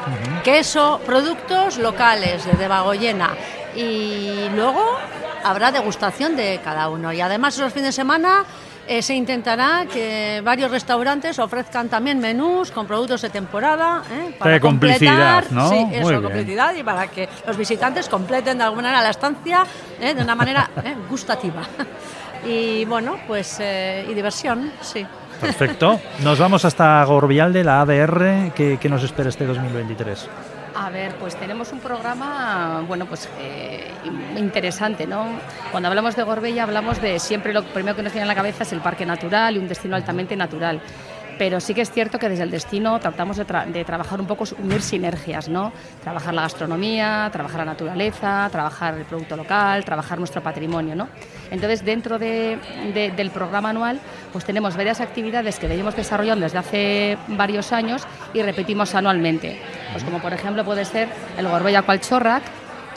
queso, 0.44 1.00
productos 1.04 1.78
locales 1.78 2.44
de 2.44 2.52
Debagoyena. 2.52 3.30
Y 3.74 4.48
luego 4.54 4.98
habrá 5.44 5.72
degustación 5.72 6.36
de 6.36 6.60
cada 6.62 6.88
uno. 6.88 7.12
Y 7.12 7.20
además 7.20 7.56
los 7.58 7.72
fines 7.72 7.88
de 7.88 7.92
semana 7.92 8.44
eh, 8.86 9.02
se 9.02 9.14
intentará 9.14 9.86
que 9.86 10.40
varios 10.44 10.70
restaurantes 10.70 11.38
ofrezcan 11.38 11.88
también 11.88 12.18
menús 12.18 12.70
con 12.72 12.86
productos 12.86 13.22
de 13.22 13.30
temporada 13.30 14.02
¿eh? 14.10 14.34
para 14.38 14.52
De 14.52 14.60
complicidad, 14.60 15.44
completar, 15.44 15.52
¿no? 15.52 15.68
sí, 15.68 15.84
Muy 15.84 15.96
eso, 15.96 16.08
bien. 16.08 16.22
complicidad 16.22 16.74
y 16.74 16.82
para 16.82 17.06
que 17.06 17.28
los 17.46 17.56
visitantes 17.56 18.08
completen 18.08 18.58
de 18.58 18.64
alguna 18.64 18.88
manera 18.88 19.02
la 19.02 19.10
estancia 19.10 19.64
¿eh? 20.00 20.14
de 20.14 20.22
una 20.22 20.34
manera 20.34 20.68
gustativa. 21.08 21.62
Y 22.42 22.86
bueno, 22.86 23.18
pues 23.26 23.58
eh, 23.60 24.06
y 24.08 24.14
diversión, 24.14 24.72
sí. 24.80 25.06
Perfecto. 25.40 26.00
Nos 26.22 26.38
vamos 26.38 26.64
hasta 26.64 27.02
Gorbialde, 27.04 27.64
la 27.64 27.80
ADR. 27.80 28.52
¿Qué, 28.54 28.78
qué 28.80 28.88
nos 28.88 29.02
espera 29.02 29.28
este 29.28 29.46
2023? 29.46 30.28
A 30.74 30.88
ver, 30.88 31.14
pues 31.16 31.36
tenemos 31.36 31.72
un 31.72 31.80
programa, 31.80 32.82
bueno, 32.86 33.04
pues 33.06 33.28
eh, 33.38 33.90
interesante, 34.36 35.06
¿no? 35.06 35.26
Cuando 35.70 35.88
hablamos 35.88 36.16
de 36.16 36.22
Gorbella 36.22 36.62
hablamos 36.62 37.02
de 37.02 37.18
siempre 37.18 37.52
lo 37.52 37.64
primero 37.64 37.96
que 37.96 38.02
nos 38.02 38.12
viene 38.12 38.24
a 38.24 38.28
la 38.28 38.34
cabeza 38.34 38.62
es 38.62 38.72
el 38.72 38.80
parque 38.80 39.04
natural 39.04 39.56
y 39.56 39.58
un 39.58 39.68
destino 39.68 39.96
altamente 39.96 40.36
natural. 40.36 40.80
Pero 41.40 41.58
sí 41.58 41.72
que 41.72 41.80
es 41.80 41.90
cierto 41.90 42.18
que 42.18 42.28
desde 42.28 42.42
el 42.44 42.50
destino 42.50 43.00
tratamos 43.00 43.38
de, 43.38 43.46
tra- 43.46 43.64
de 43.64 43.82
trabajar 43.82 44.20
un 44.20 44.26
poco, 44.26 44.44
unir 44.62 44.82
sinergias, 44.82 45.48
¿no? 45.48 45.72
Trabajar 46.02 46.34
la 46.34 46.42
gastronomía, 46.42 47.30
trabajar 47.32 47.60
la 47.60 47.64
naturaleza, 47.64 48.46
trabajar 48.52 48.98
el 48.98 49.06
producto 49.06 49.38
local, 49.38 49.82
trabajar 49.86 50.18
nuestro 50.18 50.42
patrimonio, 50.42 50.94
¿no? 50.94 51.08
Entonces, 51.50 51.82
dentro 51.82 52.18
de- 52.18 52.58
de- 52.92 53.12
del 53.12 53.30
programa 53.30 53.70
anual, 53.70 53.98
pues 54.32 54.44
tenemos 54.44 54.76
varias 54.76 55.00
actividades 55.00 55.58
que 55.58 55.66
venimos 55.66 55.96
desarrollando 55.96 56.44
desde 56.44 56.58
hace 56.58 57.16
varios 57.28 57.72
años 57.72 58.06
y 58.34 58.42
repetimos 58.42 58.94
anualmente. 58.94 59.58
Pues 59.92 60.04
como 60.04 60.18
por 60.18 60.34
ejemplo 60.34 60.62
puede 60.62 60.84
ser 60.84 61.08
el 61.38 61.48
Gorbella 61.48 61.80
Cualchorrac, 61.80 62.42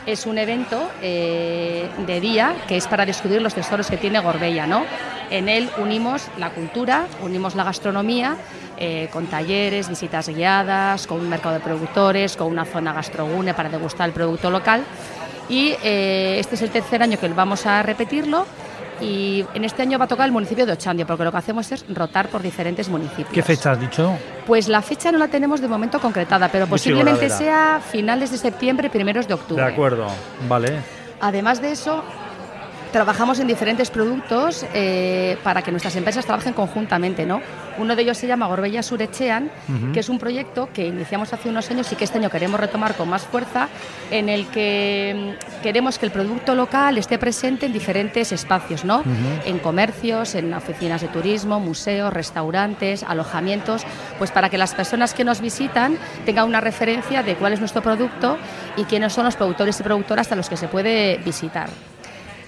es 0.05 0.25
un 0.25 0.37
evento 0.37 0.89
eh, 1.01 1.89
de 2.05 2.19
día 2.19 2.55
que 2.67 2.77
es 2.77 2.87
para 2.87 3.05
descubrir 3.05 3.41
los 3.41 3.53
tesoros 3.53 3.89
que 3.89 3.97
tiene 3.97 4.19
Gorbella, 4.19 4.67
¿no? 4.67 4.83
En 5.29 5.49
él 5.49 5.69
unimos 5.77 6.27
la 6.37 6.51
cultura, 6.51 7.05
unimos 7.21 7.55
la 7.55 7.63
gastronomía, 7.63 8.37
eh, 8.77 9.07
con 9.11 9.27
talleres, 9.27 9.89
visitas 9.89 10.27
guiadas, 10.29 11.07
con 11.07 11.19
un 11.19 11.29
mercado 11.29 11.55
de 11.55 11.61
productores, 11.61 12.35
con 12.35 12.47
una 12.47 12.65
zona 12.65 12.93
gastrogune 12.93 13.53
para 13.53 13.69
degustar 13.69 14.07
el 14.09 14.13
producto 14.13 14.49
local. 14.49 14.83
Y 15.49 15.75
eh, 15.83 16.37
este 16.39 16.55
es 16.55 16.61
el 16.61 16.69
tercer 16.69 17.01
año 17.01 17.19
que 17.19 17.27
vamos 17.29 17.65
a 17.65 17.81
repetirlo. 17.83 18.45
Y 19.03 19.45
en 19.53 19.65
este 19.65 19.81
año 19.81 19.99
va 19.99 20.05
a 20.05 20.07
tocar 20.07 20.25
el 20.25 20.31
municipio 20.31 20.65
de 20.65 20.73
Ochandio, 20.73 21.05
porque 21.05 21.23
lo 21.23 21.31
que 21.31 21.37
hacemos 21.37 21.71
es 21.71 21.85
rotar 21.89 22.29
por 22.29 22.41
diferentes 22.41 22.89
municipios. 22.89 23.29
¿Qué 23.31 23.43
fecha 23.43 23.71
has 23.71 23.79
dicho? 23.79 24.17
Pues 24.45 24.67
la 24.67 24.81
fecha 24.81 25.11
no 25.11 25.17
la 25.17 25.27
tenemos 25.27 25.61
de 25.61 25.67
momento 25.67 25.99
concretada, 25.99 26.49
pero 26.49 26.67
posiblemente 26.67 27.29
sea 27.29 27.81
finales 27.81 28.31
de 28.31 28.37
septiembre, 28.37 28.89
primeros 28.89 29.27
de 29.27 29.33
octubre. 29.33 29.63
De 29.63 29.71
acuerdo, 29.71 30.07
vale. 30.47 30.79
Además 31.19 31.61
de 31.61 31.71
eso, 31.71 32.03
trabajamos 32.93 33.39
en 33.39 33.47
diferentes 33.47 33.89
productos 33.89 34.65
eh, 34.73 35.35
para 35.43 35.63
que 35.63 35.71
nuestras 35.71 35.95
empresas 35.95 36.25
trabajen 36.25 36.53
conjuntamente. 36.53 37.25
¿no? 37.25 37.41
Uno 37.79 37.95
de 37.95 38.03
ellos 38.03 38.17
se 38.17 38.27
llama 38.27 38.45
Gorbella 38.45 38.83
Surechean, 38.83 39.51
que 39.93 39.99
es 39.99 40.09
un 40.09 40.19
proyecto 40.19 40.69
que 40.71 40.85
iniciamos 40.85 41.33
hace 41.33 41.49
unos 41.49 41.69
años 41.71 41.91
y 41.91 41.95
que 41.95 42.03
este 42.03 42.19
año 42.19 42.29
queremos 42.29 42.59
retomar 42.59 42.95
con 42.95 43.09
más 43.09 43.23
fuerza, 43.23 43.67
en 44.11 44.29
el 44.29 44.45
que 44.47 45.35
mm, 45.39 45.63
queremos 45.63 45.97
que 45.97 46.05
el 46.05 46.11
producto 46.11 46.53
local 46.53 46.97
esté 46.99 47.17
presente 47.17 47.65
en 47.65 47.73
diferentes 47.73 48.31
espacios, 48.31 48.85
¿no? 48.85 49.03
en 49.43 49.57
comercios, 49.57 50.35
en 50.35 50.53
oficinas 50.53 51.01
de 51.01 51.07
turismo, 51.07 51.59
museos, 51.59 52.13
restaurantes, 52.13 53.01
alojamientos, 53.01 53.83
pues 54.19 54.29
para 54.29 54.49
que 54.49 54.59
las 54.59 54.75
personas 54.75 55.15
que 55.15 55.23
nos 55.23 55.41
visitan 55.41 55.97
tengan 56.25 56.47
una 56.47 56.61
referencia 56.61 57.23
de 57.23 57.35
cuál 57.35 57.53
es 57.53 57.59
nuestro 57.59 57.81
producto 57.81 58.37
y 58.77 58.83
quiénes 58.83 59.13
son 59.13 59.25
los 59.25 59.35
productores 59.35 59.79
y 59.79 59.83
productoras 59.83 60.31
a 60.31 60.35
los 60.35 60.47
que 60.47 60.57
se 60.57 60.67
puede 60.67 61.17
visitar. 61.25 61.69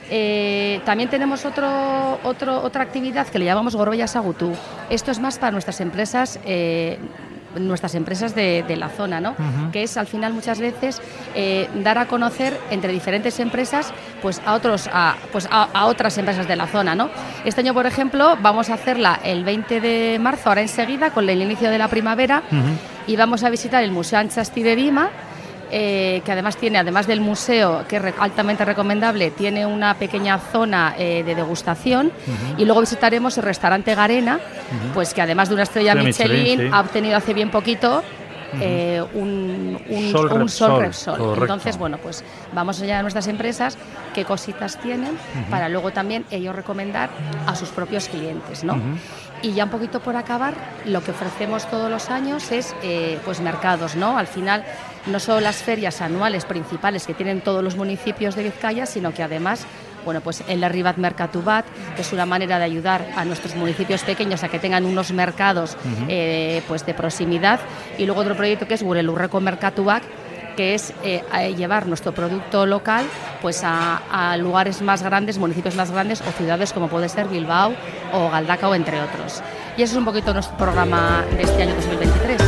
Eh, 0.10 0.82
también 0.86 1.10
tenemos 1.10 1.46
otro, 1.46 2.20
otro- 2.24 2.62
otra 2.62 2.84
actividad 2.84 3.28
que 3.28 3.40
le 3.40 3.46
llamamos 3.46 3.76
Gorbella 3.76 4.08
Sagutú. 4.08 4.54
Esto 4.90 5.12
es 5.12 5.20
más 5.20 5.40
para 5.40 5.52
nuestras 5.52 5.82
empresas 5.82 6.40
eh, 6.46 7.00
nuestras 7.58 7.96
empresas 7.96 8.36
de, 8.36 8.66
la 8.78 8.90
zona, 8.90 9.22
¿no? 9.22 9.34
Que 9.72 9.84
es 9.84 9.96
al 9.96 10.08
final 10.08 10.34
muchas 10.34 10.60
veces 10.60 11.02
eh, 11.36 11.70
dar 11.84 11.98
a 11.98 12.06
conocer 12.06 12.60
entre 12.70 12.92
diferentes 12.92 13.40
empresas 13.40 13.94
pues 14.22 14.42
a 14.46 14.54
otros 14.56 14.90
a, 14.92 15.16
pues 15.32 15.48
a, 15.50 15.86
otras 15.86 16.18
empresas 16.18 16.50
de 16.50 16.56
la 16.58 16.68
zona, 16.68 16.96
¿no? 16.96 17.10
Este 17.46 17.62
año, 17.62 17.74
por 17.74 17.86
ejemplo, 17.86 18.38
vamos 18.42 18.70
a 18.70 18.74
hacerla 18.74 19.22
el 19.24 19.46
20 19.46 19.80
de 19.80 20.20
marzo, 20.20 20.50
ahora 20.50 20.62
enseguida, 20.64 21.12
con 21.12 21.30
el 21.30 21.42
inicio 21.42 21.70
de 21.70 21.78
la 21.78 21.88
primavera, 21.88 22.44
y 23.08 23.16
vamos 23.16 23.42
a 23.46 23.50
visitar 23.50 23.82
el 23.86 23.92
Museo 23.92 24.20
Anchasti 24.20 24.62
de 24.62 24.76
Vima 24.76 25.10
eh, 25.72 26.22
que 26.24 26.32
además 26.32 26.58
tiene, 26.58 26.78
además 26.78 27.08
del 27.08 27.22
museo, 27.22 27.86
que 27.88 27.98
es 27.98 28.04
altamente 28.20 28.66
recomendable, 28.66 29.32
tiene 29.32 29.66
una 29.66 29.96
pequeña 29.96 30.38
zona 30.38 30.96
eh, 30.98 31.24
de 31.24 31.36
degustación. 31.36 32.12
Y 32.58 32.66
luego 32.66 32.82
visitaremos 32.82 33.38
el 33.38 33.44
restaurante 33.44 33.96
Garena, 33.96 34.40
pues 34.94 35.14
que 35.14 35.22
además 35.22 35.50
de 35.50 35.56
una 35.56 35.64
estrella 35.64 35.96
Michelin, 35.96 36.74
ha 36.74 36.82
obtenido 36.82 37.18
hace 37.18 37.34
bien 37.34 37.50
poquito 37.50 38.04
eh, 38.62 39.04
un, 39.14 39.80
sol, 40.50 40.80
Repsol. 40.80 41.38
Entonces, 41.42 41.78
bueno, 41.78 41.98
pues 41.98 42.24
vamos 42.54 42.82
allá 42.82 43.00
a 43.00 43.02
nuestras 43.02 43.28
empresas 43.28 43.78
qué 44.14 44.26
cositas 44.26 44.80
tienen 44.80 45.18
para 45.50 45.70
luego 45.70 45.92
también 45.92 46.26
ellos 46.32 46.56
recomendar 46.56 47.10
a 47.48 47.56
sus 47.56 47.70
propios 47.70 48.08
clientes, 48.08 48.64
¿no? 48.64 48.80
Y 49.46 49.54
ya 49.54 49.66
un 49.66 49.70
poquito 49.70 50.00
por 50.00 50.16
acabar, 50.16 50.56
lo 50.86 51.04
que 51.04 51.12
ofrecemos 51.12 51.70
todos 51.70 51.88
los 51.88 52.10
años 52.10 52.52
es 52.52 52.74
pues 53.24 53.42
mercados, 53.42 53.96
¿no? 53.96 54.18
Al 54.18 54.26
final 54.26 54.66
no 55.06 55.20
solo 55.20 55.40
las 55.40 55.58
ferias 55.58 56.02
anuales 56.02 56.46
principales 56.46 57.06
que 57.06 57.14
tienen 57.14 57.42
todos 57.42 57.64
los 57.64 57.76
municipios 57.76 58.34
de 58.36 58.42
Vizcaya, 58.42 58.88
sino 58.88 59.14
que 59.14 59.22
además 59.22 59.68
bueno, 60.04 60.22
pues 60.22 60.44
el 60.48 60.64
Arribat 60.64 60.98
Mercatubat, 60.98 61.66
que 61.96 62.02
es 62.02 62.12
una 62.12 62.26
manera 62.26 62.58
de 62.58 62.66
ayudar 62.66 63.06
a 63.16 63.24
nuestros 63.24 63.56
municipios 63.56 64.02
pequeños 64.02 64.44
a 64.44 64.50
que 64.50 64.58
tengan 64.58 64.84
unos 64.84 65.12
mercados 65.12 65.78
eh, 66.08 66.64
pues 66.68 66.84
de 66.86 66.96
proximidad. 66.96 67.60
Y 68.00 68.06
luego 68.06 68.22
otro 68.22 68.36
proyecto 68.36 68.68
que 68.68 68.74
es 68.74 68.84
Gurelurreco 68.84 69.42
Mercatubat, 69.42 70.04
que 70.56 70.74
es 70.74 70.94
eh, 71.04 71.24
llevar 71.56 71.88
nuestro 71.88 72.14
producto 72.14 72.66
local 72.66 73.06
pues 73.42 73.62
a, 73.64 74.36
lugares 74.38 74.82
más 74.82 75.04
grandes, 75.04 75.38
municipios 75.38 75.76
más 75.76 75.92
grandes 75.92 76.22
o 76.22 76.32
ciudades 76.32 76.74
como 76.74 76.88
puede 76.88 77.10
ser 77.10 77.28
Bilbao 77.28 77.74
o 78.14 78.30
Galdacao, 78.30 78.74
entre 78.74 79.00
otros. 79.02 79.42
Y 79.78 79.84
ese 79.84 79.94
es 79.94 79.98
un 79.98 80.06
poquito 80.06 80.34
nuestro 80.34 80.58
programa 80.58 81.24
de 81.36 81.44
este 81.44 81.64
año 81.64 81.76
2023. 81.76 82.42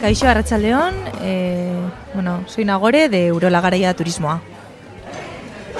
Kaixo 0.00 0.28
Arratsaldeon, 0.28 0.94
eh, 1.22 1.72
bueno, 2.14 2.44
soy 2.46 2.64
Nagore 2.64 3.08
de 3.08 3.32
Urola 3.32 3.60
Garaia 3.60 3.94
Turismoa. 3.94 4.40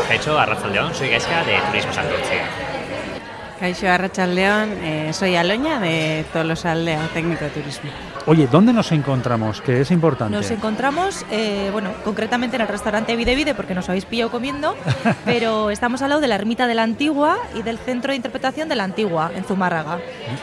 Kaixo 0.08 0.38
Arratsaldeon, 0.38 0.94
soy 0.94 1.10
Gaizka 1.10 1.44
de 1.44 1.58
Turismo 1.70 1.92
Santurce. 1.92 2.61
Kaixo 3.62 3.86
Arratsaldeon, 3.88 4.70
eh, 4.82 5.12
soy 5.12 5.36
Aloña 5.36 5.78
de 5.78 6.24
Tolosaldea, 6.32 7.06
técnico 7.14 7.44
de 7.44 7.50
turismo. 7.50 7.90
Oye, 8.26 8.48
¿dónde 8.50 8.72
nos 8.72 8.90
encontramos? 8.90 9.60
Que 9.60 9.82
es 9.82 9.92
importante. 9.92 10.34
Nos 10.34 10.50
encontramos, 10.50 11.24
eh, 11.30 11.68
bueno, 11.70 11.90
concretamente 12.04 12.56
en 12.56 12.62
el 12.62 12.66
restaurante 12.66 13.14
Vide 13.14 13.36
Vide, 13.36 13.54
porque 13.54 13.72
nos 13.72 13.88
habéis 13.88 14.04
pillado 14.04 14.32
comiendo, 14.32 14.74
pero 15.24 15.70
estamos 15.70 16.02
al 16.02 16.08
lado 16.08 16.20
de 16.20 16.26
la 16.26 16.34
ermita 16.34 16.66
de 16.66 16.74
la 16.74 16.82
Antigua 16.82 17.36
y 17.54 17.62
del 17.62 17.78
centro 17.78 18.10
de 18.10 18.16
interpretación 18.16 18.68
de 18.68 18.74
la 18.74 18.82
Antigua, 18.82 19.30
en 19.32 19.44
Zumárraga. 19.44 20.00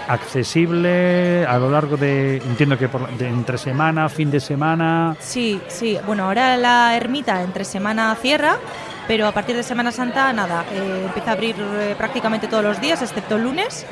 Accesible 0.07 1.45
a 1.45 1.59
lo 1.59 1.69
largo 1.69 1.97
de, 1.97 2.37
entiendo 2.37 2.77
que 2.77 2.87
por, 2.87 3.05
de 3.17 3.27
entre 3.27 3.57
semana, 3.57 4.07
fin 4.07 4.31
de 4.31 4.39
semana. 4.39 5.17
Sí, 5.19 5.59
sí. 5.67 5.97
Bueno, 6.05 6.23
ahora 6.23 6.55
la 6.55 6.95
ermita 6.95 7.43
entre 7.43 7.65
semana 7.65 8.15
cierra, 8.21 8.55
pero 9.09 9.25
a 9.25 9.31
partir 9.31 9.55
de 9.55 9.63
Semana 9.63 9.91
Santa, 9.91 10.31
nada, 10.33 10.63
eh, 10.71 11.05
empieza 11.07 11.31
a 11.31 11.33
abrir 11.33 11.55
eh, 11.57 11.95
prácticamente 11.97 12.47
todos 12.47 12.63
los 12.63 12.79
días, 12.79 13.01
excepto 13.01 13.37
el 13.37 13.43
lunes 13.43 13.83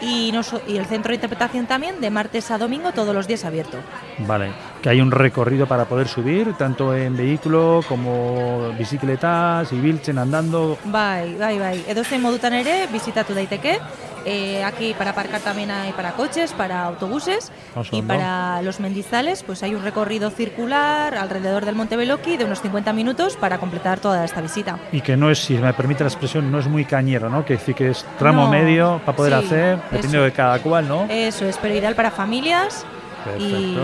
y, 0.00 0.32
y 0.66 0.76
el 0.78 0.86
centro 0.86 1.10
de 1.10 1.16
interpretación 1.16 1.66
también 1.66 2.00
de 2.00 2.08
martes 2.08 2.50
a 2.50 2.56
domingo 2.56 2.90
todos 2.92 3.14
los 3.14 3.26
días 3.26 3.44
abierto. 3.44 3.76
Vale, 4.20 4.50
que 4.80 4.88
hay 4.88 5.02
un 5.02 5.10
recorrido 5.10 5.66
para 5.66 5.84
poder 5.84 6.08
subir, 6.08 6.54
tanto 6.54 6.96
en 6.96 7.14
vehículo 7.14 7.84
como 7.86 8.72
bicicletas, 8.78 9.70
y 9.74 9.78
biltzen 9.78 10.16
andando. 10.16 10.78
Bai, 10.86 11.34
bai, 11.34 11.58
bai. 11.58 11.84
Edozein 11.86 12.22
modutan 12.22 12.54
ere, 12.54 12.86
visitatu 12.90 13.34
daiteke. 13.34 13.78
Eh, 14.24 14.62
aquí 14.62 14.94
para 14.96 15.10
aparcar 15.10 15.40
también 15.40 15.70
hay 15.70 15.92
para 15.92 16.12
coches, 16.12 16.52
para 16.52 16.84
autobuses 16.84 17.50
y 17.90 18.02
para 18.02 18.62
los 18.62 18.78
mendizales 18.80 19.42
pues 19.42 19.62
hay 19.62 19.74
un 19.74 19.82
recorrido 19.82 20.30
circular 20.30 21.16
alrededor 21.16 21.64
del 21.64 21.74
Monte 21.74 21.96
Beloki 21.96 22.36
de 22.36 22.44
unos 22.44 22.60
50 22.60 22.92
minutos 22.92 23.36
para 23.36 23.58
completar 23.58 23.98
toda 23.98 24.24
esta 24.24 24.40
visita. 24.40 24.78
Y 24.92 25.00
que 25.00 25.16
no 25.16 25.30
es, 25.30 25.38
si 25.38 25.54
me 25.54 25.72
permite 25.74 26.04
la 26.04 26.08
expresión, 26.08 26.50
no 26.50 26.58
es 26.58 26.66
muy 26.66 26.84
cañero, 26.84 27.28
¿no? 27.28 27.44
Que 27.44 27.54
decir 27.54 27.74
que 27.74 27.90
es 27.90 28.06
tramo 28.18 28.48
medio 28.48 29.00
para 29.04 29.16
poder 29.16 29.34
hacer, 29.34 29.78
dependiendo 29.90 30.22
de 30.22 30.32
cada 30.32 30.58
cual, 30.60 30.88
¿no? 30.88 31.06
Eso 31.08 31.44
es, 31.46 31.58
pero 31.58 31.74
ideal 31.74 31.94
para 31.94 32.10
familias. 32.10 32.86
Y, 33.38 33.76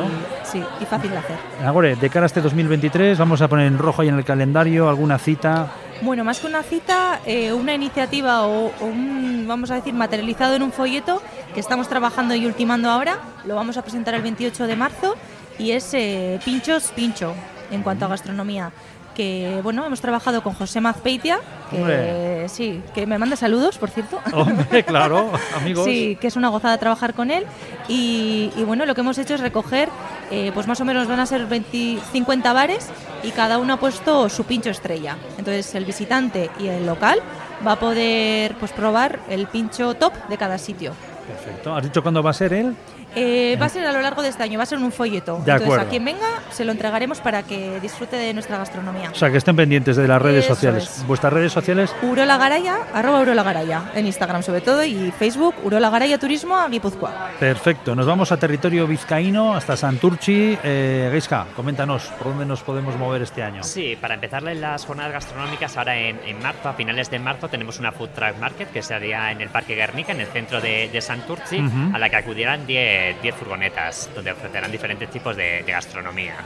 sí, 0.43 0.63
y 0.81 0.85
fácil 0.85 1.13
de 1.13 1.19
hacer. 1.19 1.37
Ahora, 1.65 1.95
de 1.95 2.11
cara 2.11 2.25
a 2.25 2.27
este 2.27 2.41
2023, 2.41 3.17
vamos 3.19 3.41
a 3.41 3.47
poner 3.47 3.67
en 3.69 3.79
rojo 3.79 4.03
ahí 4.03 4.09
en 4.09 4.17
el 4.17 4.25
calendario 4.25 4.89
alguna 4.89 5.17
cita 5.19 5.69
bueno, 6.03 6.25
más 6.25 6.41
que 6.41 6.47
una 6.47 6.63
cita, 6.63 7.21
eh, 7.27 7.53
una 7.53 7.75
iniciativa 7.75 8.47
o, 8.47 8.73
un, 8.81 9.47
vamos 9.49 9.71
a 9.71 9.77
decir, 9.77 9.95
materializado 9.95 10.55
en 10.55 10.63
un 10.63 10.73
folleto 10.73 11.23
que 11.55 11.61
estamos 11.61 11.89
trabajando 11.89 12.35
y 12.35 12.47
ultimando 12.47 12.91
ahora. 12.91 13.19
Lo 13.45 13.55
vamos 13.55 13.77
a 13.77 13.83
presentar 13.83 14.15
el 14.15 14.23
28 14.23 14.67
de 14.67 14.77
marzo 14.77 15.17
y 15.59 15.73
es 15.73 15.93
eh, 15.95 16.41
Pinchos 16.45 16.93
Pincho 16.95 17.35
en 17.71 17.83
cuanto 17.83 18.05
a 18.05 18.09
gastronomía 18.09 18.73
que 19.19 19.59
bueno, 19.65 19.85
hemos 19.85 20.01
trabajado 20.01 20.45
con 20.45 20.55
José 20.55 20.81
Mazpeitia, 20.81 21.41
que 21.73 22.47
sí, 22.49 22.81
que 22.95 23.05
me 23.05 23.19
manda 23.19 23.35
saludos, 23.35 23.77
por 23.77 23.91
cierto. 23.91 24.21
Hombre, 24.33 24.85
claro, 24.85 25.33
amigos. 25.57 25.85
Sí, 25.85 26.17
que 26.21 26.29
es 26.29 26.37
una 26.37 26.51
gozada 26.51 26.79
trabajar 26.79 27.15
con 27.15 27.33
él. 27.33 27.45
Y, 27.89 28.53
bueno, 28.65 28.87
lo 28.87 28.95
que 28.95 29.01
hemos 29.01 29.19
hecho 29.19 29.35
es 29.35 29.41
recoger, 29.41 29.89
eh, 30.31 30.53
pues 30.55 30.69
más 30.69 30.81
o 30.81 30.85
menos 30.85 31.09
van 31.09 31.19
a 31.19 31.27
ser 31.27 31.47
20, 31.47 31.99
50 32.13 32.53
bares 32.53 32.91
y 33.25 33.33
cada 33.33 33.59
uno 33.59 33.75
ha 33.75 33.81
puesto 33.81 34.29
su 34.29 34.45
pincho 34.45 34.71
estrella. 34.71 35.17
Entonces 35.37 35.75
el 35.75 35.85
visitante 35.85 36.49
y 36.61 36.69
el 36.69 36.87
local 36.87 37.21
va 37.67 37.73
a 37.73 37.81
poder 37.81 38.55
pues 38.55 38.71
probar 38.71 39.19
el 39.29 39.49
pincho 39.49 39.95
top 39.95 40.13
de 40.29 40.37
cada 40.37 40.59
sitio. 40.59 40.93
Perfecto. 41.29 41.75
¿Has 41.75 41.85
dicho 41.85 42.03
cuándo 42.03 42.23
va 42.23 42.31
a 42.31 42.35
ser 42.35 42.53
él? 42.53 42.75
Eh, 43.15 43.57
va 43.61 43.67
a 43.67 43.69
ser 43.69 43.87
a 43.87 43.93
lo 43.93 44.01
largo 44.01 44.23
de 44.23 44.29
este 44.29 44.43
año, 44.43 44.59
va 44.59 44.65
a 44.65 44.67
ser 44.67 44.79
un 44.79 44.93
folleto. 44.93 45.39
Entonces, 45.39 45.79
a 45.79 45.89
quien 45.89 46.05
venga 46.05 46.27
se 46.51 46.65
lo 46.65 46.73
entregaremos 46.73 47.21
para 47.21 47.43
que 47.43 47.81
disfrute 47.81 48.17
de 48.17 48.35
nuestra 48.35 48.59
gastronomía. 48.59 49.11
O 49.11 49.15
sea, 49.15 49.31
que 49.31 49.39
estén 49.39 49.57
pendientes 49.57 49.97
de 49.97 50.07
las 50.07 50.21
redes 50.21 50.45
sociales. 50.45 51.05
¿Vuestras 51.07 51.33
redes 51.33 51.53
sociales? 51.53 51.95
Urola 52.03 52.37
Garaya, 52.37 52.79
arroba 52.93 53.21
Urola 53.21 53.43
Garaya, 53.43 53.91
en 53.95 54.07
Instagram 54.07 54.43
sobre 54.43 54.61
todo, 54.61 54.85
y 54.85 55.11
Facebook, 55.11 55.55
Urola 55.65 55.91
Garaya 55.91 56.19
Turismo 56.19 56.57
a 56.57 56.69
Guipúzcoa. 56.69 57.31
Perfecto, 57.41 57.95
nos 57.95 58.07
vamos 58.07 58.31
a 58.33 58.37
territorio 58.37 58.87
vizcaíno, 58.87 59.55
hasta 59.55 59.77
Santurchi. 59.77 60.59
Eh, 60.63 61.21
coméntanos, 61.57 62.05
¿por 62.19 62.29
dónde 62.29 62.47
nos 62.47 62.63
podemos 62.63 62.97
mover 62.97 63.23
este 63.23 63.43
año? 63.43 63.63
Sí, 63.63 63.97
para 64.01 64.15
empezar 64.15 64.43
las 64.43 64.85
jornadas 64.85 65.13
gastronómicas, 65.13 65.77
ahora 65.77 65.97
en, 65.97 66.19
marzo, 66.43 66.69
a 66.69 66.73
finales 66.75 67.11
de 67.11 67.19
marzo, 67.19 67.49
tenemos 67.49 67.79
una 67.79 67.93
Food 67.93 68.11
Truck 68.11 68.39
Market 68.39 68.71
que 68.71 68.83
se 68.83 68.95
haría 68.95 69.31
en 69.31 69.41
el 69.41 69.49
Parque 69.49 69.75
Guernica, 69.75 70.13
en 70.13 70.21
el 70.21 70.27
centro 70.29 70.61
de, 70.61 71.01
Santurchi, 71.19 71.63
a 71.93 71.99
la 71.99 72.09
que 72.09 72.17
acudirán 72.17 72.67
10 72.67 73.23
10 73.23 73.35
furgonetas 73.35 74.11
donde 74.15 74.33
ofrecerán 74.33 74.71
diferentes 74.71 75.11
tipos 75.11 75.37
de, 75.37 75.63
de 75.63 75.73
gastronomía. 75.73 76.37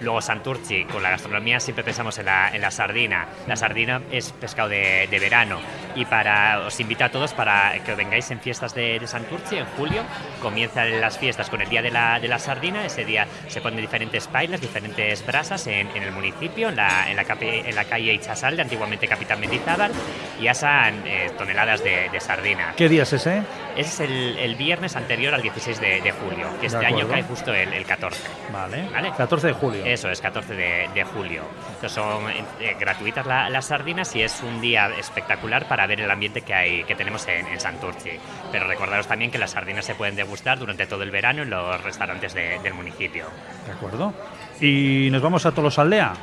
Luego 0.00 0.20
Santurci, 0.20 0.84
con 0.84 1.02
la 1.02 1.10
gastronomía 1.10 1.58
siempre 1.58 1.82
pensamos 1.82 2.18
en 2.18 2.26
la, 2.26 2.50
en 2.54 2.60
la 2.60 2.70
sardina. 2.70 3.26
La 3.46 3.56
sardina 3.56 4.02
es 4.10 4.32
pescado 4.32 4.68
de, 4.68 5.08
de, 5.10 5.18
verano 5.18 5.58
y 5.94 6.04
para 6.04 6.60
os 6.66 6.78
invito 6.80 7.04
a 7.04 7.08
todos 7.08 7.32
para 7.32 7.72
que 7.84 7.94
vengáis 7.94 8.30
en 8.30 8.40
fiestas 8.40 8.74
de, 8.74 8.98
de, 8.98 9.06
Santurci 9.06 9.56
en 9.56 9.64
julio. 9.76 10.02
Comienzan 10.42 11.00
las 11.00 11.18
fiestas 11.18 11.48
con 11.48 11.62
el 11.62 11.68
día 11.68 11.82
de 11.82 11.90
la, 11.90 12.20
de 12.20 12.28
la 12.28 12.38
sardina. 12.38 12.84
Ese 12.84 13.04
día 13.04 13.26
se 13.48 13.60
ponen 13.60 13.80
diferentes 13.80 14.26
pailas, 14.26 14.60
diferentes 14.60 15.24
brasas 15.26 15.66
en, 15.66 15.88
en 15.88 16.02
el 16.02 16.12
municipio, 16.12 16.68
en 16.68 16.76
la, 16.76 17.10
en 17.10 17.16
la, 17.16 17.24
en 17.40 17.74
la 17.74 17.84
calle 17.84 18.12
Ichasalde, 18.12 18.62
antiguamente 18.62 19.08
Capitán 19.08 19.40
Mendizábal, 19.40 19.92
y 20.40 20.46
asan 20.48 21.02
eh, 21.06 21.30
toneladas 21.38 21.82
de, 21.82 22.10
de, 22.10 22.20
sardina. 22.20 22.74
¿Qué 22.76 22.88
día 22.88 23.04
es 23.04 23.12
ese? 23.14 23.42
Es 23.76 24.00
el, 24.00 24.38
el 24.38 24.54
viernes 24.54 24.96
anterior 24.96 25.34
al 25.34 25.42
16 25.42 25.80
de, 25.80 26.12
julio, 26.12 26.48
que 26.60 26.66
este 26.66 26.84
año 26.84 27.06
cae 27.06 27.22
justo 27.22 27.52
el, 27.52 27.72
el 27.72 27.84
14. 27.84 28.22
Vale. 28.52 28.88
¿Vale? 28.90 29.12
14 29.16 29.46
de 29.48 29.52
julio. 29.52 29.84
Eso 29.84 30.08
es, 30.10 30.20
14 30.20 30.54
de, 30.54 31.04
julio. 31.04 31.42
Entonces 31.74 31.92
son 31.92 32.30
eh, 32.30 32.76
gratuitas 32.80 33.26
las 33.26 33.66
sardinas 33.66 34.14
y 34.16 34.22
es 34.22 34.42
un 34.42 34.60
día 34.60 34.88
espectacular 34.98 35.68
para 35.68 35.86
ver 35.86 36.00
el 36.00 36.10
ambiente 36.10 36.40
que, 36.40 36.54
hay, 36.54 36.84
que 36.84 36.94
tenemos 36.94 37.26
en, 37.28 37.46
en 37.46 37.60
Santurci. 37.60 38.12
Pero 38.50 38.66
recordaros 38.66 39.06
también 39.06 39.30
que 39.30 39.38
las 39.38 39.50
sardinas 39.50 39.84
se 39.84 39.94
pueden 39.94 40.16
degustar 40.16 40.58
durante 40.58 40.86
todo 40.86 41.02
el 41.02 41.10
verano 41.10 41.42
en 41.42 41.50
los 41.50 41.82
restaurantes 41.82 42.34
del 42.34 42.74
municipio. 42.74 43.26
De 43.66 43.72
acuerdo. 43.72 44.14
¿Y 44.60 45.08
nos 45.10 45.20
vamos 45.20 45.44
a 45.44 45.52
Tolosaldea? 45.52 46.14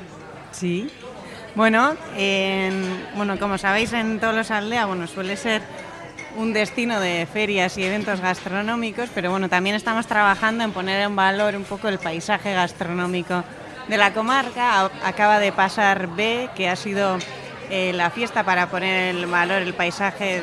Sí. 0.52 0.90
Bueno, 1.56 1.96
bueno, 3.16 3.38
como 3.38 3.58
sabéis 3.60 3.94
en 3.94 4.20
Tolosaldea, 4.20 4.86
bueno, 4.86 5.06
suele 5.06 5.38
ser 5.38 5.62
un 6.36 6.54
destino 6.54 7.00
de 7.00 7.28
ferias 7.32 7.78
y 7.78 7.84
eventos 7.84 8.22
gastronómicos, 8.22 9.10
pero 9.14 9.32
bueno, 9.32 9.50
también 9.50 9.76
estamos 9.76 10.08
trabajando 10.08 10.64
en 10.64 10.72
poner 10.72 11.02
en 11.02 11.16
valor 11.16 11.56
un 11.56 11.64
poco 11.64 11.88
el 11.88 12.00
paisaje 12.00 12.54
gastronómico 12.54 13.44
de 13.88 13.98
la 13.98 14.14
comarca. 14.14 14.90
Acaba 15.04 15.40
de 15.40 15.52
pasar 15.52 16.08
B, 16.16 16.50
que 16.56 16.70
ha 16.70 16.76
sido 16.76 17.18
eh, 17.70 17.94
la 17.94 18.10
fiesta 18.10 18.44
para 18.44 18.70
poner 18.70 19.16
en 19.16 19.32
valor 19.32 19.62
el 19.62 19.74
paisaje 19.74 20.42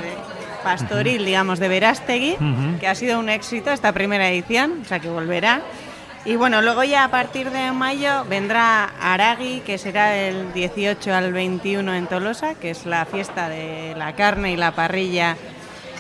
pastoril, 0.63 1.25
digamos, 1.25 1.59
de 1.59 1.69
Verástegui, 1.69 2.37
que 2.79 2.87
ha 2.87 2.95
sido 2.95 3.19
un 3.19 3.29
éxito 3.29 3.71
esta 3.71 3.93
primera 3.93 4.29
edición, 4.29 4.81
o 4.83 4.85
sea 4.85 4.99
que 4.99 5.09
volverá. 5.09 5.63
Y 6.27 6.37
bueno, 6.37 6.61
luego 6.61 6.85
ya 6.85 7.05
a 7.05 7.11
partir 7.11 7.51
de 7.51 7.73
mayo 7.73 8.27
vendrá 8.29 8.91
Aragui, 9.01 9.61
que 9.61 9.79
será 9.79 10.11
del 10.11 10.53
18 10.53 11.15
al 11.15 11.33
21 11.33 11.95
en 11.95 12.07
Tolosa, 12.07 12.55
que 12.57 12.71
es 12.71 12.85
la 12.85 13.07
fiesta 13.07 13.49
de 13.49 13.95
la 13.97 14.15
carne 14.15 14.53
y 14.53 14.57
la 14.57 14.73
parrilla 14.73 15.39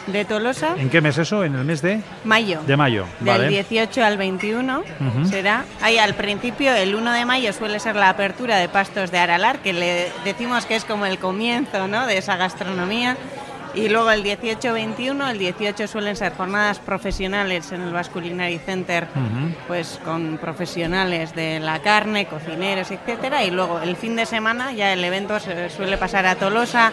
de 0.07 0.25
Tolosa. 0.25 0.75
¿En 0.77 0.91
qué 0.91 1.01
mes 1.01 1.19
eso? 1.19 1.45
¿En 1.45 1.55
el 1.55 1.65
mes 1.65 1.83
de? 1.83 2.01
Mayo. 2.25 2.61
De 2.67 2.77
mayo, 2.77 3.07
Del 3.21 3.49
18 3.49 4.05
al 4.05 4.17
21 4.17 4.83
será. 5.29 5.65
Ahí 5.81 5.99
al 5.99 6.15
principio, 6.15 6.75
el 6.75 6.95
1 6.95 7.13
de 7.13 7.25
mayo 7.25 7.53
suele 7.53 7.79
ser 7.81 7.97
la 7.97 8.11
apertura 8.11 8.57
de 8.57 8.69
Pastos 8.69 9.11
de 9.11 9.19
Aralar, 9.19 9.61
que 9.61 9.73
le 9.73 10.13
decimos 10.25 10.67
que 10.67 10.77
es 10.77 10.85
como 10.85 11.07
el 11.07 11.19
comienzo 11.19 11.89
¿no? 11.89 12.07
de 12.07 12.19
esa 12.19 12.37
gastronomía. 12.37 13.17
Y 13.73 13.89
luego 13.89 14.11
el 14.11 14.25
18-21, 14.25 15.31
el 15.31 15.39
18 15.39 15.87
suelen 15.87 16.17
ser 16.17 16.35
jornadas 16.35 16.81
profesionales 16.81 17.71
en 17.71 17.83
el 17.83 17.93
Basculinary 17.93 18.59
Center, 18.59 19.07
pues 19.69 20.01
con 20.05 20.39
profesionales 20.39 21.37
de 21.37 21.61
la 21.61 21.79
carne, 21.79 22.27
cocineros, 22.27 22.91
etcétera. 22.91 23.45
Y 23.45 23.53
luego 23.53 23.81
el 23.81 23.95
fin 23.95 24.17
de 24.17 24.27
semana 24.27 24.73
ya 24.73 24.93
el 24.93 25.05
evento 25.05 25.39
se 25.39 25.71
suele 25.71 25.97
pasar 25.99 26.27
a 26.27 26.35
Tolosa. 26.35 26.93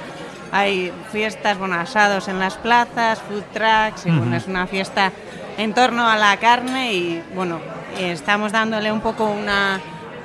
Hay 0.51 0.93
fiestas, 1.11 1.57
bueno, 1.57 1.75
asados 1.75 2.27
en 2.27 2.39
las 2.39 2.55
plazas, 2.55 3.19
food 3.19 3.43
trucks, 3.53 4.05
y 4.05 4.11
bueno, 4.11 4.35
es 4.35 4.47
una 4.47 4.65
fiesta 4.67 5.11
en 5.57 5.73
torno 5.73 6.07
a 6.07 6.15
la 6.15 6.37
carne 6.37 6.93
y 6.93 7.23
bueno, 7.33 7.59
estamos 7.99 8.51
dándole 8.51 8.91
un 8.91 9.01
poco 9.01 9.25
una, 9.25 9.81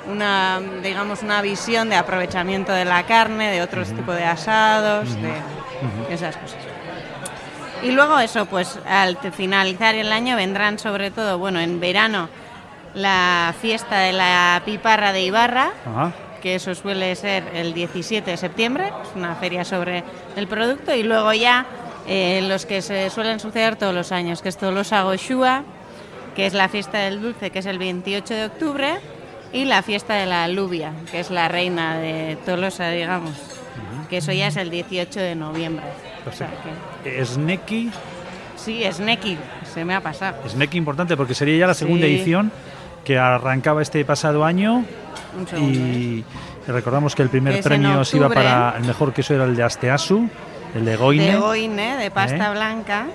una 0.09 0.61
digamos, 0.81 1.23
una 1.23 1.41
visión 1.41 1.89
de 1.89 1.95
aprovechamiento 1.95 2.71
de 2.71 2.85
la 2.85 3.03
carne, 3.03 3.51
de 3.51 3.61
otros 3.61 3.89
tipos 3.89 4.15
de 4.15 4.25
asados, 4.25 5.09
de 5.15 5.33
esas 6.13 6.37
cosas. 6.37 6.59
Y 7.81 7.91
luego 7.91 8.17
eso, 8.19 8.45
pues 8.45 8.79
al 8.87 9.17
finalizar 9.17 9.95
el 9.95 10.13
año 10.13 10.37
vendrán 10.37 10.79
sobre 10.79 11.11
todo, 11.11 11.37
bueno, 11.37 11.59
en 11.59 11.81
verano 11.81 12.29
la 12.93 13.53
fiesta 13.59 13.99
de 13.99 14.13
la 14.13 14.61
piparra 14.63 15.11
de 15.11 15.23
Ibarra, 15.23 15.71
que 16.43 16.55
eso 16.55 16.75
suele 16.75 17.15
ser 17.15 17.43
el 17.53 17.73
17 17.73 18.29
de 18.29 18.35
septiembre, 18.37 18.87
es 19.01 19.15
una 19.15 19.33
feria 19.35 19.63
sobre 19.63 20.03
el 20.35 20.45
producto, 20.47 20.93
y 20.93 21.01
luego 21.03 21.31
ya 21.31 21.65
eh, 22.05 22.41
los 22.47 22.65
que 22.65 22.81
se 22.81 23.09
suelen 23.09 23.39
suceder 23.39 23.77
todos 23.77 23.95
los 23.95 24.11
años, 24.11 24.41
que 24.41 24.49
es 24.49 24.57
Tolosa 24.57 25.03
Goshua, 25.03 25.63
que 26.35 26.45
es 26.45 26.53
la 26.53 26.67
fiesta 26.67 26.97
del 26.99 27.21
dulce, 27.21 27.49
que 27.49 27.59
es 27.59 27.65
el 27.65 27.79
28 27.79 28.33
de 28.33 28.45
octubre, 28.45 28.95
y 29.53 29.63
la 29.65 29.81
fiesta 29.83 30.15
de 30.15 30.25
la 30.25 30.43
alubia, 30.43 30.91
que 31.11 31.21
es 31.21 31.31
la 31.31 31.47
reina 31.47 31.97
de 31.97 32.37
Tolosa, 32.45 32.89
digamos 32.89 33.31
que 34.09 34.17
eso 34.17 34.31
ya 34.33 34.47
es 34.47 34.57
el 34.57 34.69
18 34.69 35.19
de 35.21 35.35
noviembre. 35.35 35.85
Sneki. 37.23 37.89
Sí, 38.57 38.83
Sneki, 38.91 39.37
se 39.73 39.85
me 39.85 39.95
ha 39.95 40.01
pasado. 40.01 40.37
Sneki 40.47 40.77
importante 40.77 41.15
porque 41.17 41.33
sería 41.35 41.57
ya 41.57 41.67
la 41.67 41.73
segunda 41.73 42.05
Sí. 42.05 42.15
edición 42.15 42.51
que 43.05 43.17
arrancaba 43.17 43.81
este 43.81 44.03
pasado 44.05 44.43
año. 44.45 44.85
Un 45.37 45.47
segundo, 45.47 45.79
Y 45.79 46.23
recordamos 46.67 47.15
que 47.15 47.23
el 47.23 47.29
primer 47.29 47.55
Que 47.55 47.63
premio 47.63 48.03
se 48.05 48.17
iba 48.17 48.29
para 48.29 48.75
el 48.77 48.85
mejor 48.85 49.13
queso 49.13 49.33
era 49.33 49.45
el 49.45 49.55
de 49.55 49.63
Asteasu, 49.63 50.29
el 50.75 50.85
de 50.85 50.95
Goine. 50.95 51.31
De 51.31 51.35
Goine, 51.37 51.97
de 51.97 52.11
pasta 52.11 52.49
¿Eh? 52.49 52.53
blanca. 52.53 53.07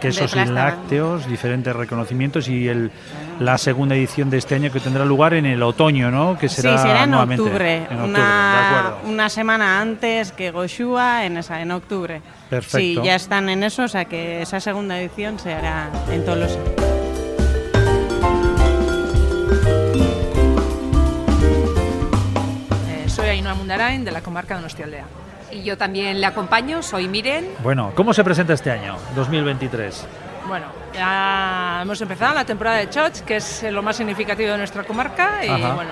quesos 0.00 0.34
lácteos, 0.34 1.26
diferentes 1.26 1.74
reconocimientos 1.74 2.48
y 2.48 2.68
el, 2.68 2.90
la 3.40 3.58
segunda 3.58 3.94
edición 3.94 4.28
de 4.30 4.38
este 4.38 4.54
año 4.54 4.70
que 4.70 4.80
tendrá 4.80 5.04
lugar 5.04 5.34
en 5.34 5.46
el 5.46 5.62
otoño, 5.62 6.10
¿no? 6.10 6.38
Que 6.38 6.48
será 6.48 6.76
sí, 6.76 6.82
será 6.86 7.04
en 7.04 7.10
nuevamente 7.10 7.42
octubre, 7.42 7.76
en 7.76 8.00
octubre, 8.00 8.22
una 9.06 9.28
semana 9.28 9.80
antes 9.80 10.32
que 10.32 10.50
Goshua, 10.50 11.24
en, 11.24 11.38
esa, 11.38 11.60
en 11.60 11.70
octubre. 11.70 12.20
Perfecto. 12.50 12.78
Sí, 12.78 12.98
ya 13.02 13.14
están 13.16 13.48
en 13.48 13.62
eso, 13.64 13.84
o 13.84 13.88
sea 13.88 14.04
que 14.04 14.42
esa 14.42 14.60
segunda 14.60 14.98
edición 15.00 15.38
se 15.38 15.54
hará 15.54 15.90
en 16.10 16.24
Tolosa. 16.24 16.58
Mundarain, 23.66 24.04
de 24.04 24.12
la 24.12 24.20
comarca 24.20 24.54
de 24.54 24.60
Donostialdea. 24.60 25.04
Y 25.50 25.64
yo 25.64 25.76
también 25.76 26.20
le 26.20 26.26
acompaño, 26.26 26.84
soy 26.84 27.08
Miren. 27.08 27.48
Bueno, 27.64 27.90
¿cómo 27.96 28.14
se 28.14 28.22
presenta 28.22 28.52
este 28.52 28.70
año, 28.70 28.96
2023? 29.16 30.06
Bueno, 30.46 30.66
ya 30.94 31.80
hemos 31.82 32.00
empezado 32.00 32.32
la 32.34 32.44
temporada 32.44 32.76
de 32.76 32.88
Choch, 32.88 33.22
que 33.22 33.36
es 33.36 33.64
lo 33.64 33.82
más 33.82 33.96
significativo 33.96 34.52
de 34.52 34.58
nuestra 34.58 34.84
comarca. 34.84 35.44
Y 35.44 35.48
Ajá. 35.48 35.74
bueno, 35.74 35.90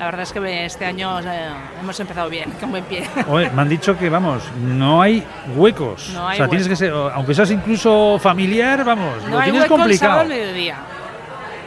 la 0.00 0.06
verdad 0.06 0.22
es 0.22 0.32
que 0.32 0.64
este 0.64 0.84
año 0.84 1.20
eh, 1.20 1.48
hemos 1.80 2.00
empezado 2.00 2.28
bien, 2.28 2.50
con 2.60 2.72
buen 2.72 2.82
pie. 2.86 3.04
Oye, 3.28 3.48
me 3.50 3.62
han 3.62 3.68
dicho 3.68 3.96
que, 3.96 4.08
vamos, 4.08 4.42
no 4.60 5.00
hay 5.00 5.24
huecos. 5.54 6.10
No 6.14 6.26
hay 6.26 6.34
o 6.34 6.38
sea, 6.38 6.48
tienes 6.48 6.66
que 6.66 6.72
huecos. 6.74 7.06
ser, 7.06 7.14
aunque 7.14 7.34
seas 7.34 7.52
incluso 7.52 8.18
familiar, 8.20 8.82
vamos, 8.82 9.22
no 9.22 9.28
lo 9.30 9.38
hay 9.38 9.44
tienes 9.52 9.62
hueco 9.62 9.74
el 9.76 9.80
complicado. 9.82 10.12
sábado 10.14 10.20
al 10.22 10.28
mediodía. 10.28 10.76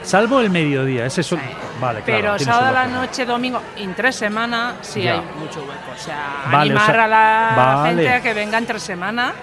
Salvo 0.05 0.39
el 0.39 0.49
mediodía, 0.51 1.05
ese 1.05 1.21
es 1.21 1.31
un- 1.31 1.41
Vale, 1.81 2.01
claro. 2.01 2.21
Pero 2.21 2.39
sábado 2.39 2.67
a 2.67 2.71
la 2.71 2.85
noche, 2.87 3.25
domingo, 3.25 3.59
entre 3.75 4.11
semana, 4.13 4.75
sí 4.81 5.01
Ya. 5.01 5.13
hay 5.15 5.21
mucho 5.37 5.59
hueco. 5.61 5.91
O 5.93 5.97
sea, 5.97 6.43
Vale, 6.45 6.55
o 6.73 6.77
animar 6.77 6.85
sea, 6.95 7.03
a 7.03 7.07
la 7.07 7.53
vale. 7.55 7.87
gente 7.89 8.09
a 8.13 8.21
que 8.21 8.33
venga 8.33 8.57
entre 8.57 8.79
semana 8.79 9.33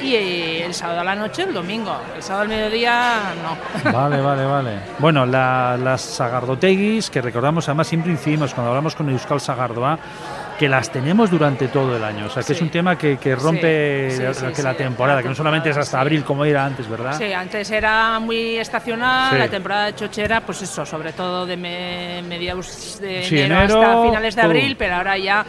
y 0.00 0.14
eh, 0.14 0.64
el 0.66 0.74
sábado 0.74 1.00
a 1.00 1.04
la 1.04 1.14
noche, 1.14 1.42
el 1.42 1.52
domingo. 1.54 1.94
El 2.16 2.22
sábado 2.22 2.42
al 2.42 2.48
mediodía, 2.48 3.20
no. 3.42 3.92
Vale, 3.92 4.20
vale, 4.20 4.44
vale. 4.44 4.78
Bueno, 4.98 5.24
la- 5.26 5.76
las 5.76 6.00
sagardoteguis, 6.00 7.10
que 7.10 7.20
recordamos, 7.20 7.68
además 7.68 7.86
siempre 7.86 8.10
incidimos 8.10 8.54
cuando 8.54 8.70
hablamos 8.70 8.94
con 8.96 9.08
Euskal 9.10 9.40
Sagardoa, 9.40 9.98
que 10.58 10.68
las 10.68 10.90
tenemos 10.90 11.30
durante 11.30 11.68
todo 11.68 11.96
el 11.96 12.02
año. 12.04 12.26
O 12.26 12.28
sea, 12.28 12.42
que 12.42 12.52
es 12.52 12.60
un 12.60 12.68
tema 12.70 12.98
que, 12.98 13.16
que 13.16 13.36
rompe 13.36 14.10
Sí, 14.10 14.22
la- 14.22 14.52
que 14.72 14.74
temporada, 14.78 15.18
La 15.18 15.22
que 15.22 15.28
no 15.28 15.34
solamente 15.34 15.70
es 15.70 15.76
hasta 15.76 16.00
abril 16.00 16.24
como 16.24 16.44
era 16.44 16.64
antes, 16.64 16.88
¿verdad? 16.88 17.16
Sí, 17.16 17.32
antes 17.32 17.70
era 17.70 18.18
muy 18.18 18.56
estacional, 18.56 19.38
la 19.38 19.48
temporada 19.48 19.86
de 19.86 19.94
chochera, 19.94 20.40
pues 20.40 20.62
eso, 20.62 20.84
sobre 20.84 21.12
todo 21.12 21.46
de 21.46 21.56
me- 21.56 22.22
mediados 22.22 22.98
de 23.00 23.22
Sí, 23.22 23.38
enero, 23.40 23.60
enero, 23.62 23.80
hasta 23.82 24.02
finales 24.02 24.34
de 24.36 24.42
abril, 24.42 24.76
pero 24.76 24.96
ahora 24.96 25.16
ya 25.16 25.44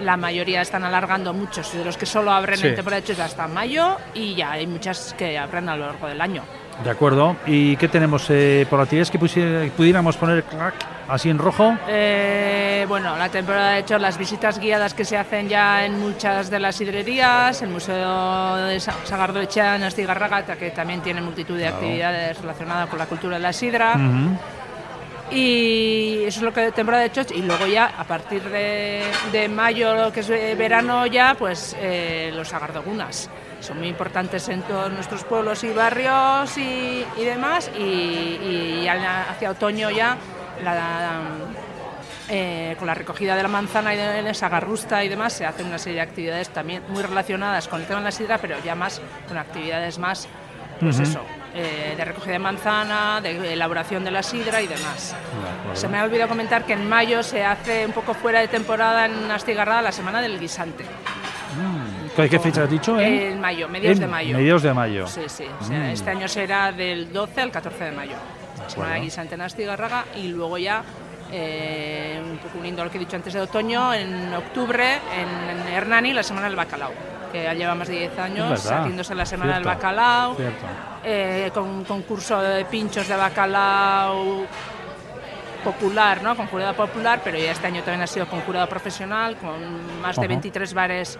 la 0.00 0.16
mayoría 0.16 0.62
están 0.62 0.84
alargando 0.84 1.32
muchos 1.34 1.72
de 1.72 1.84
los 1.84 1.96
que 1.96 2.06
solo 2.06 2.30
abren 2.32 2.64
en 2.64 2.74
temporada 2.74 3.00
de 3.00 3.06
chochera 3.06 3.26
hasta 3.26 3.46
mayo 3.48 3.96
y 4.14 4.34
ya 4.34 4.52
hay 4.52 4.66
muchas 4.66 5.14
que 5.18 5.36
abren 5.38 5.68
a 5.68 5.76
lo 5.76 5.86
largo 5.86 6.06
del 6.06 6.20
año. 6.20 6.42
De 6.84 6.90
acuerdo. 6.90 7.36
¿Y 7.46 7.76
qué 7.76 7.86
tenemos 7.88 8.26
eh, 8.30 8.66
por 8.68 8.80
actividades 8.80 9.10
que 9.10 9.18
pudiéramos 9.18 10.16
poner 10.16 10.42
clac, 10.42 10.74
así 11.08 11.30
en 11.30 11.38
rojo? 11.38 11.76
Eh, 11.86 12.84
bueno, 12.88 13.16
la 13.16 13.28
temporada 13.28 13.72
de 13.74 13.80
hecho 13.80 13.98
las 13.98 14.18
visitas 14.18 14.58
guiadas 14.58 14.92
que 14.94 15.04
se 15.04 15.16
hacen 15.16 15.48
ya 15.48 15.84
en 15.84 16.00
muchas 16.00 16.50
de 16.50 16.58
las 16.58 16.74
sidrerías, 16.74 17.62
el 17.62 17.68
Museo 17.68 18.56
de 18.56 18.80
Sa- 18.80 18.96
Sagardoechea 19.04 19.76
en 19.76 19.84
Astigarraga, 19.84 20.42
que 20.56 20.70
también 20.70 21.02
tiene 21.02 21.20
multitud 21.20 21.54
de 21.56 21.62
Claro. 21.64 21.76
actividades 21.76 22.40
relacionadas 22.40 22.88
con 22.88 22.98
la 22.98 23.06
cultura 23.06 23.36
de 23.36 23.42
la 23.42 23.52
sidra. 23.52 23.94
Y 25.30 26.24
eso 26.26 26.40
es 26.40 26.42
lo 26.42 26.52
que 26.52 26.72
temporada 26.72 27.04
de 27.04 27.12
choch. 27.12 27.30
Y 27.30 27.42
luego 27.42 27.66
ya, 27.66 27.92
a 27.96 28.04
partir 28.04 28.42
de, 28.42 29.02
de 29.30 29.48
mayo, 29.48 29.94
lo 29.94 30.12
que 30.12 30.20
es 30.20 30.28
verano 30.58 31.06
ya, 31.06 31.34
pues 31.38 31.76
eh, 31.80 32.32
los 32.34 32.52
agardogunas. 32.52 33.30
Son 33.62 33.78
muy 33.78 33.88
importantes 33.88 34.48
en 34.48 34.62
todos 34.62 34.92
nuestros 34.92 35.22
pueblos 35.22 35.62
y 35.62 35.72
barrios 35.72 36.58
y, 36.58 37.06
y 37.16 37.24
demás. 37.24 37.70
Y, 37.78 37.82
y 38.82 38.88
hacia 38.88 39.52
otoño 39.52 39.88
ya, 39.90 40.16
la, 40.64 41.20
eh, 42.28 42.74
con 42.78 42.88
la 42.88 42.94
recogida 42.94 43.36
de 43.36 43.42
la 43.42 43.48
manzana 43.48 43.94
y 43.94 43.96
de 43.96 44.20
la 44.20 44.34
sagarrusta 44.34 45.04
y 45.04 45.08
demás, 45.08 45.32
se 45.32 45.46
hacen 45.46 45.66
una 45.66 45.78
serie 45.78 45.96
de 45.96 46.02
actividades 46.02 46.48
también 46.48 46.82
muy 46.88 47.02
relacionadas 47.02 47.68
con 47.68 47.80
el 47.80 47.86
tema 47.86 48.00
de 48.00 48.04
la 48.06 48.10
sidra, 48.10 48.38
pero 48.38 48.56
ya 48.64 48.74
más 48.74 49.00
con 49.28 49.38
actividades 49.38 49.98
más, 49.98 50.26
pues 50.80 50.98
eso, 50.98 51.20
eh, 51.54 51.94
de 51.96 52.04
recogida 52.04 52.32
de 52.32 52.38
manzana, 52.40 53.20
de 53.20 53.52
elaboración 53.52 54.02
de 54.02 54.10
la 54.10 54.24
sidra 54.24 54.60
y 54.60 54.66
demás. 54.66 55.14
Se 55.74 55.86
me 55.86 56.00
ha 56.00 56.04
olvidado 56.04 56.28
comentar 56.28 56.64
que 56.64 56.72
en 56.72 56.88
mayo 56.88 57.22
se 57.22 57.44
hace 57.44 57.86
un 57.86 57.92
poco 57.92 58.14
fuera 58.14 58.40
de 58.40 58.48
temporada 58.48 59.06
en 59.06 59.30
Astigarrada 59.30 59.82
la 59.82 59.92
semana 59.92 60.20
del 60.20 60.40
guisante. 60.40 60.84
¿Qué, 62.16 62.28
qué 62.28 62.38
fecha 62.38 62.64
has 62.64 62.70
dicho? 62.70 62.98
En 63.00 63.40
mayo, 63.40 63.68
mediados 63.68 63.96
en 63.98 64.02
de 64.02 64.06
mayo. 64.08 64.36
Mediados 64.36 64.62
de 64.62 64.74
mayo. 64.74 65.06
Sí, 65.06 65.22
sí. 65.28 65.44
o 65.60 65.64
sea, 65.64 65.78
Mm. 65.78 65.82
Este 65.90 66.10
año 66.10 66.28
será 66.28 66.72
del 66.72 67.12
12 67.12 67.40
al 67.40 67.50
14 67.50 67.84
de 67.84 67.92
mayo. 67.92 68.16
Semana 68.68 68.94
de 68.94 69.00
guisante 69.00 69.34
en 69.34 69.40
Astigarraga 69.40 70.04
y 70.16 70.28
luego 70.28 70.56
ya, 70.58 70.82
eh, 71.32 72.20
un 72.22 72.38
poco 72.38 72.58
uniendo 72.58 72.84
lo 72.84 72.90
que 72.90 72.98
he 72.98 73.00
dicho 73.00 73.16
antes 73.16 73.32
de 73.32 73.40
otoño, 73.40 73.92
en 73.94 74.32
octubre 74.34 74.98
en, 75.16 75.58
en 75.68 75.68
Hernani 75.74 76.12
la 76.12 76.22
semana 76.22 76.46
del 76.46 76.56
bacalao. 76.56 76.92
Que 77.32 77.44
ya 77.44 77.54
lleva 77.54 77.74
más 77.74 77.88
de 77.88 77.94
10 78.00 78.18
años 78.18 78.66
haciéndose 78.70 79.14
la 79.14 79.24
semana 79.24 79.54
Cierto, 79.54 79.68
del 79.68 79.76
bacalao. 79.76 80.36
eh, 81.02 81.50
con 81.54 81.64
un 81.64 81.84
concurso 81.84 82.40
de 82.42 82.64
pinchos 82.66 83.08
de 83.08 83.16
bacalao 83.16 84.44
popular, 85.64 86.22
¿no? 86.22 86.36
Con 86.36 86.46
jurado 86.48 86.74
popular, 86.74 87.20
pero 87.24 87.38
ya 87.38 87.52
este 87.52 87.66
año 87.68 87.82
también 87.82 88.02
ha 88.02 88.06
sido 88.06 88.26
con 88.26 88.40
jurado 88.42 88.68
profesional, 88.68 89.36
con 89.36 90.00
más 90.02 90.16
de 90.16 90.22
Ajá. 90.22 90.28
23 90.28 90.74
bares 90.74 91.18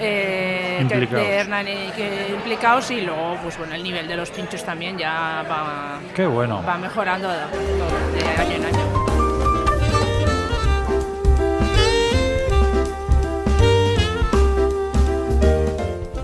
eh, 0.00 0.78
Implicados. 0.80 1.26
Hernani 1.26 1.90
que- 1.96 2.28
implicados 2.34 2.90
y 2.90 3.00
luego, 3.00 3.36
pues 3.42 3.56
bueno, 3.58 3.74
el 3.74 3.82
nivel 3.82 4.06
de 4.08 4.16
los 4.16 4.30
pinchos 4.30 4.64
también 4.64 4.96
ya 4.98 5.44
va, 5.50 5.98
Qué 6.14 6.26
bueno. 6.26 6.62
va 6.66 6.76
mejorando 6.78 7.28
de, 7.28 7.38
de 7.38 8.30
año 8.42 8.52
en 8.56 8.64
año. 8.64 9.15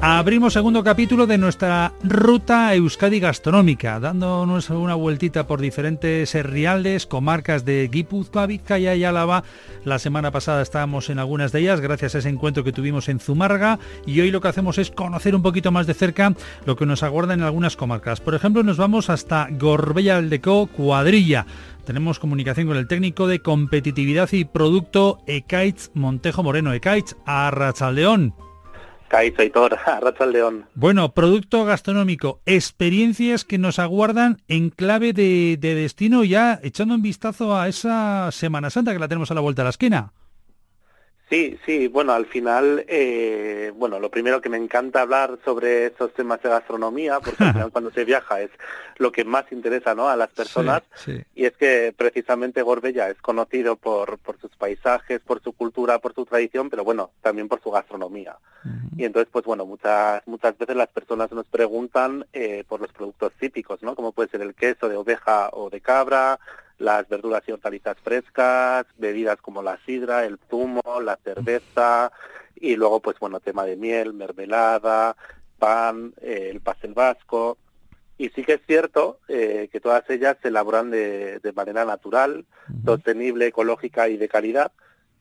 Abrimos 0.05 0.55
segundo 0.55 0.83
capítulo 0.83 1.29
de 1.29 1.39
nuestra 1.39 1.93
ruta 2.03 2.75
Euskadi 2.75 3.21
gastronómica, 3.21 4.01
dándonos 4.01 4.69
una 4.71 4.97
vueltita 4.97 5.47
por 5.47 5.61
diferentes 5.61 6.35
rialdes, 6.45 7.07
comarcas 7.07 7.65
de 7.65 7.87
Guipúzcoa, 7.87 8.47
Vizcaya 8.47 8.97
y 8.97 9.05
Álava. 9.05 9.45
La 9.85 10.01
semana 10.01 10.33
pasada 10.33 10.61
estábamos 10.61 11.09
en 11.09 11.21
algunas 11.21 11.53
de 11.53 11.61
ellas 11.61 11.81
gracias 11.81 12.17
a 12.17 12.19
ese 12.19 12.31
encuentro 12.31 12.65
que 12.65 12.73
tuvimos 12.73 13.09
en 13.09 13.21
Zumarga 13.21 13.79
y 14.05 14.21
hoy 14.21 14.33
lo 14.33 14.41
que 14.41 14.49
hacemos 14.49 14.77
es 14.79 14.91
conocer 14.91 15.37
un 15.37 15.43
poquito 15.43 15.71
más 15.71 15.87
de 15.87 15.95
cerca 15.95 16.35
lo 16.67 16.75
que 16.75 16.85
nos 16.85 17.05
aguarda 17.05 17.35
en 17.35 17.43
algunas 17.43 17.77
comarcas. 17.77 18.21
Por 18.21 18.35
ejemplo, 18.35 18.65
nos 18.65 18.79
vamos 18.79 19.09
hasta 19.09 19.47
Gorbella 19.53 20.17
Aldeco, 20.17 20.67
Cuadrilla. 20.67 21.47
Tenemos 21.85 22.19
comunicación 22.19 22.67
con 22.67 22.77
el 22.77 22.89
técnico 22.89 23.29
de 23.29 23.39
competitividad 23.39 24.29
y 24.33 24.47
producto 24.47 25.21
Ekaitz 25.29 25.93
Montejo 25.95 26.43
Moreno. 26.43 26.73
Ekaitz, 29.13 29.57
a 29.87 30.01
Rachaldeón. 30.01 30.33
León. 30.33 30.67
Bueno, 30.75 31.13
producto 31.13 31.65
gastronómico, 31.65 32.41
experiencias 32.47 33.45
que 33.45 33.59
nos 33.59 33.79
aguardan 33.79 34.39
en 34.49 34.71
clave 34.71 35.13
de, 35.13 35.59
de 35.61 35.75
destino 35.75 36.25
ya 36.25 36.59
echando 36.63 36.95
un 36.95 37.03
vistazo 37.03 37.57
a 37.57 37.69
esa 37.69 38.31
Semana 38.33 38.71
Santa 38.71 38.93
que 38.93 38.99
la 38.99 39.09
tenemos 39.09 39.31
a 39.31 39.35
la 39.35 39.41
vuelta 39.41 39.63
de 39.63 39.65
la 39.65 39.71
esquina. 39.71 40.13
Sí, 41.33 41.59
sí, 41.65 41.89
bueno, 41.89 42.13
al 42.13 42.27
final, 42.27 42.85
eh, 42.89 43.73
bueno, 43.75 43.99
lo 43.99 44.11
primero 44.11 44.43
que 44.43 44.51
me 44.51 44.59
encanta 44.59 45.01
hablar 45.01 45.39
sobre 45.47 45.87
esos 45.87 46.13
temas 46.13 46.43
de 46.43 46.51
gastronomía, 46.51 47.21
porque 47.21 47.43
al 47.43 47.53
final 47.55 47.73
cuando 47.73 47.91
se 47.91 48.05
viaja 48.05 48.43
es 48.43 48.51
lo 48.99 49.11
que 49.13 49.25
más 49.25 49.51
interesa 49.51 49.95
¿no? 49.95 50.11
a 50.11 50.17
las 50.17 50.29
personas, 50.29 50.83
y 51.35 51.47
es 51.47 51.57
que 51.57 51.95
precisamente 51.97 52.61
Gorbella 52.61 53.09
es 53.09 53.17
conocido 53.23 53.77
por, 53.77 54.19
por 54.19 54.39
sus 54.43 54.55
paisajes, 54.57 55.21
por 55.21 55.43
su 55.43 55.55
cultura, 55.55 56.01
por 56.01 56.15
su 56.15 56.27
tradición, 56.27 56.69
pero 56.69 56.85
bueno, 56.85 57.13
también 57.23 57.49
por 57.49 57.63
su 57.63 57.71
gastronomía. 57.71 58.37
Y 58.99 59.07
entonces, 59.07 59.31
pues 59.33 59.47
bueno, 59.47 59.65
muchas, 59.65 60.21
muchas 60.27 60.57
veces 60.59 60.77
las 60.77 60.89
personas 60.89 61.33
nos 61.33 61.47
preguntan 61.47 62.27
eh, 62.35 62.63
por 62.69 62.83
los 62.83 62.93
productos 62.93 63.33
típicos, 63.41 63.83
¿no? 63.83 63.97
Como 63.97 64.13
puede 64.13 64.29
ser 64.29 64.43
el 64.43 64.55
queso 64.55 64.87
de 64.87 64.97
oveja 64.97 65.49
o 65.55 65.71
de 65.71 65.81
cabra, 65.81 66.39
las 66.83 67.09
verduras 67.09 67.43
y 67.47 67.53
hortalizas 67.53 67.97
frescas, 68.03 68.87
bebidas 68.99 69.41
como 69.41 69.63
la 69.63 69.79
sidra, 69.87 70.25
el 70.25 70.39
zumo, 70.51 71.01
la 71.01 71.17
cerveza 71.17 72.13
y 72.57 72.77
luego 72.77 73.01
pues 73.01 73.19
bueno, 73.19 73.41
tema 73.41 73.65
de 73.65 73.77
miel, 73.77 74.13
mermelada, 74.13 75.17
pan, 75.59 76.13
eh, 76.21 76.49
el 76.51 76.61
pastel 76.61 76.95
vasco. 76.95 77.57
Y 78.19 78.29
sí 78.31 78.45
que 78.45 78.55
es 78.55 78.61
cierto 78.67 79.21
eh, 79.29 79.69
que 79.73 79.81
todas 79.81 80.09
ellas 80.11 80.37
se 80.43 80.49
elaboran 80.49 80.91
de, 80.91 81.39
de 81.39 81.53
manera 81.53 81.85
natural, 81.85 82.45
sostenible, 82.85 83.47
ecológica 83.47 84.09
y 84.09 84.17
de 84.17 84.29
calidad, 84.29 84.73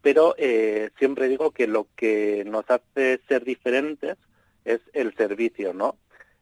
pero 0.01 0.35
eh, 0.37 0.89
siempre 0.97 1.27
digo 1.27 1.51
que 1.51 1.67
lo 1.67 1.87
que 1.95 2.43
nos 2.45 2.65
hace 2.69 3.21
ser 3.27 3.43
diferentes 3.43 4.17
es 4.65 4.81
el 4.93 5.15
servicio, 5.15 5.73
¿no? 5.73 5.95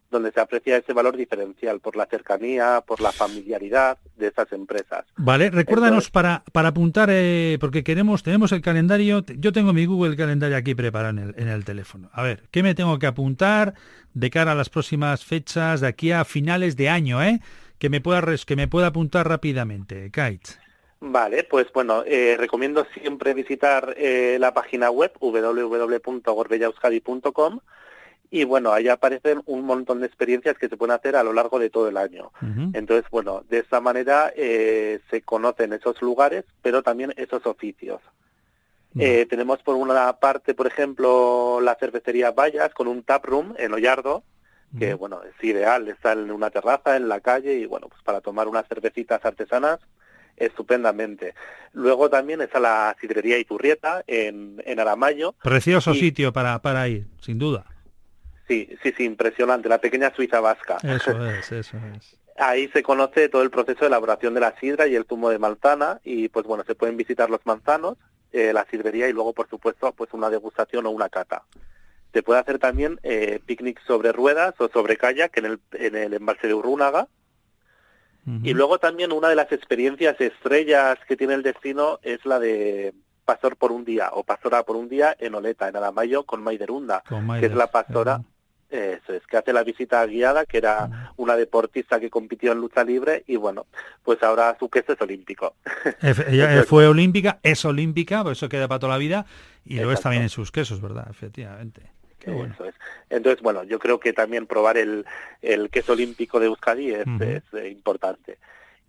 Donde 0.09 0.31
se 0.31 0.39
aprecia 0.39 0.77
ese 0.77 0.93
valor 0.93 1.15
diferencial 1.15 1.79
por 1.79 1.95
la 1.95 2.05
cercanía, 2.05 2.81
por 2.85 3.01
la 3.01 3.11
familiaridad 3.11 3.97
de 4.17 4.27
esas 4.27 4.51
empresas. 4.51 5.05
Vale, 5.17 5.49
recuérdanos 5.49 6.09
para, 6.09 6.43
para 6.51 6.69
apuntar, 6.69 7.09
eh, 7.11 7.57
porque 7.59 7.83
queremos, 7.83 8.23
tenemos 8.23 8.51
el 8.51 8.61
calendario, 8.61 9.23
yo 9.37 9.51
tengo 9.51 9.73
mi 9.73 9.85
Google 9.85 10.15
calendario 10.15 10.57
aquí 10.57 10.75
preparado 10.75 11.11
en 11.11 11.29
el, 11.29 11.35
en 11.37 11.47
el 11.47 11.65
teléfono. 11.65 12.09
A 12.13 12.23
ver, 12.23 12.43
¿qué 12.51 12.63
me 12.63 12.75
tengo 12.75 12.97
que 12.99 13.07
apuntar 13.07 13.73
de 14.13 14.29
cara 14.29 14.53
a 14.53 14.55
las 14.55 14.69
próximas 14.69 15.25
fechas 15.25 15.81
de 15.81 15.87
aquí 15.87 16.11
a 16.11 16.25
finales 16.25 16.75
de 16.75 16.89
año, 16.89 17.23
eh? 17.23 17.39
Que 17.77 17.89
me 17.89 18.01
pueda, 18.01 18.23
que 18.45 18.55
me 18.55 18.67
pueda 18.67 18.87
apuntar 18.87 19.27
rápidamente, 19.27 20.11
Kite. 20.11 20.59
Vale, 21.01 21.45
pues 21.45 21.71
bueno, 21.73 22.03
eh, 22.05 22.35
recomiendo 22.37 22.85
siempre 22.93 23.33
visitar 23.33 23.95
eh, 23.97 24.37
la 24.39 24.53
página 24.53 24.91
web 24.91 25.13
www.gorbellauskadi.com 25.19 27.59
y 28.31 28.43
bueno, 28.43 28.71
ahí 28.71 28.87
aparecen 28.87 29.41
un 29.45 29.65
montón 29.65 30.01
de 30.01 30.07
experiencias 30.07 30.57
que 30.57 30.69
se 30.69 30.77
pueden 30.77 30.95
hacer 30.95 31.15
a 31.15 31.23
lo 31.23 31.33
largo 31.33 31.57
de 31.57 31.69
todo 31.69 31.87
el 31.89 31.97
año. 31.97 32.31
Entonces, 32.73 33.09
bueno, 33.09 33.43
de 33.49 33.59
esta 33.59 33.81
manera 33.81 34.31
eh, 34.35 34.99
se 35.09 35.21
conocen 35.21 35.73
esos 35.73 35.99
lugares, 36.01 36.45
pero 36.61 36.83
también 36.83 37.13
esos 37.17 37.45
oficios. 37.45 38.01
Eh, 38.97 39.25
tenemos 39.29 39.61
por 39.63 39.75
una 39.75 40.13
parte, 40.13 40.53
por 40.53 40.67
ejemplo, 40.67 41.59
la 41.61 41.75
cervecería 41.75 42.31
Vallas 42.31 42.73
con 42.73 42.87
un 42.87 43.03
tap 43.03 43.25
room 43.25 43.55
en 43.57 43.73
Ollardo, 43.73 44.23
que 44.77 44.93
bueno, 44.93 45.21
es 45.23 45.43
ideal, 45.43 45.87
está 45.87 46.11
en 46.11 46.29
una 46.29 46.51
terraza, 46.51 46.95
en 46.95 47.09
la 47.09 47.21
calle 47.21 47.55
y 47.55 47.65
bueno, 47.65 47.87
pues 47.87 48.01
para 48.03 48.21
tomar 48.21 48.47
unas 48.47 48.67
cervecitas 48.67 49.25
artesanas 49.25 49.79
estupendamente. 50.37 51.33
Luego 51.73 52.09
también 52.09 52.41
está 52.41 52.59
la 52.59 52.95
sidrería 53.01 53.39
Iturrieta 53.39 54.03
en, 54.05 54.61
en 54.65 54.79
Aramayo. 54.79 55.33
Precioso 55.41 55.95
sitio 55.95 56.31
para, 56.31 56.61
para 56.61 56.87
ir, 56.87 57.07
sin 57.19 57.39
duda. 57.39 57.65
Sí, 58.49 58.67
sí, 58.81 58.91
sí, 58.97 59.03
impresionante, 59.03 59.69
la 59.69 59.77
pequeña 59.77 60.11
Suiza 60.15 60.39
vasca. 60.39 60.77
Eso 60.81 61.11
es, 61.29 61.51
eso 61.51 61.77
es. 61.95 62.17
Ahí 62.35 62.67
se 62.69 62.81
conoce 62.81 63.29
todo 63.29 63.43
el 63.43 63.51
proceso 63.51 63.81
de 63.81 63.87
elaboración 63.87 64.33
de 64.33 64.39
la 64.39 64.57
sidra 64.59 64.87
y 64.87 64.95
el 64.95 65.05
zumo 65.05 65.29
de 65.29 65.37
manzana 65.37 65.99
y 66.03 66.29
pues 66.29 66.47
bueno, 66.47 66.63
se 66.65 66.73
pueden 66.73 66.97
visitar 66.97 67.29
los 67.29 67.45
manzanos, 67.45 67.97
eh, 68.31 68.51
la 68.51 68.65
sidrería 68.65 69.07
y 69.07 69.13
luego 69.13 69.33
por 69.33 69.47
supuesto 69.49 69.91
pues 69.91 70.11
una 70.13 70.31
degustación 70.31 70.87
o 70.87 70.89
una 70.89 71.09
cata. 71.09 71.43
Se 72.11 72.23
puede 72.23 72.39
hacer 72.39 72.57
también 72.57 72.99
eh, 73.03 73.39
picnic 73.45 73.79
sobre 73.85 74.13
ruedas 74.13 74.55
o 74.57 74.67
sobre 74.69 74.97
kayak 74.97 75.37
en 75.37 75.45
el, 75.45 75.59
en 75.73 75.95
el 75.95 76.13
embalse 76.15 76.47
de 76.47 76.55
Urrúnaga. 76.55 77.07
Y 78.43 78.53
luego 78.53 78.77
también 78.77 79.11
una 79.11 79.27
de 79.29 79.35
las 79.35 79.51
experiencias 79.51 80.21
estrellas 80.21 80.99
que 81.07 81.17
tiene 81.17 81.33
el 81.33 81.41
destino 81.41 81.97
es 82.03 82.23
la 82.27 82.37
de 82.37 82.93
pastor 83.25 83.57
por 83.57 83.71
un 83.71 83.83
día 83.83 84.11
o 84.13 84.23
pastora 84.23 84.61
por 84.61 84.75
un 84.75 84.87
día 84.87 85.15
en 85.17 85.33
Oleta, 85.33 85.67
en 85.67 85.75
Aramayo, 85.75 86.25
con 86.25 86.43
Maiderunda, 86.43 87.01
que 87.39 87.47
es 87.47 87.55
la 87.55 87.71
pastora 87.71 88.21
eso 88.69 89.13
es, 89.13 89.25
que 89.25 89.37
hace 89.37 89.53
la 89.53 89.63
visita 89.63 90.05
guiada, 90.05 90.45
que 90.45 90.57
era 90.57 91.13
una 91.17 91.35
deportista 91.35 91.99
que 91.99 92.09
compitió 92.09 92.51
en 92.51 92.59
lucha 92.59 92.83
libre 92.83 93.23
y 93.27 93.35
bueno, 93.35 93.65
pues 94.03 94.21
ahora 94.21 94.55
su 94.59 94.69
queso 94.69 94.93
es 94.93 95.01
olímpico. 95.01 95.55
Ella 96.27 96.63
fue 96.63 96.87
olímpica, 96.87 97.39
es 97.43 97.65
olímpica, 97.65 98.23
por 98.23 98.33
eso 98.33 98.47
queda 98.49 98.67
para 98.67 98.79
toda 98.79 98.93
la 98.93 98.99
vida 98.99 99.25
y 99.65 99.79
lo 99.79 99.91
es 99.91 100.01
también 100.01 100.23
en 100.23 100.29
sus 100.29 100.51
quesos, 100.51 100.81
¿verdad? 100.81 101.07
Efectivamente. 101.09 101.81
Eso 102.21 102.65
es. 102.65 102.75
Entonces, 103.09 103.41
bueno, 103.41 103.63
yo 103.63 103.79
creo 103.79 103.99
que 103.99 104.13
también 104.13 104.45
probar 104.45 104.77
el, 104.77 105.05
el 105.41 105.69
queso 105.69 105.93
olímpico 105.93 106.39
de 106.39 106.47
Euskadi 106.47 106.91
es, 106.91 107.05
eh, 107.53 107.69
importante. 107.69 108.37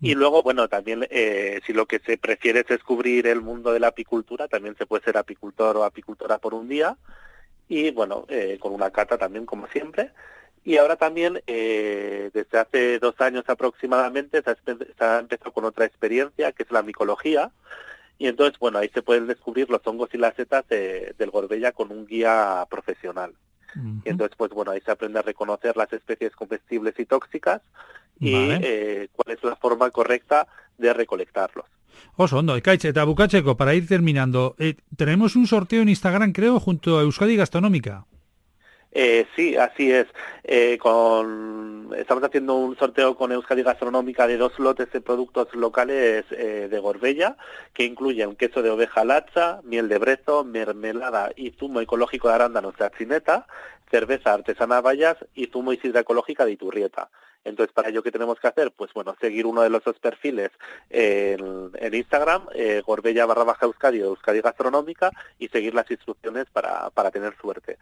Y 0.03 0.15
luego, 0.15 0.43
bueno, 0.43 0.67
también 0.69 1.07
eh, 1.11 1.61
si 1.67 1.75
lo 1.75 1.87
que 1.87 1.99
se 1.99 2.17
prefiere 2.17 2.61
es 2.61 2.67
descubrir 2.67 3.27
el 3.27 3.43
mundo 3.43 3.71
de 3.73 3.81
la 3.81 3.89
apicultura, 3.89 4.49
también 4.49 4.75
se 4.77 4.87
puede 4.87 5.05
ser 5.05 5.19
apicultor 5.19 5.77
o 5.77 5.85
apicultora 5.85 6.39
por 6.39 6.55
un 6.55 6.69
día 6.69 6.97
y 7.71 7.93
bueno, 7.93 8.27
eh, 8.29 8.59
con 8.61 8.75
una 8.75 8.91
cata 8.91 9.17
también 9.17 9.47
como 9.47 9.69
siempre. 9.69 10.11
Y 10.65 10.77
ahora 10.77 10.97
también, 10.97 11.41
eh, 11.47 12.31
desde 12.35 12.59
hace 12.59 12.99
dos 12.99 13.19
años 13.21 13.45
aproximadamente, 13.47 14.43
se 14.43 14.51
ha, 14.99 15.19
empezado 15.21 15.53
con 15.53 15.65
otra 15.65 15.87
experiencia, 15.87 16.51
que 16.51 16.65
es 16.65 16.71
la 16.73 16.83
micología. 16.83 17.53
Y 18.19 18.27
entonces, 18.27 18.59
bueno, 18.59 18.79
ahí 18.79 18.91
se 18.93 19.03
pueden 19.03 19.29
descubrir 19.29 19.71
los 19.71 19.81
hongos 19.87 20.11
y 20.13 20.19
las 20.19 20.35
setas 20.35 20.69
del 20.69 21.31
Gorbella 21.31 21.71
con 21.71 21.93
un 21.93 22.07
guía 22.07 22.67
profesional. 22.69 23.35
Y 24.05 24.09
entonces, 24.09 24.37
pues 24.37 24.51
bueno, 24.51 24.73
ahí 24.73 24.81
se 24.81 24.91
aprende 24.91 25.21
a 25.21 25.23
reconocer 25.23 25.77
las 25.77 25.93
especies 25.93 26.35
comestibles 26.35 26.99
y 26.99 27.07
tóxicas 27.07 27.63
y 28.19 28.35
eh, 28.35 29.09
cuál 29.13 29.37
es 29.37 29.45
la 29.45 29.55
forma 29.55 29.91
correcta 29.91 30.49
de 30.77 30.93
recolectarlos. 30.93 31.67
Oso, 32.17 32.39
ondo, 32.39 32.57
ekaitz, 32.57 32.85
eta 32.85 33.05
bukatzeko, 33.05 33.57
para 33.57 33.75
ir 33.75 33.87
terminando, 33.87 34.55
eh, 34.59 34.77
tenemos 34.97 35.37
un 35.37 35.47
sorteo 35.47 35.83
en 35.83 35.89
Instagram, 35.89 36.33
creo, 36.33 36.61
junto 36.61 36.99
a 36.99 37.03
Euskadi 37.03 37.37
Gastronómica. 37.37 38.07
Eh, 38.93 39.27
sí, 39.37 39.57
así 39.57 39.93
es. 39.93 40.07
Eh, 40.43 40.77
con, 40.79 41.91
estamos 41.97 42.25
haciendo 42.25 42.57
un 42.57 42.77
sorteo 42.77 43.15
con 43.15 43.31
Euskadi 43.31 43.63
Gastronómica 43.63 44.27
de 44.27 44.37
dos 44.37 44.59
lotes 44.59 44.91
de 44.91 45.01
productos 45.01 45.55
locales 45.55 46.25
eh, 46.33 46.67
de 46.69 46.79
Gorbella, 46.81 47.37
que 47.73 47.85
incluyen 47.85 48.35
queso 48.35 48.63
de 48.63 48.71
oveja 48.71 49.05
lacha, 49.05 49.61
miel 49.63 49.89
de 49.89 49.99
brezo, 49.99 50.45
mermelada 50.45 51.31
y 51.37 51.51
zumo 51.53 51.81
ecológico 51.81 52.29
de 52.29 52.35
arándanos 52.35 52.77
de 52.77 52.87
achineta, 52.87 53.47
cerveza 53.91 54.35
artesana 54.35 54.81
Vallas 54.81 55.19
y 55.35 55.47
zumo 55.47 55.73
y 55.73 55.77
sidra 55.77 56.01
ecológica 56.01 56.45
de 56.45 56.53
Iturrieta. 56.53 57.11
Entonces, 57.45 57.73
para 57.73 57.89
ello, 57.89 58.03
¿qué 58.03 58.13
tenemos 58.13 58.39
que 58.39 58.49
hacer? 58.49 58.73
Pues 58.77 58.93
bueno, 58.93 59.15
seguir 59.21 59.47
uno 59.47 59.63
de 59.63 59.71
los 59.71 59.83
dos 59.83 59.99
perfiles 59.99 60.51
en, 60.91 61.95
Instagram, 61.95 62.43
eh, 62.55 62.83
Gorbella 62.87 63.27
barra 63.27 63.45
baja 63.45 63.67
Euskadi 63.67 64.03
o 64.03 64.09
Euskadi 64.09 64.41
Gastronómica, 64.41 65.11
y 65.39 65.49
seguir 65.49 65.75
las 65.75 65.91
instrucciones 65.91 66.47
para, 66.53 66.91
para 66.91 67.11
tener 67.11 67.35
suerte. 67.41 67.79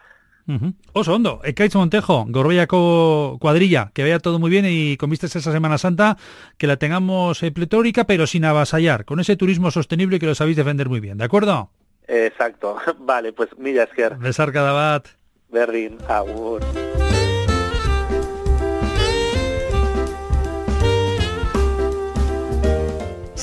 Uh 0.48 0.72
Oso, 0.94 1.14
hondo, 1.14 1.40
Ekaitz 1.44 1.74
Montejo, 1.74 2.24
Gorbellako 2.28 3.36
cuadrilla, 3.38 3.90
que 3.92 4.02
vea 4.02 4.18
todo 4.18 4.38
muy 4.38 4.50
bien 4.50 4.64
y 4.66 4.96
con 4.96 5.11
vistas 5.11 5.36
esa 5.36 5.52
Semana 5.52 5.76
Santa, 5.76 6.16
que 6.56 6.66
la 6.66 6.78
tengamos 6.78 7.42
eh, 7.42 7.52
pletórica, 7.52 8.04
pero 8.04 8.26
sin 8.26 8.46
avasallar, 8.46 9.04
con 9.04 9.20
ese 9.20 9.36
turismo 9.36 9.70
sostenible 9.70 10.18
que 10.18 10.26
lo 10.26 10.34
sabéis 10.34 10.56
defender 10.56 10.88
muy 10.88 11.00
bien, 11.00 11.18
¿de 11.18 11.24
acuerdo? 11.24 11.70
Exacto, 12.06 12.78
vale, 12.98 13.34
pues 13.34 13.50
mila 13.59 13.82
esker. 13.82 14.16
Besar 14.16 14.50
cada 14.50 14.72
bat. 14.72 15.09
Berrin, 15.50 15.98
agur. 16.09 16.62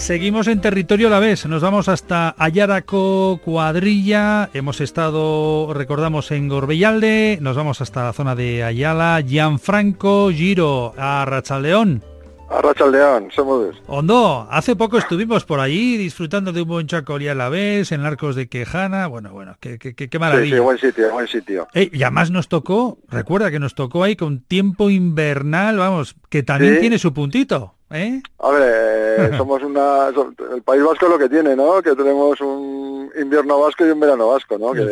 Seguimos 0.06 0.48
en 0.48 0.62
territorio 0.62 1.08
a 1.08 1.10
la 1.10 1.18
vez, 1.18 1.48
nos 1.48 1.64
vamos 1.64 1.90
hasta 1.90 2.36
Ayaraco, 2.38 3.42
Cuadrilla, 3.44 4.52
hemos 4.54 4.80
estado, 4.80 5.74
recordamos, 5.74 6.30
en 6.30 6.48
Gorbellalde, 6.48 7.40
nos 7.42 7.58
vamos 7.58 7.82
hasta 7.82 8.04
la 8.04 8.14
zona 8.14 8.36
de 8.36 8.64
Ayala, 8.64 9.20
Gianfranco, 9.26 10.30
Giro, 10.30 10.94
a 10.96 11.26
Rachaldeón. 11.26 12.04
A 12.52 12.62
Rachaldeón, 12.62 13.32
somos 13.32 13.78
Hondo, 13.88 14.48
hace 14.52 14.76
poco 14.76 15.00
estuvimos 15.00 15.44
por 15.44 15.60
allí 15.60 15.98
disfrutando 15.98 16.54
de 16.54 16.62
un 16.62 16.68
buen 16.68 16.86
chacolí 16.86 17.28
a 17.28 17.34
la 17.34 17.50
vez, 17.50 17.92
en 17.92 18.02
Arcos 18.02 18.36
de 18.36 18.48
Quejana, 18.48 19.08
bueno, 19.08 19.32
bueno, 19.32 19.58
qué, 19.60 19.80
qué, 19.80 19.96
qué 19.96 20.20
maravilla. 20.20 20.52
Sí, 20.52 20.58
sí, 20.58 20.60
buen 20.60 20.78
sitio, 20.78 21.12
buen 21.12 21.28
sitio. 21.28 21.68
y 21.74 22.04
además 22.04 22.30
nos 22.30 22.48
tocó, 22.48 23.00
recuerda 23.10 23.50
que 23.50 23.58
nos 23.58 23.74
tocó 23.74 24.04
ahí 24.04 24.16
con 24.16 24.42
tiempo 24.42 24.92
invernal, 24.92 25.80
vamos, 25.80 26.16
que 26.30 26.44
también 26.44 26.80
tiene 26.80 27.00
su 27.00 27.12
puntito. 27.12 27.75
¿Eh? 27.92 28.22
ver, 28.52 29.38
somos 29.38 29.64
una... 29.64 30.10
El 30.54 30.62
País 30.64 30.84
Vasco 30.84 31.08
lo 31.08 31.18
que 31.18 31.30
tiene, 31.30 31.56
¿no? 31.56 31.82
Que 31.82 31.96
tenemos 31.96 32.40
un 32.42 33.12
invierno 33.20 33.60
vasco 33.60 33.86
y 33.86 33.90
un 33.90 34.00
verano 34.00 34.30
vasco, 34.30 34.58
¿no? 34.58 34.74
Que, 34.74 34.84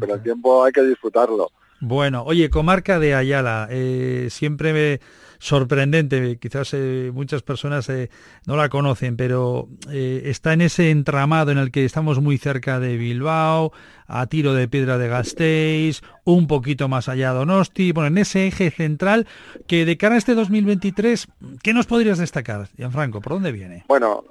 pero 0.00 0.14
el 0.14 0.22
tiempo 0.22 0.64
hay 0.64 0.72
que 0.72 0.82
disfrutarlo. 0.82 1.50
Bueno, 1.80 2.24
oye, 2.24 2.50
comarca 2.50 2.98
de 2.98 3.14
Ayala, 3.14 3.68
eh, 3.70 4.28
siempre 4.30 4.72
me 4.72 5.00
sorprendente, 5.44 6.38
quizás 6.38 6.72
eh, 6.72 7.10
muchas 7.12 7.42
personas 7.42 7.86
eh, 7.90 8.08
no 8.46 8.56
la 8.56 8.70
conocen, 8.70 9.14
pero 9.14 9.68
eh, 9.92 10.22
está 10.24 10.54
en 10.54 10.62
ese 10.62 10.90
entramado 10.90 11.52
en 11.52 11.58
el 11.58 11.70
que 11.70 11.84
estamos 11.84 12.18
muy 12.18 12.38
cerca 12.38 12.80
de 12.80 12.96
Bilbao, 12.96 13.70
a 14.06 14.26
tiro 14.26 14.54
de 14.54 14.68
piedra 14.68 14.96
de 14.96 15.08
Gasteiz, 15.08 16.00
un 16.24 16.46
poquito 16.46 16.88
más 16.88 17.10
allá 17.10 17.32
de 17.32 17.40
Donosti, 17.40 17.92
bueno, 17.92 18.06
en 18.06 18.16
ese 18.16 18.46
eje 18.46 18.70
central 18.70 19.26
que 19.66 19.84
de 19.84 19.98
cara 19.98 20.14
a 20.14 20.18
este 20.18 20.34
2023, 20.34 21.28
¿qué 21.62 21.74
nos 21.74 21.84
podrías 21.84 22.16
destacar, 22.16 22.68
Gianfranco? 22.78 23.20
¿Por 23.20 23.34
dónde 23.34 23.52
viene? 23.52 23.84
Bueno, 23.86 24.24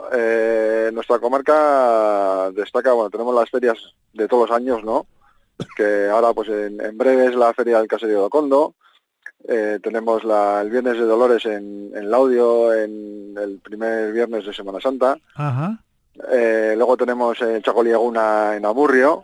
nuestra 0.91 1.19
comarca 1.19 2.49
destaca, 2.55 2.91
bueno, 2.93 3.11
tenemos 3.11 3.35
las 3.35 3.51
ferias 3.51 3.77
de 4.13 4.27
todos 4.27 4.49
los 4.49 4.57
años, 4.57 4.83
¿no? 4.83 5.05
Que 5.77 6.07
ahora, 6.09 6.33
pues 6.33 6.49
en, 6.49 6.97
breve 6.97 7.27
es 7.27 7.35
la 7.35 7.53
feria 7.53 7.77
del 7.77 7.87
Caserío 7.87 8.17
de 8.17 8.25
Ocondo, 8.25 8.73
eh, 9.47 9.79
tenemos 9.81 10.23
la, 10.23 10.61
el 10.61 10.69
Viernes 10.69 10.97
de 10.97 11.05
Dolores 11.05 11.45
en, 11.45 11.91
en 11.95 12.09
Laudio, 12.09 12.73
en 12.73 13.35
el 13.37 13.59
primer 13.59 14.11
viernes 14.11 14.45
de 14.45 14.53
Semana 14.53 14.79
Santa. 14.79 15.17
Eh, 16.31 16.73
luego 16.77 16.95
tenemos 16.95 17.41
el 17.41 17.61
Chacoliaguna 17.63 18.55
en 18.55 18.65
Amurrio. 18.65 19.23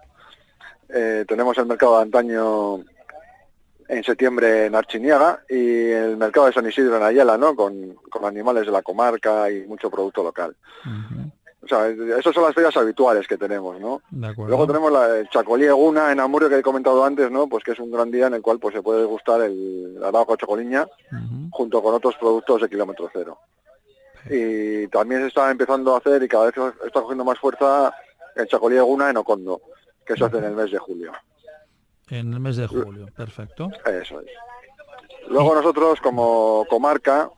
Eh, 0.90 1.24
tenemos 1.28 1.58
el 1.58 1.68
mercado 1.68 1.98
de 1.98 2.02
antaño 2.02 2.78
en 3.88 4.04
septiembre 4.04 4.66
en 4.66 4.76
Archiniaga 4.76 5.44
y 5.50 5.90
el 5.90 6.18
mercado 6.18 6.48
de 6.48 6.54
San 6.54 6.68
Isidro 6.68 6.98
en 6.98 7.04
Ayala, 7.04 7.38
¿no? 7.38 7.56
Con, 7.56 7.96
con 8.10 8.26
animales 8.26 8.66
de 8.66 8.72
la 8.72 8.82
comarca 8.82 9.50
y 9.50 9.66
mucho 9.68 9.90
producto 9.90 10.24
local. 10.24 10.56
O 11.62 11.68
sea, 11.68 11.88
esas 11.90 12.34
son 12.34 12.44
las 12.44 12.54
ferias 12.54 12.76
habituales 12.78 13.28
que 13.28 13.38
tenemos, 13.38 13.80
¿no? 13.80 14.02
Luego 14.12 14.66
tenemos 14.66 14.92
la 14.92 15.30
Chacolí 15.30 15.66
Eguna 15.66 16.12
en 16.12 16.22
Amurio 16.22 16.48
que 16.48 16.60
he 16.60 16.64
comentado 16.64 17.04
antes, 17.04 17.30
¿no? 17.30 17.48
Pues 17.48 17.64
que 17.64 17.72
es 17.72 17.80
un 17.80 17.92
gran 17.92 18.10
día 18.10 18.28
en 18.28 18.36
el 18.36 18.42
cual 18.42 18.60
pues 18.60 18.74
se 18.74 18.82
puede 18.82 19.04
gustar 19.04 19.42
el 19.42 20.00
arajo 20.02 20.38
chacoliña 20.38 20.88
junto 21.52 21.84
con 21.84 21.96
otros 21.96 22.16
productos 22.16 22.62
de 22.62 22.70
kilómetro 22.70 23.10
cero. 23.12 23.38
Y 24.30 24.88
también 24.88 25.22
se 25.22 25.28
está 25.28 25.52
empezando 25.52 25.94
a 25.94 25.98
hacer 25.98 26.24
y 26.24 26.28
cada 26.28 26.46
vez 26.46 26.56
está 26.86 27.02
cogiendo 27.02 27.26
más 27.26 27.40
fuerza 27.40 27.94
el 28.36 28.48
Chacolí 28.48 28.78
Eguna 28.78 29.10
en 29.10 29.18
Ocondo, 29.18 29.62
que 30.06 30.16
se 30.16 30.24
hace 30.24 30.38
en 30.38 30.46
el 30.46 30.54
mes 30.54 30.72
de 30.72 30.78
julio. 30.78 31.12
En 32.10 32.34
el 32.34 32.40
mes 32.40 32.56
de 32.56 32.68
julio, 32.68 33.08
perfecto. 33.16 33.70
Eso 33.86 34.22
es. 34.22 34.28
Luego 35.28 35.54
nosotros 35.54 36.00
como 36.02 36.66
comarca 36.70 37.30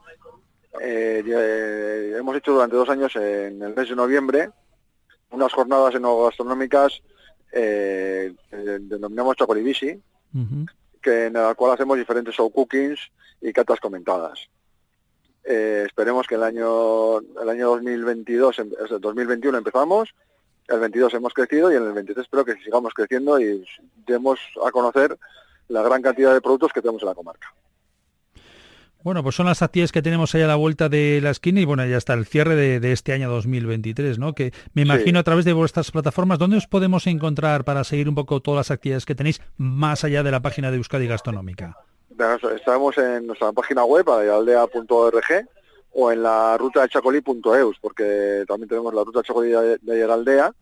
eh, 0.79 1.23
eh, 1.25 2.15
hemos 2.17 2.35
hecho 2.35 2.53
durante 2.53 2.75
dos 2.75 2.89
años 2.89 3.15
en 3.15 3.61
el 3.61 3.75
mes 3.75 3.89
de 3.89 3.95
noviembre 3.95 4.49
unas 5.31 5.51
jornadas 5.53 5.95
enogastronómicas 5.95 7.01
eh, 7.51 8.33
denominamos 8.51 9.35
Chocolibisi, 9.35 10.01
que 11.01 11.25
en 11.25 11.33
la 11.33 11.53
cual 11.55 11.73
hacemos 11.73 11.97
diferentes 11.97 12.35
show 12.35 12.49
cookings 12.49 12.99
y 13.41 13.51
catas 13.51 13.79
comentadas. 13.79 14.47
Eh, 15.43 15.83
esperemos 15.87 16.27
que 16.27 16.35
el 16.35 16.43
año 16.43 17.17
el 17.17 17.49
año 17.49 17.69
2022 17.69 18.61
2021 18.99 19.57
empezamos 19.57 20.13
el 20.67 20.79
22 20.79 21.15
hemos 21.15 21.33
crecido 21.33 21.71
y 21.71 21.75
en 21.77 21.83
el 21.83 21.93
23 21.93 22.23
espero 22.23 22.45
que 22.45 22.55
sigamos 22.63 22.93
creciendo 22.93 23.39
y 23.39 23.65
demos 24.05 24.39
a 24.63 24.69
conocer 24.71 25.17
la 25.67 25.81
gran 25.81 26.01
cantidad 26.03 26.33
de 26.33 26.41
productos 26.41 26.71
que 26.71 26.81
tenemos 26.81 27.01
en 27.01 27.09
la 27.09 27.15
comarca. 27.15 27.51
Bueno, 29.03 29.23
pues 29.23 29.35
son 29.35 29.47
las 29.47 29.63
actividades 29.63 29.91
que 29.91 30.03
tenemos 30.03 30.35
ahí 30.35 30.43
a 30.43 30.47
la 30.47 30.55
vuelta 30.55 30.87
de 30.87 31.19
la 31.21 31.31
esquina 31.31 31.59
y 31.59 31.65
bueno, 31.65 31.83
ya 31.85 31.97
está 31.97 32.13
el 32.13 32.25
cierre 32.25 32.55
de, 32.55 32.91
este 32.91 33.13
año 33.13 33.31
2023, 33.31 34.19
¿no? 34.19 34.33
Que 34.33 34.53
me 34.73 34.83
imagino 34.83 35.19
a 35.19 35.23
través 35.23 35.43
de 35.43 35.53
vuestras 35.53 35.89
plataformas, 35.89 36.37
¿dónde 36.37 36.57
os 36.57 36.67
podemos 36.67 37.07
encontrar 37.07 37.63
para 37.63 37.83
seguir 37.83 38.07
un 38.07 38.15
poco 38.15 38.41
todas 38.41 38.57
las 38.59 38.71
actividades 38.71 39.05
que 39.05 39.15
tenéis 39.15 39.41
más 39.57 40.03
allá 40.03 40.21
de 40.21 40.31
la 40.31 40.41
página 40.41 40.69
de 40.69 40.77
Euskadi 40.77 41.07
Gastronómica? 41.07 41.77
Estamos 42.55 42.97
en 42.99 43.25
nuestra 43.25 43.51
página 43.51 43.83
web, 43.85 44.07
aldea.org 44.07 45.47
o 45.93 46.11
en 46.11 46.23
la 46.23 46.55
ruta 46.57 46.83
de 46.83 46.89
chacolí.eus, 46.89 47.77
porque 47.81 48.43
también 48.47 48.69
tenemos 48.69 48.93
la 48.93 49.03
ruta 49.03 49.23
Chacolí 49.23 49.49
de 49.49 50.03
Aldea, 50.03 50.53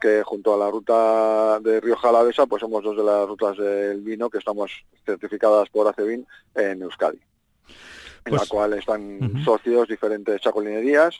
que 0.00 0.22
junto 0.22 0.54
a 0.54 0.58
la 0.58 0.70
ruta 0.70 1.58
de 1.58 1.80
Río 1.80 1.96
Jalavesa, 1.96 2.46
pues 2.46 2.60
somos 2.60 2.84
dos 2.84 2.96
de 2.96 3.02
las 3.02 3.26
rutas 3.26 3.56
del 3.56 4.00
vino 4.02 4.30
que 4.30 4.38
estamos 4.38 4.70
certificadas 5.04 5.68
por 5.70 5.88
ACEVIN 5.88 6.24
en 6.54 6.82
Euskadi 6.82 7.18
en 8.28 8.32
la 8.34 8.38
pues, 8.38 8.48
cual 8.48 8.72
están 8.74 9.42
socios 9.44 9.88
diferentes 9.88 10.40
chacolinerías 10.40 11.18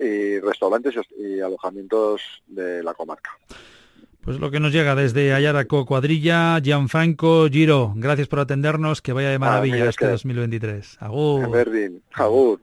y 0.00 0.40
restaurantes 0.40 0.94
y 1.18 1.40
alojamientos 1.40 2.20
de 2.46 2.82
la 2.82 2.94
comarca. 2.94 3.30
Pues 4.26 4.40
lo 4.40 4.50
que 4.50 4.58
nos 4.58 4.72
llega 4.72 4.96
desde 4.96 5.32
Ayaraco 5.32 5.86
Cuadrilla, 5.86 6.58
Gianfranco 6.60 7.46
Giro, 7.48 7.92
gracias 7.94 8.26
por 8.26 8.40
atendernos, 8.40 9.00
que 9.00 9.12
vaya 9.12 9.30
de 9.30 9.38
maravilla 9.38 9.84
ah, 9.84 9.88
este 9.88 10.08
2023. 10.08 10.96
Agur. 10.98 11.48
Agur. 12.12 12.60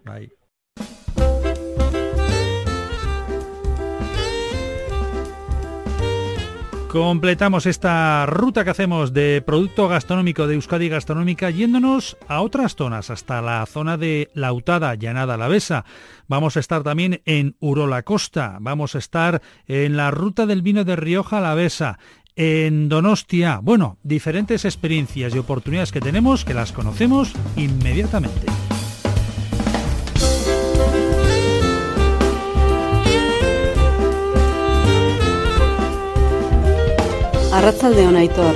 Completamos 6.93 7.65
esta 7.65 8.23
ruta 8.27 8.63
que 8.63 8.69
hacemos 8.69 9.13
de 9.13 9.41
producto 9.43 9.87
gastronómico 9.87 10.45
de 10.45 10.53
Euskadi 10.53 10.89
Gastronómica 10.89 11.49
yéndonos 11.49 12.17
a 12.27 12.41
otras 12.41 12.75
zonas, 12.75 13.09
hasta 13.09 13.41
la 13.41 13.65
zona 13.65 13.97
de 13.97 14.29
Lautada, 14.35 14.93
Llanada 14.93 15.35
Lavesa. 15.35 15.85
Vamos 16.27 16.55
a 16.55 16.59
estar 16.59 16.83
también 16.83 17.23
en 17.25 17.55
Urola 17.59 18.03
Costa, 18.03 18.59
vamos 18.61 18.93
a 18.93 18.99
estar 18.99 19.41
en 19.65 19.97
la 19.97 20.11
ruta 20.11 20.45
del 20.45 20.61
vino 20.61 20.83
de 20.83 20.95
Rioja 20.95 21.41
Lavesa, 21.41 21.97
en 22.35 22.89
Donostia. 22.89 23.59
Bueno, 23.63 23.97
diferentes 24.03 24.63
experiencias 24.63 25.33
y 25.33 25.39
oportunidades 25.39 25.91
que 25.91 25.99
tenemos 25.99 26.45
que 26.45 26.53
las 26.53 26.73
conocemos 26.73 27.33
inmediatamente. 27.55 28.45
Arrachaldeón, 37.63 38.17
Aitor. 38.17 38.55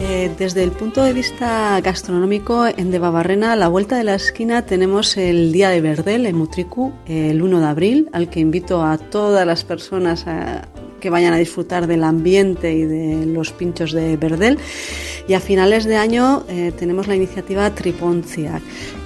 Eh, 0.00 0.28
desde 0.36 0.64
el 0.64 0.72
punto 0.72 1.04
de 1.04 1.12
vista 1.12 1.80
gastronómico, 1.80 2.66
en 2.66 2.90
Debabarrena, 2.90 3.52
a 3.52 3.56
la 3.56 3.68
vuelta 3.68 3.96
de 3.96 4.02
la 4.02 4.16
esquina, 4.16 4.66
tenemos 4.66 5.16
el 5.16 5.52
Día 5.52 5.68
de 5.70 5.80
Verdel 5.80 6.26
en 6.26 6.34
Mutricu, 6.34 6.92
el 7.06 7.42
1 7.42 7.60
de 7.60 7.66
abril, 7.66 8.08
al 8.12 8.28
que 8.28 8.40
invito 8.40 8.82
a 8.82 8.98
todas 8.98 9.46
las 9.46 9.62
personas 9.62 10.26
a 10.26 10.66
que 11.00 11.10
vayan 11.10 11.32
a 11.32 11.38
disfrutar 11.38 11.86
del 11.86 12.04
ambiente 12.04 12.72
y 12.72 12.82
de 12.82 13.24
los 13.26 13.52
pinchos 13.52 13.92
de 13.92 14.16
Verdel. 14.16 14.58
Y 15.28 15.34
a 15.34 15.40
finales 15.40 15.84
de 15.84 15.96
año 15.96 16.44
eh, 16.48 16.72
tenemos 16.76 17.06
la 17.06 17.14
iniciativa 17.14 17.72
Triponcia, 17.74 18.60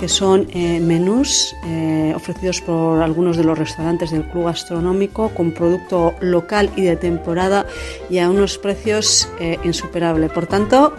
que 0.05 0.09
son 0.11 0.48
eh, 0.52 0.80
menús 0.80 1.57
eh, 1.64 2.12
ofrecidos 2.14 2.61
por 2.61 3.00
algunos 3.00 3.38
de 3.38 3.44
los 3.44 3.59
restaurantes 3.59 4.11
del 4.11 4.24
club 4.24 4.44
gastronómico 4.44 5.30
con 5.30 5.52
producto 5.52 6.12
local 6.20 6.68
y 6.76 6.82
de 6.82 6.96
temporada 6.96 7.64
y 8.11 8.18
a 8.18 8.28
unos 8.28 8.59
precios 8.59 9.26
insuperables. 9.64 10.30
Por 10.30 10.46
tanto, 10.46 10.92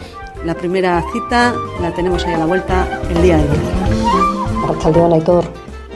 la 0.44 0.56
primera 0.56 1.04
cita 1.14 1.54
la 1.82 1.94
tenemos 1.94 2.26
ahí 2.26 2.34
a 2.34 2.40
la 2.40 2.48
vuelta 2.48 3.00
el 3.12 3.22
día 3.22 3.38
de 3.38 3.44
hoy. 3.44 5.14
Aitor. 5.14 5.46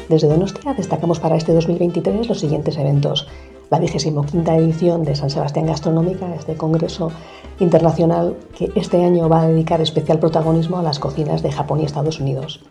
Desde 0.08 0.28
Donostia 0.28 0.76
destacamos 0.76 1.20
para 1.20 1.36
este 1.36 1.52
2023 1.54 2.28
los 2.28 2.40
siguientes 2.40 2.78
eventos 2.78 3.26
la 3.70 3.78
25 3.78 4.26
edición 4.54 5.04
de 5.04 5.16
San 5.16 5.30
Sebastián 5.30 5.68
Gastronómica, 5.68 6.34
este 6.34 6.56
congreso 6.56 7.12
internacional 7.60 8.36
que 8.58 8.72
este 8.76 9.04
año 9.04 9.30
va 9.30 9.42
a 9.42 9.48
dedicar 9.48 9.82
especial 9.82 10.20
protagonismo 10.20 10.80
a 10.80 10.84
las 10.84 11.00
cocinas 11.00 11.44
de 11.44 11.52
Japón 11.52 11.82
y 11.82 11.86
Estados 11.86 12.20
Unidos. 12.20 12.62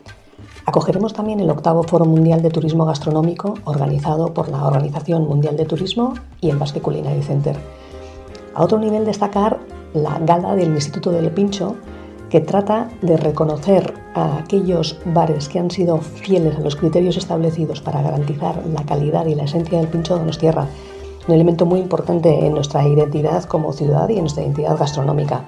Acogeremos 0.68 1.14
también 1.14 1.40
el 1.40 1.48
octavo 1.48 1.82
Foro 1.82 2.04
Mundial 2.04 2.42
de 2.42 2.50
Turismo 2.50 2.84
Gastronómico 2.84 3.54
organizado 3.64 4.34
por 4.34 4.50
la 4.50 4.66
Organización 4.66 5.26
Mundial 5.26 5.56
de 5.56 5.64
Turismo 5.64 6.12
y 6.42 6.50
el 6.50 6.58
Basque 6.58 6.82
Culinary 6.82 7.22
Center. 7.22 7.56
A 8.54 8.64
otro 8.64 8.78
nivel 8.78 9.06
destacar 9.06 9.60
la 9.94 10.18
gala 10.18 10.54
del 10.56 10.68
Instituto 10.74 11.10
del 11.10 11.30
Pincho 11.30 11.76
que 12.28 12.42
trata 12.42 12.90
de 13.00 13.16
reconocer 13.16 13.94
a 14.14 14.40
aquellos 14.40 14.98
bares 15.06 15.48
que 15.48 15.58
han 15.58 15.70
sido 15.70 16.02
fieles 16.02 16.58
a 16.58 16.60
los 16.60 16.76
criterios 16.76 17.16
establecidos 17.16 17.80
para 17.80 18.02
garantizar 18.02 18.62
la 18.66 18.84
calidad 18.84 19.24
y 19.24 19.36
la 19.36 19.44
esencia 19.44 19.78
del 19.78 19.88
pincho 19.88 20.18
de 20.18 20.30
tierra, 20.32 20.66
un 21.26 21.34
elemento 21.34 21.64
muy 21.64 21.80
importante 21.80 22.44
en 22.44 22.52
nuestra 22.52 22.86
identidad 22.86 23.44
como 23.44 23.72
ciudad 23.72 24.06
y 24.10 24.16
en 24.16 24.20
nuestra 24.24 24.42
identidad 24.42 24.76
gastronómica. 24.76 25.44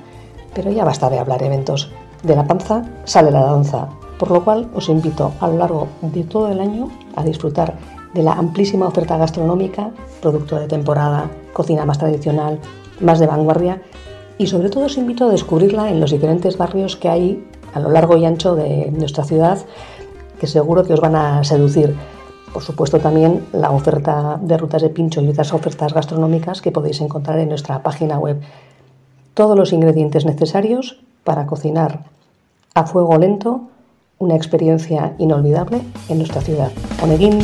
Pero 0.55 0.71
ya 0.71 0.87
basta 0.87 1.11
de 1.11 1.19
hablar 1.19 1.43
eventos. 1.43 1.91
De 2.23 2.35
la 2.35 2.47
panza 2.47 2.85
sale 3.05 3.31
la 3.31 3.43
danza, 3.43 3.91
por 4.21 4.31
lo 4.31 4.45
cual 4.45 4.69
os 4.75 4.91
invito 4.91 5.33
a 5.41 5.49
lo 5.49 5.57
largo 5.57 5.89
de 6.03 6.25
todo 6.25 6.53
el 6.53 6.61
año 6.61 6.91
a 7.17 7.25
disfrutar 7.25 7.79
de 8.13 8.23
la 8.23 8.33
amplísima 8.35 8.87
oferta 8.87 9.17
gastronómica, 9.17 9.93
producto 10.21 10.61
de 10.61 10.69
temporada, 10.69 11.31
cocina 11.55 11.87
más 11.87 11.97
tradicional, 11.97 12.61
más 13.01 13.19
de 13.19 13.27
vanguardia 13.27 13.81
y 14.37 14.47
sobre 14.47 14.69
todo 14.69 14.85
os 14.85 14.99
invito 14.99 15.25
a 15.25 15.31
descubrirla 15.31 15.89
en 15.89 16.01
los 16.01 16.11
diferentes 16.11 16.59
barrios 16.59 16.97
que 16.97 17.09
hay 17.09 17.49
a 17.73 17.81
lo 17.81 17.91
largo 17.91 18.19
y 18.19 18.27
ancho 18.27 18.55
de 18.55 18.91
nuestra 18.91 19.25
ciudad 19.25 19.59
que 20.39 20.47
seguro 20.47 20.85
que 20.85 20.93
os 20.93 21.01
van 21.01 21.17
a 21.17 21.43
seducir. 21.43 21.97
Por 22.53 22.63
supuesto 22.63 22.99
también 22.99 23.47
la 23.53 23.71
oferta 23.71 24.39
de 24.43 24.59
rutas 24.59 24.83
de 24.83 24.91
pincho 24.91 25.23
y 25.23 25.29
otras 25.29 25.55
ofertas 25.55 25.95
gastronómicas 25.95 26.61
que 26.61 26.73
podéis 26.73 27.01
encontrar 27.01 27.39
en 27.39 27.49
nuestra 27.49 27.83
página 27.83 28.19
web. 28.19 28.39
Todos 29.33 29.57
los 29.57 29.73
ingredientes 29.73 30.27
necesarios 30.27 31.01
para 31.25 31.47
cocinar 31.47 32.05
a 32.75 32.85
fuego 32.85 33.17
lento 33.17 33.70
una 34.21 34.37
experiencia 34.37 35.15
inolvidable 35.17 35.81
en 36.11 36.19
nuestra 36.19 36.43
ciudad. 36.43 36.71
Oneguín. 37.03 37.39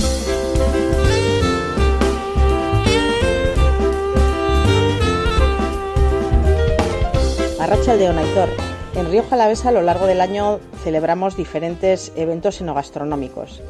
Arracha 7.58 7.96
de 7.96 8.10
Onaitor. 8.10 8.50
En 8.94 9.10
Río 9.10 9.24
Jalavesa 9.28 9.70
a 9.70 9.72
lo 9.72 9.80
largo 9.80 10.06
del 10.06 10.20
año 10.20 10.60
celebramos 10.84 11.34
diferentes 11.34 12.12
eventos 12.14 12.60
enogastronómicos. 12.60 13.62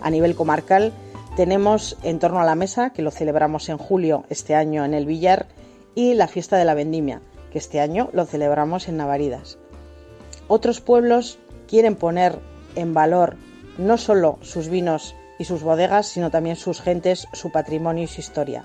A 0.00 0.08
nivel 0.08 0.34
comarcal 0.34 0.92
tenemos 1.36 1.98
En 2.02 2.18
torno 2.18 2.40
a 2.40 2.44
la 2.44 2.54
mesa, 2.54 2.90
que 2.90 3.02
lo 3.02 3.10
celebramos 3.10 3.68
en 3.68 3.76
julio 3.76 4.24
este 4.30 4.54
año 4.54 4.86
en 4.86 4.94
el 4.94 5.04
Villar, 5.04 5.48
y 5.94 6.14
la 6.14 6.28
fiesta 6.28 6.56
de 6.56 6.64
la 6.64 6.74
vendimia, 6.74 7.20
que 7.52 7.58
este 7.58 7.80
año 7.80 8.08
lo 8.12 8.24
celebramos 8.24 8.88
en 8.88 8.96
Navaridas. 8.96 9.58
Otros 10.48 10.80
pueblos 10.80 11.38
quieren 11.66 11.96
poner 11.96 12.38
en 12.76 12.94
valor 12.94 13.36
no 13.78 13.98
solo 13.98 14.38
sus 14.42 14.68
vinos 14.68 15.14
y 15.38 15.44
sus 15.44 15.62
bodegas, 15.62 16.06
sino 16.06 16.30
también 16.30 16.56
sus 16.56 16.80
gentes, 16.80 17.28
su 17.32 17.50
patrimonio 17.50 18.04
y 18.04 18.08
su 18.08 18.20
historia. 18.20 18.64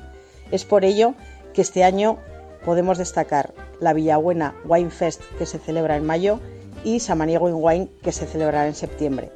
Es 0.52 0.66
por 0.66 0.86
ello 0.86 1.16
que 1.54 1.62
este 1.62 1.84
año 1.84 2.18
podemos 2.64 2.98
destacar 2.98 3.54
la 3.80 3.94
Villabuena 3.94 4.56
Wine 4.66 4.92
Fest 4.92 5.22
que 5.38 5.46
se 5.46 5.60
celebra 5.60 5.96
en 5.96 6.06
mayo 6.06 6.40
y 6.84 7.00
Samaniego 7.00 7.50
in 7.50 7.56
Wine 7.58 7.90
que 8.04 8.12
se 8.12 8.26
celebrará 8.26 8.68
en 8.68 8.76
septiembre. 8.76 9.32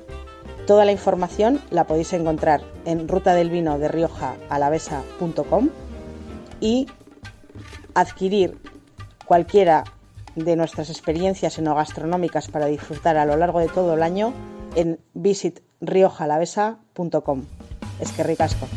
Toda 0.68 0.86
la 0.86 0.92
información 0.92 1.62
la 1.72 1.86
podéis 1.86 2.14
encontrar 2.14 2.62
en 2.86 3.08
ruta 3.08 3.34
del 3.34 3.50
vino 3.50 3.78
de 3.80 3.90
Rioja 3.90 4.36
alavesa.com 4.50 5.70
y 6.62 6.88
adquirir 7.94 8.58
cualquiera 9.26 9.84
de 10.36 10.56
nuestras 10.56 10.90
experiencias 10.90 11.58
enogastronómicas 11.58 12.48
para 12.48 12.68
disfrutar 12.68 13.18
a 13.18 13.26
lo 13.26 13.36
largo 13.36 13.60
de 13.60 13.68
todo 13.68 13.94
el 13.94 14.04
año 14.04 14.34
en 14.76 15.00
visitriojalavesa.com. 15.14 17.44
Es 18.00 18.12
que 18.12 18.24
ricasco. 18.24 18.68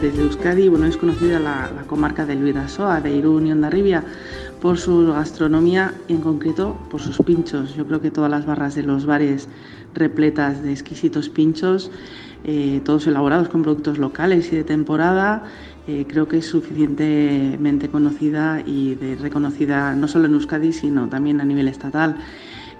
desde 0.00 0.22
Euskadi, 0.22 0.68
bueno, 0.68 0.86
es 0.86 0.96
conocida 0.96 1.38
la, 1.38 1.70
comarca 1.86 2.24
del 2.24 2.42
Vidasoa, 2.42 3.00
de 3.00 3.14
Irún 3.14 3.46
y 3.46 3.52
Ondarribia, 3.52 4.04
por 4.60 4.78
su 4.78 5.12
gastronomía 5.12 5.94
y 6.08 6.14
en 6.14 6.20
concreto 6.20 6.76
por 6.90 7.00
sus 7.00 7.18
pinchos. 7.18 7.74
Yo 7.74 7.86
creo 7.86 8.00
que 8.00 8.10
todas 8.10 8.30
las 8.30 8.46
barras 8.46 8.74
de 8.74 8.82
los 8.82 9.04
bares 9.04 9.48
repletas 9.94 10.62
de 10.62 10.72
exquisitos 10.72 11.28
pinchos, 11.28 11.90
eh, 12.44 12.80
todos 12.84 13.06
elaborados 13.06 13.48
con 13.48 13.62
productos 13.62 13.98
locales 13.98 14.50
y 14.52 14.56
de 14.56 14.64
temporada, 14.64 15.44
eh, 15.86 16.04
creo 16.08 16.28
que 16.28 16.38
es 16.38 16.46
suficientemente 16.46 17.88
conocida 17.88 18.60
y 18.64 18.94
reconocida 19.20 19.94
no 19.94 20.08
solo 20.08 20.26
en 20.26 20.34
Euskadi, 20.34 20.72
sino 20.72 21.08
también 21.08 21.40
a 21.40 21.44
nivel 21.44 21.68
estatal. 21.68 22.16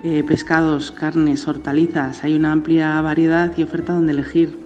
Eh, 0.02 0.24
pescados, 0.26 0.92
carnes, 0.92 1.46
hortalizas, 1.46 2.24
hay 2.24 2.34
una 2.34 2.52
amplia 2.52 3.00
variedad 3.02 3.52
y 3.56 3.62
oferta 3.62 3.92
donde 3.92 4.12
elegir 4.12 4.58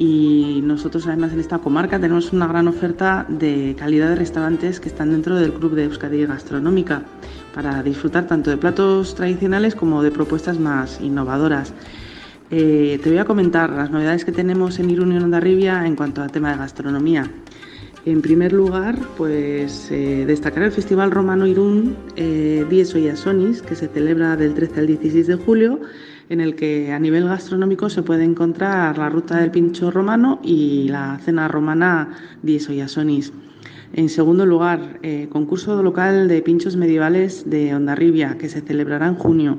y 0.00 0.62
nosotros 0.64 1.06
además 1.06 1.34
en 1.34 1.40
esta 1.40 1.58
comarca 1.58 2.00
tenemos 2.00 2.32
una 2.32 2.46
gran 2.46 2.66
oferta 2.66 3.26
de 3.28 3.76
calidad 3.78 4.08
de 4.08 4.16
restaurantes 4.16 4.80
que 4.80 4.88
están 4.88 5.10
dentro 5.10 5.36
del 5.36 5.52
Club 5.52 5.74
de 5.74 5.84
Euskadi 5.84 6.24
Gastronómica 6.24 7.02
para 7.54 7.82
disfrutar 7.82 8.26
tanto 8.26 8.48
de 8.48 8.56
platos 8.56 9.14
tradicionales 9.14 9.74
como 9.74 10.02
de 10.02 10.10
propuestas 10.10 10.58
más 10.58 10.98
innovadoras. 11.02 11.74
Eh, 12.50 12.98
te 13.02 13.10
voy 13.10 13.18
a 13.18 13.26
comentar 13.26 13.68
las 13.70 13.90
novedades 13.90 14.24
que 14.24 14.32
tenemos 14.32 14.78
en 14.78 14.88
y 14.88 14.98
Ondarribia 14.98 15.86
en 15.86 15.94
cuanto 15.94 16.22
al 16.22 16.32
tema 16.32 16.50
de 16.50 16.56
gastronomía. 16.56 17.30
En 18.06 18.22
primer 18.22 18.54
lugar, 18.54 18.98
pues 19.18 19.90
eh, 19.90 20.24
destacar 20.26 20.62
el 20.62 20.72
Festival 20.72 21.10
Romano 21.10 21.46
Irún 21.46 21.96
eh, 22.16 22.64
Dies 22.70 22.94
Oyasonis, 22.94 23.60
que 23.60 23.74
se 23.74 23.88
celebra 23.88 24.36
del 24.36 24.54
13 24.54 24.80
al 24.80 24.86
16 24.86 25.26
de 25.26 25.34
julio 25.34 25.80
en 26.30 26.40
el 26.40 26.54
que 26.54 26.92
a 26.92 26.98
nivel 26.98 27.24
gastronómico 27.24 27.90
se 27.90 28.02
puede 28.02 28.24
encontrar 28.24 28.96
la 28.96 29.10
ruta 29.10 29.38
del 29.38 29.50
pincho 29.50 29.90
romano 29.90 30.40
y 30.42 30.88
la 30.88 31.18
cena 31.18 31.48
romana 31.48 32.16
Dies 32.42 32.70
Oyasonis. 32.70 33.32
En 33.92 34.08
segundo 34.08 34.46
lugar, 34.46 35.00
eh, 35.02 35.26
concurso 35.30 35.82
local 35.82 36.28
de 36.28 36.40
pinchos 36.40 36.76
medievales 36.76 37.50
de 37.50 37.74
Ondarribia, 37.74 38.38
que 38.38 38.48
se 38.48 38.60
celebrará 38.60 39.08
en 39.08 39.16
junio. 39.16 39.58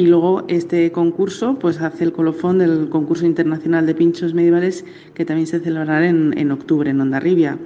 Y 0.00 0.06
luego 0.06 0.44
este 0.48 0.92
concurso 0.92 1.58
pues, 1.58 1.78
hace 1.82 2.04
el 2.04 2.12
colofón 2.12 2.56
del 2.56 2.88
concurso 2.88 3.26
internacional 3.26 3.84
de 3.84 3.94
pinchos 3.94 4.32
medievales, 4.32 4.86
que 5.12 5.26
también 5.26 5.46
se 5.46 5.60
celebrará 5.60 6.08
en, 6.08 6.32
en 6.38 6.52
octubre 6.52 6.88
en 6.88 7.02
Ondarribia. 7.02 7.58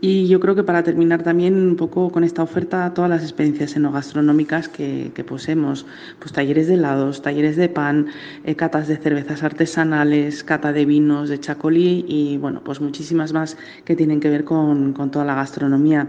Y 0.00 0.28
yo 0.28 0.40
creo 0.40 0.54
que 0.54 0.62
para 0.62 0.82
terminar 0.82 1.22
también 1.22 1.54
un 1.56 1.76
poco 1.76 2.10
con 2.10 2.24
esta 2.24 2.42
oferta, 2.42 2.94
todas 2.94 3.10
las 3.10 3.22
experiencias 3.22 3.76
enogastronómicas 3.76 4.70
que, 4.70 5.12
que 5.14 5.24
poseemos, 5.24 5.84
pues 6.18 6.32
talleres 6.32 6.68
de 6.68 6.74
helados, 6.74 7.20
talleres 7.20 7.56
de 7.56 7.68
pan, 7.68 8.06
eh, 8.44 8.54
catas 8.54 8.88
de 8.88 8.96
cervezas 8.96 9.42
artesanales, 9.42 10.44
cata 10.44 10.72
de 10.72 10.86
vinos, 10.86 11.28
de 11.28 11.38
chacolí 11.38 12.02
y 12.08 12.38
bueno, 12.38 12.62
pues 12.64 12.80
muchísimas 12.80 13.34
más 13.34 13.58
que 13.84 13.94
tienen 13.94 14.20
que 14.20 14.30
ver 14.30 14.44
con, 14.44 14.94
con 14.94 15.10
toda 15.10 15.26
la 15.26 15.34
gastronomía. 15.34 16.08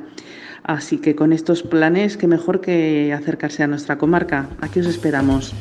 Así 0.63 0.97
que 0.97 1.15
con 1.15 1.33
estos 1.33 1.63
planes, 1.63 2.17
qué 2.17 2.27
mejor 2.27 2.61
que 2.61 3.13
acercarse 3.13 3.63
a 3.63 3.67
nuestra 3.67 3.97
comarca. 3.97 4.49
Aquí 4.61 4.79
os 4.79 4.87
esperamos. 4.87 5.53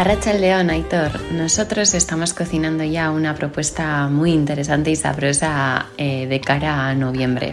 Arracha 0.00 0.30
el 0.30 0.40
León, 0.40 0.70
Aitor. 0.70 1.20
Nosotros 1.32 1.92
estamos 1.92 2.32
cocinando 2.32 2.82
ya 2.84 3.10
una 3.10 3.34
propuesta 3.34 4.08
muy 4.08 4.32
interesante 4.32 4.90
y 4.90 4.96
sabrosa 4.96 5.88
eh, 5.98 6.26
de 6.26 6.40
cara 6.40 6.88
a 6.88 6.94
noviembre. 6.94 7.52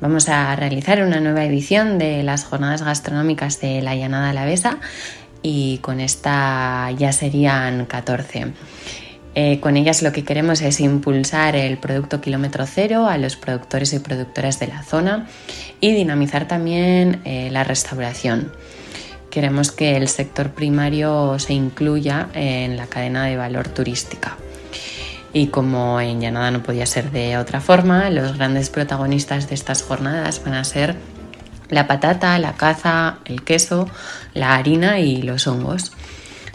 Vamos 0.00 0.30
a 0.30 0.56
realizar 0.56 1.02
una 1.02 1.20
nueva 1.20 1.44
edición 1.44 1.98
de 1.98 2.22
las 2.22 2.44
jornadas 2.44 2.82
gastronómicas 2.82 3.60
de 3.60 3.82
la 3.82 3.94
Llanada 3.94 4.30
Alavesa 4.30 4.78
y 5.42 5.78
con 5.78 6.00
esta 6.00 6.90
ya 6.92 7.12
serían 7.12 7.86
14. 7.86 8.52
Eh, 9.34 9.60
con 9.60 9.76
ellas 9.76 10.02
lo 10.02 10.12
que 10.12 10.24
queremos 10.24 10.60
es 10.60 10.80
impulsar 10.80 11.54
el 11.54 11.78
producto 11.78 12.20
kilómetro 12.20 12.66
cero 12.66 13.06
a 13.06 13.16
los 13.16 13.36
productores 13.36 13.92
y 13.92 14.00
productoras 14.00 14.58
de 14.58 14.66
la 14.66 14.82
zona 14.82 15.28
y 15.80 15.92
dinamizar 15.92 16.48
también 16.48 17.20
eh, 17.24 17.48
la 17.52 17.62
restauración. 17.62 18.52
Queremos 19.30 19.70
que 19.70 19.96
el 19.96 20.08
sector 20.08 20.50
primario 20.50 21.38
se 21.38 21.52
incluya 21.52 22.28
en 22.34 22.76
la 22.76 22.88
cadena 22.88 23.26
de 23.26 23.36
valor 23.36 23.68
turística. 23.68 24.36
Y 25.32 25.46
como 25.46 26.00
en 26.00 26.20
Llanada 26.20 26.50
no 26.50 26.64
podía 26.64 26.86
ser 26.86 27.12
de 27.12 27.38
otra 27.38 27.60
forma, 27.60 28.10
los 28.10 28.36
grandes 28.36 28.68
protagonistas 28.68 29.48
de 29.48 29.54
estas 29.54 29.84
jornadas 29.84 30.42
van 30.44 30.54
a 30.54 30.64
ser 30.64 30.96
la 31.70 31.86
patata, 31.86 32.38
la 32.38 32.54
caza, 32.54 33.18
el 33.24 33.42
queso, 33.42 33.88
la 34.34 34.56
harina 34.56 35.00
y 35.00 35.22
los 35.22 35.46
hongos. 35.46 35.92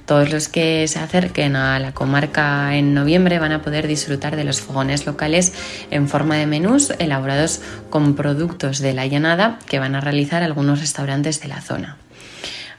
Todos 0.05 0.31
los 0.31 0.49
que 0.49 0.87
se 0.87 0.99
acerquen 0.99 1.55
a 1.55 1.79
la 1.79 1.91
comarca 1.91 2.75
en 2.75 2.93
noviembre 2.93 3.39
van 3.39 3.51
a 3.51 3.63
poder 3.63 3.87
disfrutar 3.87 4.35
de 4.35 4.43
los 4.43 4.61
fogones 4.61 5.07
locales 5.07 5.53
en 5.89 6.07
forma 6.07 6.35
de 6.35 6.45
menús 6.45 6.93
elaborados 6.99 7.61
con 7.89 8.13
productos 8.15 8.79
de 8.79 8.93
la 8.93 9.07
llanada 9.07 9.57
que 9.67 9.79
van 9.79 9.95
a 9.95 10.01
realizar 10.01 10.43
algunos 10.43 10.79
restaurantes 10.79 11.41
de 11.41 11.47
la 11.47 11.61
zona. 11.61 11.97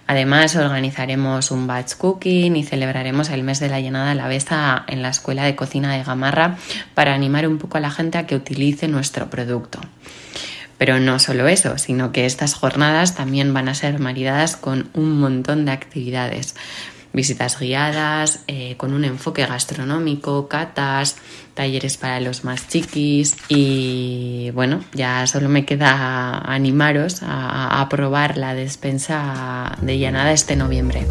Además, 0.06 0.54
organizaremos 0.54 1.50
un 1.50 1.66
batch 1.66 1.94
cooking 1.96 2.54
y 2.54 2.62
celebraremos 2.62 3.28
el 3.30 3.42
mes 3.42 3.58
de 3.58 3.68
la 3.68 3.80
llenada 3.80 4.10
de 4.10 4.14
la 4.14 4.28
besta 4.28 4.84
en 4.86 5.02
la 5.02 5.08
Escuela 5.08 5.42
de 5.42 5.56
Cocina 5.56 5.92
de 5.92 6.04
Gamarra 6.04 6.58
para 6.94 7.12
animar 7.12 7.48
un 7.48 7.58
poco 7.58 7.78
a 7.78 7.80
la 7.80 7.90
gente 7.90 8.18
a 8.18 8.26
que 8.26 8.36
utilice 8.36 8.86
nuestro 8.86 9.28
producto. 9.30 9.80
Pero 10.78 11.00
no 11.00 11.18
solo 11.18 11.48
eso, 11.48 11.78
sino 11.78 12.12
que 12.12 12.26
estas 12.26 12.54
jornadas 12.54 13.14
también 13.14 13.54
van 13.54 13.68
a 13.68 13.74
ser 13.74 13.98
maridadas 13.98 14.56
con 14.56 14.90
un 14.94 15.18
montón 15.18 15.64
de 15.64 15.72
actividades. 15.72 16.54
Visitas 17.12 17.58
guiadas, 17.58 18.40
eh, 18.46 18.74
con 18.76 18.92
un 18.92 19.04
enfoque 19.04 19.46
gastronómico, 19.46 20.48
catas, 20.48 21.16
talleres 21.54 21.96
para 21.96 22.20
los 22.20 22.44
más 22.44 22.68
chiquis 22.68 23.36
y 23.48 24.50
bueno, 24.52 24.84
ya 24.92 25.26
solo 25.26 25.48
me 25.48 25.64
queda 25.64 26.38
animaros 26.40 27.22
a, 27.22 27.80
a 27.80 27.88
probar 27.88 28.36
la 28.36 28.54
despensa 28.54 29.78
de 29.80 29.98
llanada 29.98 30.32
este 30.32 30.56
noviembre. 30.56 31.06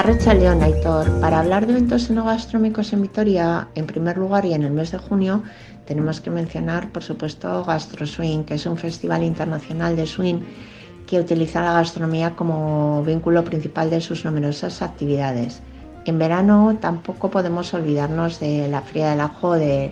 Arrecha 0.00 0.32
León, 0.32 0.62
Aitor. 0.62 1.20
Para 1.20 1.40
hablar 1.40 1.66
de 1.66 1.72
eventos 1.72 2.08
en 2.08 3.02
Vitoria, 3.02 3.68
en 3.74 3.86
primer 3.86 4.16
lugar 4.16 4.46
y 4.46 4.54
en 4.54 4.62
el 4.62 4.72
mes 4.72 4.92
de 4.92 4.98
junio, 4.98 5.42
tenemos 5.90 6.20
que 6.20 6.30
mencionar, 6.30 6.92
por 6.92 7.02
supuesto, 7.02 7.64
Gastro 7.64 8.06
Swing, 8.06 8.44
que 8.44 8.54
es 8.54 8.64
un 8.64 8.76
festival 8.76 9.24
internacional 9.24 9.96
de 9.96 10.06
swing 10.06 10.38
que 11.04 11.18
utiliza 11.18 11.60
la 11.62 11.72
gastronomía 11.72 12.36
como 12.36 13.02
vínculo 13.02 13.42
principal 13.42 13.90
de 13.90 14.00
sus 14.00 14.24
numerosas 14.24 14.82
actividades. 14.82 15.60
En 16.04 16.16
verano 16.16 16.78
tampoco 16.80 17.28
podemos 17.28 17.74
olvidarnos 17.74 18.38
de 18.38 18.68
la 18.68 18.82
Fría 18.82 19.10
del 19.10 19.20
Ajo 19.20 19.54
del 19.54 19.90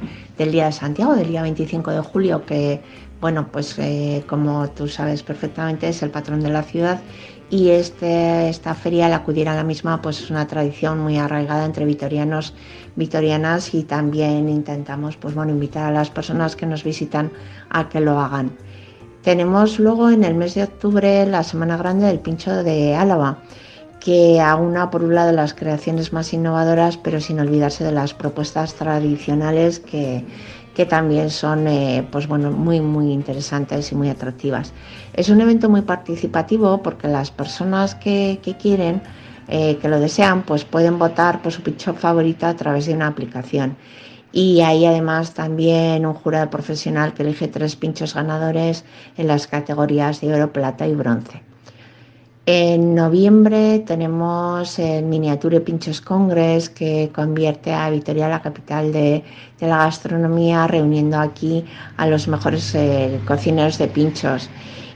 Día 0.52 0.66
de 0.66 0.72
Santiago, 0.72 1.16
del 1.16 1.26
día 1.26 1.42
25 1.42 1.90
de 1.90 2.00
julio, 2.00 2.46
que, 2.46 2.80
bueno, 3.20 3.48
pues 3.50 3.76
eh, 3.80 4.22
como 4.28 4.68
tú 4.70 4.86
sabes 4.86 5.24
perfectamente 5.24 5.88
es 5.88 6.00
el 6.04 6.10
patrón 6.10 6.40
de 6.40 6.50
la 6.50 6.62
ciudad 6.62 7.00
y 7.50 7.70
este, 7.70 8.48
esta 8.48 8.74
feria, 8.74 9.06
al 9.06 9.14
acudir 9.14 9.48
a 9.48 9.54
la 9.54 9.64
misma, 9.64 10.02
pues 10.02 10.20
es 10.20 10.30
una 10.30 10.46
tradición 10.46 11.00
muy 11.00 11.16
arraigada 11.16 11.64
entre 11.64 11.86
vitorianos, 11.86 12.54
vitorianas 12.96 13.72
y 13.74 13.84
también 13.84 14.48
intentamos 14.48 15.16
pues 15.16 15.34
bueno, 15.34 15.52
invitar 15.52 15.84
a 15.84 15.90
las 15.90 16.10
personas 16.10 16.56
que 16.56 16.66
nos 16.66 16.84
visitan 16.84 17.30
a 17.70 17.88
que 17.88 18.00
lo 18.00 18.20
hagan. 18.20 18.52
Tenemos 19.22 19.78
luego 19.78 20.10
en 20.10 20.24
el 20.24 20.34
mes 20.34 20.54
de 20.54 20.64
octubre 20.64 21.26
la 21.26 21.42
Semana 21.42 21.76
Grande 21.76 22.06
del 22.06 22.20
Pincho 22.20 22.62
de 22.62 22.94
Álava, 22.94 23.38
que 23.98 24.40
aúna 24.40 24.90
por 24.90 25.02
un 25.02 25.14
lado 25.14 25.32
las 25.32 25.54
creaciones 25.54 26.12
más 26.12 26.32
innovadoras, 26.32 26.96
pero 26.98 27.20
sin 27.20 27.40
olvidarse 27.40 27.82
de 27.82 27.92
las 27.92 28.14
propuestas 28.14 28.74
tradicionales 28.74 29.80
que, 29.80 30.24
que 30.78 30.86
también 30.86 31.28
son 31.28 31.66
eh, 31.66 32.06
pues 32.08 32.28
bueno, 32.28 32.52
muy, 32.52 32.80
muy 32.80 33.10
interesantes 33.10 33.90
y 33.90 33.96
muy 33.96 34.10
atractivas. 34.10 34.72
Es 35.12 35.28
un 35.28 35.40
evento 35.40 35.68
muy 35.68 35.82
participativo 35.82 36.84
porque 36.84 37.08
las 37.08 37.32
personas 37.32 37.96
que, 37.96 38.38
quieren, 38.62 39.02
eh, 39.48 39.76
que 39.82 39.88
lo 39.88 39.98
desean, 39.98 40.44
pues 40.44 40.64
pueden 40.64 40.96
votar 40.96 41.42
por 41.42 41.50
su 41.50 41.62
pincho 41.62 41.94
favorito 41.94 42.46
a 42.46 42.54
través 42.54 42.86
de 42.86 42.94
una 42.94 43.08
aplicación. 43.08 43.76
Y 44.30 44.60
hay 44.60 44.86
además 44.86 45.34
también 45.34 46.06
un 46.06 46.14
jurado 46.14 46.48
profesional 46.48 47.12
que 47.12 47.24
elige 47.24 47.48
tres 47.48 47.74
pinchos 47.74 48.14
ganadores 48.14 48.84
en 49.16 49.26
las 49.26 49.48
categorías 49.48 50.20
de 50.20 50.32
oro, 50.32 50.52
plata 50.52 50.86
y 50.86 50.94
bronce. 50.94 51.47
En 52.50 52.94
noviembre 52.94 53.80
tenemos 53.80 54.78
el 54.78 55.04
Miniature 55.04 55.60
Pinchos 55.60 56.00
Congress 56.00 56.70
que 56.70 57.10
convierte 57.14 57.74
a 57.74 57.90
Vitoria 57.90 58.26
la 58.26 58.40
capital 58.40 58.90
de, 58.90 59.22
la 59.60 59.76
gastronomía, 59.84 60.66
reuniendo 60.66 61.18
aquí 61.18 61.66
a 61.98 62.06
los 62.06 62.26
mejores 62.26 62.74
eh, 62.74 63.20
cocineros 63.26 63.76
de 63.76 63.88
pinchos. 63.88 64.48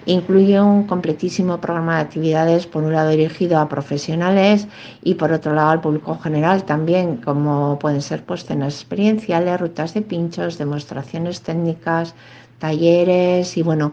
Incluye 0.07 0.63
un 0.63 0.85
completísimo 0.85 1.61
programa 1.61 1.97
de 1.97 2.05
actividades, 2.05 2.67
por 2.67 2.85
un 2.85 2.95
lado 2.95 3.11
dirigido 3.11 3.59
a 3.59 3.69
profesionales 3.69 4.67
y 5.05 5.17
por 5.17 5.31
otro 5.31 5.53
lado 5.53 5.73
al 5.73 5.83
público 5.83 6.19
general 6.21 6.65
también, 6.65 7.19
como 7.19 7.79
pueden 7.79 8.01
ser 8.01 8.25
pues, 8.25 8.47
cenas 8.47 8.77
experienciales, 8.77 9.61
rutas 9.61 9.93
de 9.93 10.01
pinchos, 10.01 10.57
demostraciones 10.57 11.43
técnicas, 11.43 12.15
talleres 12.59 13.59
y 13.59 13.63
bueno, 13.63 13.93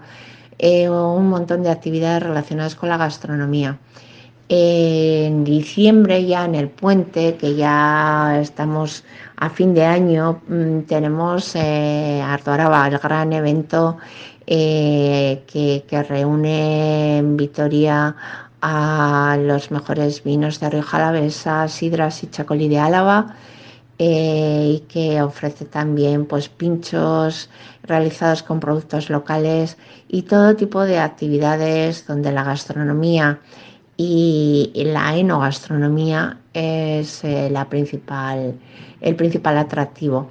eh, 0.59 0.89
un 0.89 1.29
montón 1.29 1.63
de 1.63 1.71
actividades 1.71 2.21
relacionadas 2.21 2.75
con 2.75 2.89
la 2.89 2.97
gastronomía. 2.97 3.79
En 4.49 5.43
diciembre, 5.43 6.25
ya 6.25 6.43
en 6.45 6.55
el 6.55 6.69
puente, 6.69 7.37
que 7.37 7.55
ya 7.55 8.39
estamos 8.41 9.03
a 9.37 9.49
fin 9.49 9.73
de 9.73 9.85
año, 9.85 10.41
mm, 10.47 10.81
tenemos 10.81 11.55
eh, 11.55 12.21
Artoaraba, 12.21 12.87
el 12.87 12.97
gran 12.97 13.31
evento 13.31 13.97
eh, 14.47 15.43
que, 15.47 16.03
reúne 16.03 17.19
en 17.19 17.37
Vitoria 17.37 18.15
a 18.61 19.37
los 19.39 19.71
mejores 19.71 20.23
vinos 20.23 20.59
de 20.59 20.69
Rioja 20.71 20.97
Alavesa, 20.97 21.67
Sidras 21.67 22.23
y 22.23 22.27
Chacolí 22.27 22.67
de 22.67 22.79
Álava 22.79 23.35
eh, 24.01 24.77
y 24.77 24.79
que 24.87 25.21
ofrece 25.21 25.65
también 25.65 26.25
pues 26.25 26.47
pinchos 26.47 27.49
realizados 27.83 28.43
con 28.43 28.61
productos 28.61 29.09
locales 29.09 29.77
y 30.07 30.21
todo 30.21 30.55
tipo 30.55 30.85
de 30.85 30.99
actividades 30.99 32.07
donde 32.07 32.31
la 32.31 32.45
gastronomía 32.45 33.41
y 33.97 34.71
la 34.73 35.17
enogastronomía 35.17 36.37
es 36.53 37.25
eh, 37.25 37.49
la 37.51 37.67
principal, 37.67 38.57
el 39.01 39.15
principal 39.17 39.57
atractivo. 39.57 40.29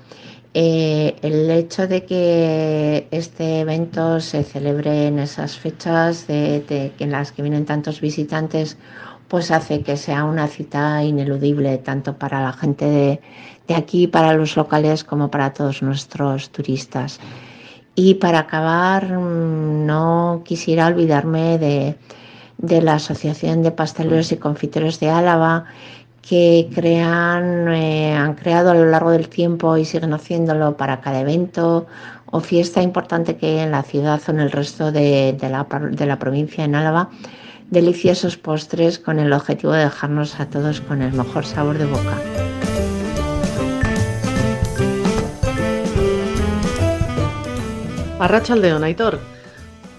Eh, 0.54 1.16
el 1.20 1.50
hecho 1.50 1.86
de 1.86 2.06
que 2.06 3.06
este 3.10 3.60
evento 3.60 4.18
se 4.20 4.44
celebre 4.44 5.08
en 5.08 5.18
esas 5.18 5.58
fechas 5.58 6.24
en 6.28 7.10
las 7.10 7.32
que 7.32 7.42
vienen 7.42 7.66
tantos 7.66 8.00
visitantes 8.00 8.78
pues 9.28 9.50
hace 9.50 9.82
que 9.82 9.98
sea 9.98 10.24
una 10.24 10.48
cita 10.48 11.04
ineludible 11.04 11.76
tanto 11.78 12.16
para 12.16 12.42
la 12.42 12.54
gente 12.54 12.86
de, 12.86 13.20
de 13.68 13.74
aquí 13.74 14.06
para 14.06 14.32
los 14.32 14.56
locales 14.56 15.04
como 15.04 15.30
para 15.30 15.52
todos 15.52 15.82
nuestros 15.82 16.50
turistas. 16.50 17.20
Y 17.94 18.14
para 18.14 18.40
acabar, 18.40 19.18
mm, 19.18 19.86
no 19.86 20.42
quisiera 20.44 20.86
olvidarme 20.86 21.58
de, 21.58 21.96
la 22.82 22.94
Asociación 22.94 23.62
de 23.62 23.70
Pasteleros 23.70 24.32
y 24.32 24.36
Confiteros 24.36 24.98
de 25.00 25.10
Álava, 25.10 25.66
que 26.22 26.68
crean, 26.74 27.68
eh, 27.72 28.14
han 28.14 28.34
creado 28.34 28.70
a 28.70 28.74
lo 28.74 28.86
largo 28.86 29.10
del 29.10 29.28
tiempo 29.28 29.76
y 29.76 29.84
siguen 29.84 30.12
haciéndolo 30.12 30.76
para 30.76 31.00
cada 31.00 31.20
evento 31.20 31.86
o 32.26 32.40
fiesta 32.40 32.82
importante 32.82 33.36
que 33.36 33.46
hay 33.46 33.58
en 33.60 33.70
la 33.70 33.82
ciudad 33.82 34.20
o 34.28 34.30
en 34.30 34.40
el 34.40 34.50
resto 34.50 34.92
de, 34.92 35.36
la, 35.40 35.66
de 35.90 36.06
la 36.06 36.18
provincia 36.18 36.64
en 36.64 36.74
Álava, 36.74 37.10
deliciosos 37.70 38.36
postres 38.36 38.98
con 38.98 39.18
el 39.18 39.32
objetivo 39.32 39.72
de 39.72 39.84
dejarnos 39.84 40.38
a 40.40 40.46
todos 40.46 40.80
con 40.80 41.00
el 41.02 41.12
mejor 41.12 41.44
sabor 41.46 41.78
de 41.78 41.86
boca. 41.86 42.57
Arrachaldeón, 48.18 48.82
Aitor. 48.82 49.20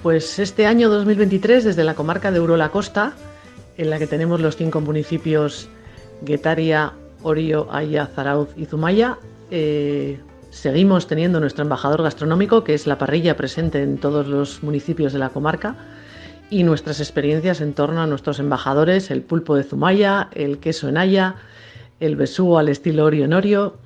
Pues 0.04 0.40
este 0.40 0.66
año 0.66 0.90
2023, 0.90 1.64
desde 1.64 1.86
la 1.86 1.94
comarca 1.94 2.32
de 2.32 2.42
Urola 2.42 2.70
Costa, 2.70 3.14
en 3.78 3.90
la 3.90 3.98
que 3.98 4.08
tenemos 4.08 4.42
los 4.42 4.58
cinco 4.58 4.82
municipios 4.82 5.70
Guetaria, 6.22 6.92
Orio, 7.24 7.70
Aya, 7.72 8.08
Zarauz 8.08 8.50
y 8.58 8.66
Zumaya, 8.66 9.18
eh, 9.52 10.20
seguimos 10.50 11.08
teniendo 11.08 11.40
nuestro 11.40 11.64
embajador 11.64 12.04
gastronómico, 12.04 12.66
que 12.66 12.74
es 12.74 12.88
la 12.88 12.98
parrilla 12.98 13.38
presente 13.38 13.82
en 13.82 13.98
todos 13.98 14.28
los 14.28 14.64
municipios 14.64 15.14
de 15.14 15.20
la 15.20 15.30
comarca, 15.30 15.78
y 16.50 16.64
nuestras 16.64 17.00
experiencias 17.00 17.62
en 17.62 17.74
torno 17.74 18.02
a 18.02 18.08
nuestros 18.08 18.40
embajadores, 18.40 19.12
el 19.12 19.22
pulpo 19.22 19.56
de 19.56 19.64
Zumaya, 19.64 20.30
el 20.34 20.60
queso 20.60 20.90
en 20.90 20.98
Aya, 20.98 21.36
el 22.02 22.18
besú 22.18 22.58
al 22.58 22.68
estilo 22.68 23.06
Orio 23.06 23.24
en 23.24 23.34
Orio, 23.34 23.78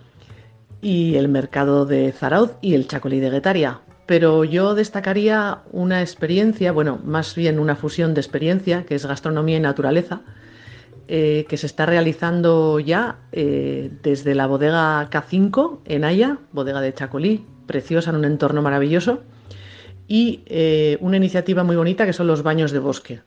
y 0.82 1.18
el 1.18 1.28
mercado 1.28 1.86
de 1.86 2.12
Zarauz 2.12 2.54
y 2.62 2.74
el 2.74 2.88
chacolí 2.88 3.20
de 3.20 3.30
Guetaria 3.30 3.82
pero 4.06 4.44
yo 4.44 4.76
destacaría 4.76 5.60
una 5.72 6.02
experiencia, 6.02 6.72
bueno, 6.72 7.00
más 7.04 7.36
bien 7.36 7.60
una 7.60 7.76
fusión 7.76 8.14
de 8.14 8.22
experiencia, 8.22 8.86
que 8.86 8.96
es 8.96 9.06
gastronomía 9.06 9.58
y 9.58 9.62
naturaleza, 9.62 10.22
eh, 11.08 11.46
que 11.50 11.58
se 11.58 11.66
está 11.66 11.86
realizando 11.86 12.80
ya 12.80 13.18
eh, 13.32 13.92
desde 14.04 14.36
la 14.36 14.48
bodega 14.48 15.10
K5 15.10 15.80
en 15.86 16.04
Haya, 16.04 16.38
bodega 16.52 16.82
de 16.82 16.94
Chacolí, 16.94 17.46
preciosa 17.66 18.10
en 18.10 18.18
un 18.18 18.26
entorno 18.26 18.62
maravilloso, 18.62 19.22
y 20.08 20.44
eh, 20.46 20.98
una 21.02 21.18
iniciativa 21.18 21.64
muy 21.64 21.76
bonita 21.76 22.06
que 22.06 22.14
son 22.14 22.28
los 22.28 22.44
baños 22.44 22.72
de 22.72 22.80
bosque. 22.80 23.22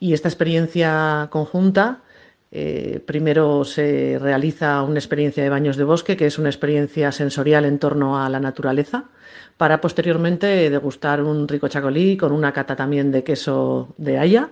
Y 0.00 0.12
esta 0.12 0.28
experiencia 0.28 1.28
conjunta, 1.30 2.02
primero 2.50 3.64
se 3.64 4.18
realiza 4.20 4.82
una 4.82 4.98
experiencia 4.98 5.42
de 5.42 5.50
baños 5.50 5.76
de 5.76 5.84
bosque, 5.84 6.16
que 6.16 6.26
es 6.26 6.38
una 6.38 6.48
experiencia 6.48 7.12
sensorial 7.12 7.64
en 7.64 7.78
torno 7.78 8.22
a 8.22 8.28
la 8.28 8.40
naturaleza, 8.40 9.04
para 9.58 9.80
posteriormente 9.80 10.70
degustar 10.70 11.22
un 11.22 11.46
rico 11.46 11.68
chacolí 11.68 12.16
con 12.16 12.32
una 12.32 12.52
cata 12.52 12.76
también 12.76 13.10
de 13.10 13.24
queso 13.24 13.92
de 13.98 14.18
haya. 14.18 14.50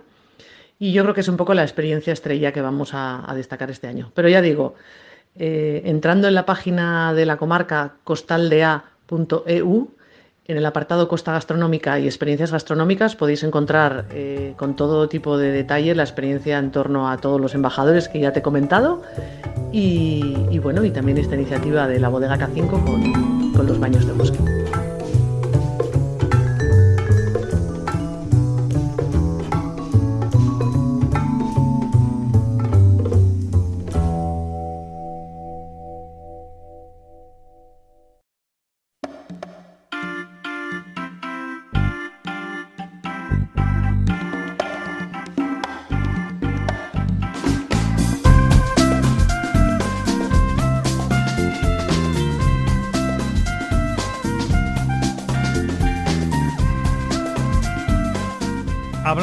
Y 0.78 0.92
yo 0.92 1.02
creo 1.04 1.14
que 1.14 1.22
es 1.22 1.28
un 1.28 1.38
poco 1.38 1.54
la 1.54 1.62
experiencia 1.62 2.12
estrella 2.12 2.52
que 2.52 2.60
vamos 2.60 2.90
a, 2.92 3.32
destacar 3.34 3.70
este 3.70 3.86
año. 3.86 4.12
Pero 4.14 4.28
ya 4.28 4.42
digo, 4.42 4.74
eh, 5.36 5.82
entrando 5.86 6.28
en 6.28 6.34
la 6.34 6.44
página 6.44 7.14
de 7.14 7.24
la 7.24 7.38
comarca 7.38 7.96
costaldea.eu, 8.04 9.90
en 10.48 10.56
el 10.56 10.66
apartado 10.66 11.08
Costa 11.08 11.32
Gastronómica 11.32 11.98
y 11.98 12.06
Experiencias 12.06 12.52
Gastronómicas 12.52 13.16
podéis 13.16 13.42
encontrar 13.42 14.06
eh, 14.10 14.54
con 14.56 14.76
todo 14.76 15.08
tipo 15.08 15.38
de 15.38 15.50
detalles 15.50 15.96
la 15.96 16.04
experiencia 16.04 16.58
en 16.58 16.70
torno 16.70 17.10
a 17.10 17.16
todos 17.16 17.40
los 17.40 17.54
embajadores 17.54 18.08
que 18.08 18.20
ya 18.20 18.32
te 18.32 18.40
he 18.40 18.42
comentado 18.42 19.02
y, 19.72 20.58
bueno, 20.62 20.84
y 20.84 20.90
también 20.90 21.18
esta 21.18 21.34
iniciativa 21.34 21.86
de 21.86 22.00
la 22.00 22.08
bodega 22.08 22.38
K5 22.38 22.70
con, 22.70 23.52
con 23.52 23.66
los 23.66 23.78
baños 23.78 24.06
de 24.06 24.12
bosque. 24.12 24.38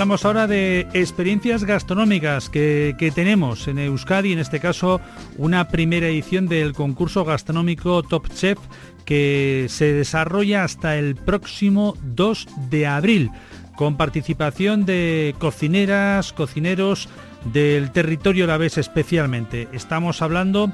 Hablamos 0.04 0.26
ahora 0.26 0.48
de 0.48 0.82
experiencias 0.94 1.64
gastronómicas 1.64 2.50
que, 2.50 3.12
tenemos 3.16 3.70
en 3.70 3.80
Euskadi, 3.80 4.34
en 4.34 4.40
este 4.40 4.60
caso 4.60 5.00
una 5.38 5.70
primera 5.70 6.08
edición 6.08 6.50
del 6.50 6.74
concurso 6.74 7.24
gastronómico 7.24 8.04
Top 8.04 8.28
Chef 8.28 8.60
que 9.06 9.68
se 9.70 9.94
desarrolla 9.94 10.66
hasta 10.66 10.98
el 10.98 11.16
próximo 11.16 11.96
2 12.04 12.48
de 12.70 12.86
abril, 12.86 13.32
con 13.78 13.96
participación 13.96 14.84
de 14.84 15.36
cocineras, 15.40 16.34
cocineros 16.34 17.08
del 17.54 17.92
territorio 17.92 18.46
la 18.46 18.58
vez 18.58 18.78
especialmente. 18.78 19.70
Estamos 19.72 20.22
hablando 20.22 20.70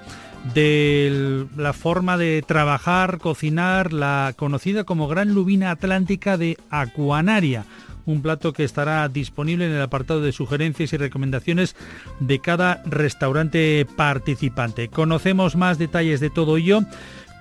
de 0.56 1.46
la 1.56 1.74
forma 1.74 2.18
de 2.18 2.44
trabajar, 2.48 3.20
cocinar, 3.20 3.94
la 3.94 4.34
conocida 4.36 4.86
como 4.86 5.08
Gran 5.08 5.36
Lubina 5.36 5.70
Atlántica 5.70 6.36
de 6.36 6.58
Acuanaria, 6.72 7.66
un 8.12 8.22
plato 8.22 8.54
que 8.54 8.64
estará 8.64 9.08
disponible 9.10 9.66
en 9.66 9.72
el 9.72 9.82
apartado 9.82 10.22
de 10.22 10.32
sugerencias 10.32 10.94
y 10.94 10.98
recomendaciones 10.98 11.76
de 12.20 12.40
cada 12.40 12.82
restaurante 12.86 13.86
participante. 13.96 14.90
Conocemos 14.90 15.56
más 15.56 15.78
detalles 15.78 16.20
de 16.20 16.30
todo 16.30 16.58
ello 16.58 16.82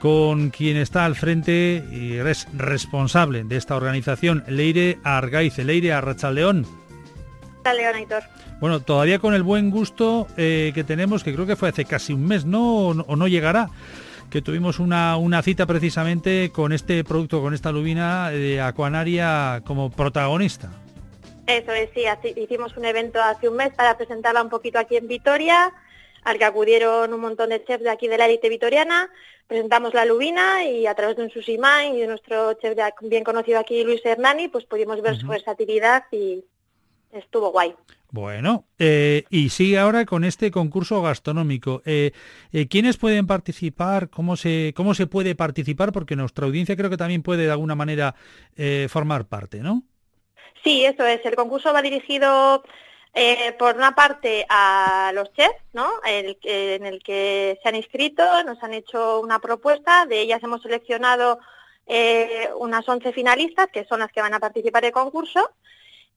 con 0.00 0.50
quien 0.50 0.76
está 0.76 1.04
al 1.04 1.16
frente 1.16 1.84
y 1.90 2.14
es 2.14 2.46
responsable 2.54 3.44
de 3.44 3.56
esta 3.56 3.76
organización, 3.76 4.44
Leire 4.46 4.98
Argaiz. 5.02 5.58
Leire 5.58 5.92
Arrachaldeón. 5.92 6.66
León, 7.74 7.96
Aitor. 7.96 8.22
Bueno, 8.60 8.80
todavía 8.80 9.18
con 9.18 9.34
el 9.34 9.42
buen 9.42 9.70
gusto 9.70 10.26
eh, 10.36 10.72
que 10.74 10.84
tenemos, 10.84 11.22
que 11.22 11.34
creo 11.34 11.46
que 11.46 11.56
fue 11.56 11.68
hace 11.68 11.84
casi 11.84 12.12
un 12.12 12.26
mes, 12.26 12.44
¿no? 12.44 12.88
O 12.88 13.16
no, 13.16 13.28
llegará 13.28 13.70
que 14.30 14.42
tuvimos 14.42 14.78
una, 14.78 15.16
una, 15.16 15.42
cita 15.42 15.66
precisamente 15.66 16.50
con 16.52 16.72
este 16.72 17.02
producto, 17.04 17.40
con 17.40 17.54
esta 17.54 17.72
lubina 17.72 18.30
de 18.30 18.60
Acuanaria 18.60 19.62
como 19.64 19.90
protagonista. 19.90 20.70
Eso 21.46 21.72
es, 21.72 21.88
sí, 21.94 22.04
hicimos 22.36 22.76
un 22.76 22.84
evento 22.84 23.22
hace 23.22 23.48
un 23.48 23.56
mes 23.56 23.72
para 23.74 23.96
presentarla 23.96 24.42
un 24.42 24.50
poquito 24.50 24.78
aquí 24.78 24.96
en 24.96 25.08
Vitoria, 25.08 25.72
al 26.24 26.36
que 26.36 26.44
acudieron 26.44 27.14
un 27.14 27.20
montón 27.20 27.48
de 27.48 27.64
chefs 27.64 27.84
de 27.84 27.90
aquí 27.90 28.06
de 28.06 28.18
la 28.18 28.26
élite 28.26 28.50
vitoriana, 28.50 29.10
presentamos 29.46 29.94
la 29.94 30.04
lubina 30.04 30.64
y 30.64 30.86
a 30.86 30.94
través 30.94 31.16
de 31.16 31.22
un 31.22 31.30
sushi 31.30 31.54
y 31.54 32.00
de 32.00 32.06
nuestro 32.06 32.52
chef 32.54 32.76
bien 33.00 33.24
conocido 33.24 33.58
aquí, 33.58 33.82
Luis 33.82 34.04
Hernani, 34.04 34.48
pues 34.48 34.66
pudimos 34.66 35.00
ver 35.00 35.16
su 35.16 35.26
versatilidad 35.26 36.04
y 36.12 36.44
estuvo 37.12 37.50
guay. 37.50 37.74
Bueno, 38.10 38.64
eh, 38.78 39.24
y 39.28 39.50
sigue 39.50 39.78
ahora 39.78 40.06
con 40.06 40.24
este 40.24 40.50
concurso 40.50 41.02
gastronómico. 41.02 41.82
Eh, 41.84 42.12
eh, 42.52 42.66
¿Quiénes 42.66 42.96
pueden 42.96 43.26
participar? 43.26 44.08
¿Cómo 44.08 44.36
se, 44.36 44.72
¿Cómo 44.74 44.94
se 44.94 45.06
puede 45.06 45.34
participar? 45.34 45.92
Porque 45.92 46.16
nuestra 46.16 46.46
audiencia 46.46 46.74
creo 46.74 46.88
que 46.88 46.96
también 46.96 47.22
puede 47.22 47.44
de 47.44 47.50
alguna 47.50 47.74
manera 47.74 48.14
formar 48.88 49.26
parte, 49.26 49.58
¿no? 49.58 49.82
Sí, 50.64 50.84
eso 50.84 51.04
es. 51.04 51.24
El 51.24 51.36
concurso 51.36 51.72
va 51.72 51.82
dirigido 51.82 52.64
por 53.58 53.76
una 53.76 53.94
parte 53.94 54.46
a 54.48 55.10
los 55.14 55.32
chefs, 55.32 55.60
¿no? 55.72 55.90
en 56.04 56.86
el 56.86 57.02
que 57.02 57.58
se 57.62 57.68
han 57.68 57.74
inscrito, 57.74 58.22
nos 58.44 58.62
han 58.62 58.74
hecho 58.74 59.20
una 59.20 59.38
propuesta, 59.38 60.06
de 60.06 60.20
ellas 60.20 60.42
hemos 60.42 60.62
seleccionado 60.62 61.40
unas 62.58 62.88
11 62.88 63.12
finalistas, 63.12 63.68
que 63.72 63.84
son 63.84 64.00
las 64.00 64.12
que 64.12 64.20
van 64.20 64.34
a 64.34 64.40
participar 64.40 64.84
en 64.84 64.88
el 64.88 64.92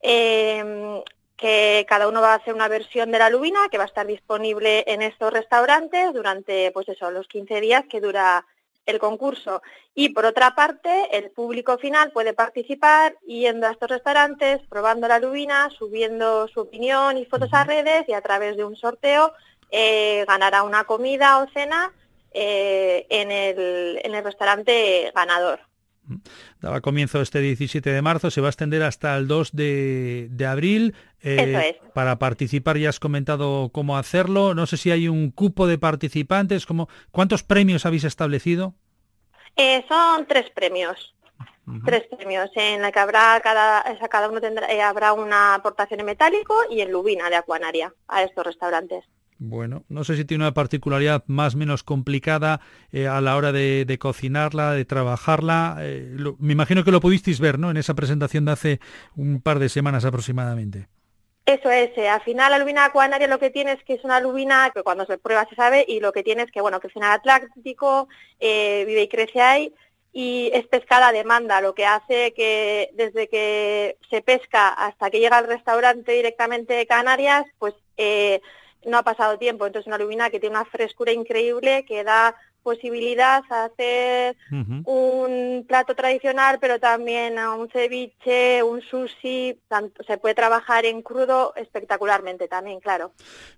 concurso 0.01 1.03
que 1.41 1.87
cada 1.89 2.07
uno 2.07 2.21
va 2.21 2.33
a 2.33 2.35
hacer 2.35 2.53
una 2.53 2.67
versión 2.67 3.11
de 3.11 3.17
la 3.17 3.31
lubina 3.31 3.67
que 3.69 3.79
va 3.79 3.85
a 3.85 3.87
estar 3.87 4.05
disponible 4.05 4.83
en 4.85 5.01
estos 5.01 5.33
restaurantes 5.33 6.13
durante 6.13 6.71
pues 6.71 6.87
eso, 6.87 7.09
los 7.09 7.27
15 7.27 7.59
días 7.59 7.83
que 7.89 7.99
dura 7.99 8.45
el 8.85 8.99
concurso. 8.99 9.63
Y 9.95 10.09
por 10.09 10.25
otra 10.25 10.53
parte, 10.53 11.17
el 11.17 11.31
público 11.31 11.79
final 11.79 12.11
puede 12.11 12.33
participar 12.33 13.17
yendo 13.25 13.65
a 13.65 13.71
estos 13.71 13.89
restaurantes, 13.89 14.61
probando 14.69 15.07
la 15.07 15.17
lubina, 15.17 15.69
subiendo 15.71 16.47
su 16.47 16.61
opinión 16.61 17.17
y 17.17 17.25
fotos 17.25 17.49
a 17.53 17.63
redes 17.63 18.05
y 18.07 18.13
a 18.13 18.21
través 18.21 18.55
de 18.55 18.63
un 18.63 18.75
sorteo 18.75 19.33
eh, 19.71 20.23
ganará 20.27 20.61
una 20.61 20.83
comida 20.83 21.39
o 21.39 21.49
cena 21.49 21.91
eh, 22.33 23.07
en, 23.09 23.31
el, 23.31 23.99
en 24.03 24.13
el 24.13 24.23
restaurante 24.23 25.11
ganador. 25.15 25.70
Daba 26.59 26.82
comienzo 26.82 27.22
este 27.22 27.39
17 27.39 27.91
de 27.91 28.01
marzo, 28.01 28.32
se 28.32 28.41
va 28.41 28.47
a 28.47 28.49
extender 28.49 28.84
hasta 28.84 29.16
el 29.18 29.28
2 29.28 29.51
de, 29.53 30.47
abril. 30.47 30.95
Eh, 31.24 31.80
para 31.93 32.18
participar 32.18 32.78
ya 32.78 32.89
has 32.89 32.99
comentado 32.99 33.70
cómo 33.72 33.97
hacerlo. 33.97 34.53
No 34.55 34.66
sé 34.66 34.78
si 34.78 34.91
hay 34.91 35.07
un 35.07 35.32
cupo 35.32 35.68
de 35.68 35.78
participantes. 35.78 36.66
Como, 36.66 36.89
¿Cuántos 37.12 37.43
premios 37.43 37.86
habéis 37.86 38.03
establecido? 38.03 38.74
Eh, 39.55 39.86
son 39.88 40.26
tres 40.26 40.49
premios. 40.49 41.16
Tres 41.86 42.03
premios 42.07 42.49
en 42.55 42.82
la 42.82 42.91
que 42.91 42.99
habrá 42.99 43.39
cada, 43.41 43.84
cada 44.09 44.30
uno 44.30 44.41
tendrá, 44.41 44.70
eh, 44.72 44.82
habrá 44.82 45.14
una 45.14 45.53
aportación 45.53 45.99
en 46.01 46.07
metálico 46.07 46.55
y 46.70 46.82
en 46.82 46.91
lubina 46.91 47.30
de 47.30 47.38
acuanaria 47.38 47.93
a 48.07 48.24
estos 48.24 48.45
restaurantes. 48.45 49.05
Bueno, 49.43 49.85
no 49.89 50.03
sé 50.03 50.15
si 50.17 50.23
tiene 50.23 50.43
una 50.43 50.53
particularidad 50.53 51.23
más 51.25 51.55
o 51.55 51.57
menos 51.57 51.81
complicada 51.81 52.61
eh, 52.91 53.07
a 53.07 53.21
la 53.21 53.35
hora 53.35 53.51
de, 53.51 53.97
cocinarla, 53.99 54.73
de 54.73 54.85
trabajarla. 54.85 55.77
Eh, 55.79 56.15
me 56.37 56.53
imagino 56.53 56.83
que 56.83 56.91
lo 56.91 57.01
pudisteis 57.01 57.39
ver, 57.39 57.57
¿no? 57.57 57.71
En 57.71 57.77
esa 57.77 57.95
presentación 57.95 58.45
de 58.45 58.51
hace 58.51 58.79
un 59.15 59.41
par 59.41 59.57
de 59.57 59.69
semanas 59.69 60.05
aproximadamente. 60.05 60.89
Eso 61.47 61.71
es, 61.71 61.89
eh, 61.97 62.07
al 62.07 62.21
final 62.21 62.51
la 62.51 62.59
lubina 62.59 62.85
acuanaria 62.85 63.27
lo 63.27 63.39
que 63.39 63.49
tiene 63.49 63.71
es 63.71 63.83
que 63.83 63.95
es 63.95 64.03
una 64.03 64.19
lubina 64.19 64.69
que 64.75 64.83
cuando 64.83 65.07
se 65.07 65.17
prueba 65.17 65.47
se 65.49 65.55
sabe 65.55 65.85
y 65.87 66.01
lo 66.01 66.11
que 66.11 66.21
tiene 66.21 66.43
es 66.43 66.51
que, 66.51 66.61
bueno, 66.61 66.79
que 66.79 66.89
es 66.89 66.95
en 66.95 67.01
el 67.01 67.09
Atlántico, 67.09 68.09
vive 68.39 69.01
y 69.01 69.07
crece 69.07 69.41
ahí 69.41 69.73
y 70.13 70.51
es 70.53 70.67
pescada 70.67 71.07
a 71.07 71.13
demanda, 71.13 71.61
lo 71.61 71.73
que 71.73 71.87
hace 71.87 72.31
que 72.35 72.91
desde 72.93 73.27
que 73.27 73.97
se 74.07 74.21
pesca 74.21 74.67
hasta 74.67 75.09
que 75.09 75.19
llega 75.19 75.39
al 75.39 75.47
restaurante 75.47 76.11
directamente 76.11 76.75
de 76.75 76.85
Canarias, 76.85 77.45
pues 77.57 77.73
no 78.86 78.97
ha 78.97 79.03
pasado 79.03 79.38
tiempo, 79.38 79.65
entonces 79.65 79.88
una 79.88 79.97
lubina 79.97 80.29
que 80.29 80.39
tiene 80.39 80.55
una 80.55 80.65
frescura 80.65 81.11
increíble 81.11 81.86
que 81.86 82.03
da 82.03 82.36
posibilidad 82.63 83.43
a 83.49 83.65
hacer 83.65 84.38
un 84.51 85.65
plato 85.67 85.95
tradicional, 85.95 86.59
pero 86.59 86.79
también 86.79 87.39
a 87.39 87.55
un 87.55 87.69
ceviche, 87.69 88.61
un 88.63 88.82
sushi, 88.82 89.59
tanto, 89.67 90.03
se 90.03 90.17
puede 90.17 90.36
trabajar 90.36 90.86
en 90.86 91.01
crudo 91.01 91.53
espectacularmente 91.55 92.47
también, 92.47 92.79
claro. 92.79 93.13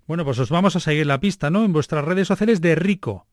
Bueno, 0.08 0.24
pues 0.24 0.40
os 0.40 0.50
vamos 0.50 0.76
a 0.76 0.80
seguir 0.80 1.06
la 1.06 1.20
pista, 1.20 1.50
¿no? 1.50 1.66
En 1.66 1.74
vuestras 1.74 2.06
redes 2.06 2.28
sociales 2.28 2.62
de 2.62 2.76
Rico. 2.76 3.28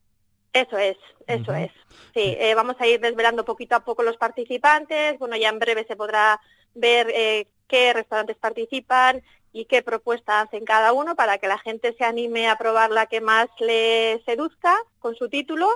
Eso 0.52 0.76
es, 0.78 0.96
eso 1.28 1.54
es. 1.54 1.70
Sí, 2.12 2.36
eh, 2.38 2.54
vamos 2.56 2.74
a 2.80 2.86
ir 2.86 3.00
desvelando 3.00 3.44
poquito 3.44 3.76
a 3.76 3.84
poco 3.84 4.02
los 4.02 4.16
participantes. 4.16 5.16
Bueno, 5.18 5.36
ya 5.36 5.48
en 5.48 5.60
breve 5.60 5.84
se 5.86 5.94
podrá 5.94 6.40
ver 6.74 7.08
eh, 7.14 7.46
qué 7.70 7.92
restaurantes 7.92 8.36
participan, 8.36 9.22
y 9.52 9.64
qué 9.64 9.82
propuesta 9.82 10.40
hacen 10.40 10.64
cada 10.64 10.92
uno 10.92 11.16
para 11.16 11.38
que 11.38 11.48
la 11.48 11.58
gente 11.58 11.94
se 11.98 12.04
anime 12.04 12.48
a 12.48 12.56
probar 12.56 12.90
la 12.90 13.06
que 13.06 13.20
más 13.20 13.48
le 13.58 14.22
seduzca 14.24 14.76
con 14.98 15.14
su 15.16 15.28
título. 15.28 15.68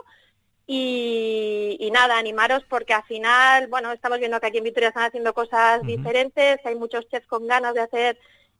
Y, 0.66 1.90
nada, 1.92 2.16
animaros 2.16 2.64
porque 2.70 2.94
al 2.94 3.04
final, 3.04 3.66
bueno, 3.66 3.92
estamos 3.92 4.18
viendo 4.18 4.40
que 4.40 4.46
aquí 4.46 4.58
en 4.58 4.64
Vitoria 4.64 4.88
están 4.88 5.04
haciendo 5.04 5.34
cosas 5.34 5.82
diferentes, 5.82 6.58
hay 6.64 6.74
muchos 6.74 7.06
chefs 7.10 7.26
con 7.26 7.46
ganas 7.46 7.74
de 7.74 7.80
hacer, 7.80 8.18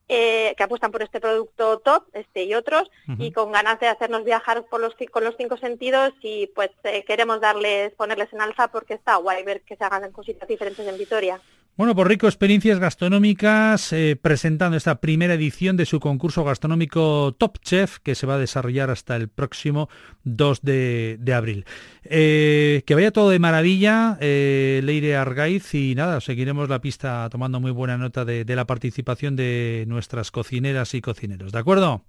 eh, 0.09 0.55
que 0.55 0.63
apuestan 0.63 0.93
por 0.93 1.03
este 1.03 1.19
producto 1.19 1.79
top, 1.79 2.05
este 2.13 2.45
y 2.45 2.55
otros, 2.55 2.91
y 3.19 3.33
con 3.33 3.53
ganas 3.53 3.81
de 3.81 3.89
hacernos 3.89 4.23
viajar 4.23 4.67
por 4.67 4.81
los, 4.81 4.95
con 5.11 5.25
los 5.25 5.35
cinco 5.39 5.57
sentidos 5.57 6.13
y 6.21 6.49
pues 6.49 6.71
eh, 6.83 7.05
queremos 7.07 7.41
darles, 7.41 7.95
ponerles 7.95 8.31
en 8.35 8.43
alza 8.43 8.69
porque 8.69 8.95
está 8.95 9.17
guay 9.17 9.43
ver 9.43 9.63
que 9.63 9.77
se 9.77 9.85
hagan 9.85 10.13
cositas 10.13 10.47
diferentes 10.47 10.87
en 10.87 10.99
Vitoria. 10.99 11.41
Bueno, 11.77 11.97
por 11.97 12.07
Rico 12.07 12.29
Experiencias 12.29 12.79
Gastronómicas 12.79 13.93
eh, 13.93 14.15
presentando 14.15 14.77
esta 14.77 15.01
primera 15.01 15.35
edición 15.35 15.77
de 15.77 15.87
su 15.87 15.99
concurso 15.99 16.45
gastronómico 16.45 17.35
Top 17.37 17.59
Chef 17.59 17.99
que 17.99 18.15
se 18.15 18.29
va 18.29 18.35
a 18.35 18.39
desarrollar 18.39 18.91
hasta 18.91 19.17
el 19.17 19.29
próximo 19.29 19.89
2 20.23 20.63
de, 20.63 21.35
abril. 21.35 21.67
Eh, 22.05 22.85
que 22.87 22.95
vaya 22.95 23.11
todo 23.11 23.31
de 23.31 23.41
maravilla, 23.41 24.17
eh, 24.21 24.83
Leire 24.85 25.17
Argaiz, 25.17 25.75
y 25.75 25.97
nada, 25.97 26.21
seguiremos 26.21 26.69
la 26.69 26.81
pista 26.81 27.29
tomando 27.29 27.59
muy 27.59 27.73
buena 27.73 27.99
nota 27.99 28.25
de, 28.25 28.45
la 28.55 28.67
participación 28.67 29.35
de 29.35 29.85
nuestras 29.89 30.31
cocineras 30.31 30.95
y 30.95 31.01
cocineros. 31.01 31.51
¿De 31.51 31.59
acuerdo? 31.59 32.03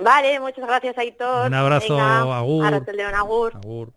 Vale, 0.00 0.38
muchas 0.38 0.64
gracias 0.64 0.96
Aitor. 0.96 1.48
Un 1.48 1.54
abrazo, 1.54 1.98
agur. 2.00 2.64
agur. 3.12 3.92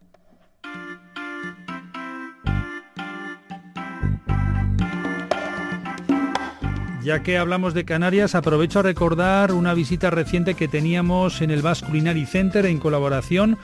Ya 7.03 7.23
que 7.23 7.39
hablamos 7.39 7.73
de 7.73 7.83
Canarias, 7.83 8.35
aprovecho 8.35 8.79
a 8.79 8.83
recordar 8.83 9.53
una 9.53 9.73
visita 9.73 10.11
reciente 10.11 10.53
que 10.53 10.67
teníamos 10.67 11.41
en 11.41 11.49
el 11.49 11.63
Basque 11.63 11.87
Culinary 11.87 12.27
Center 12.27 12.67
en 12.67 12.77
colaboración 12.77 13.57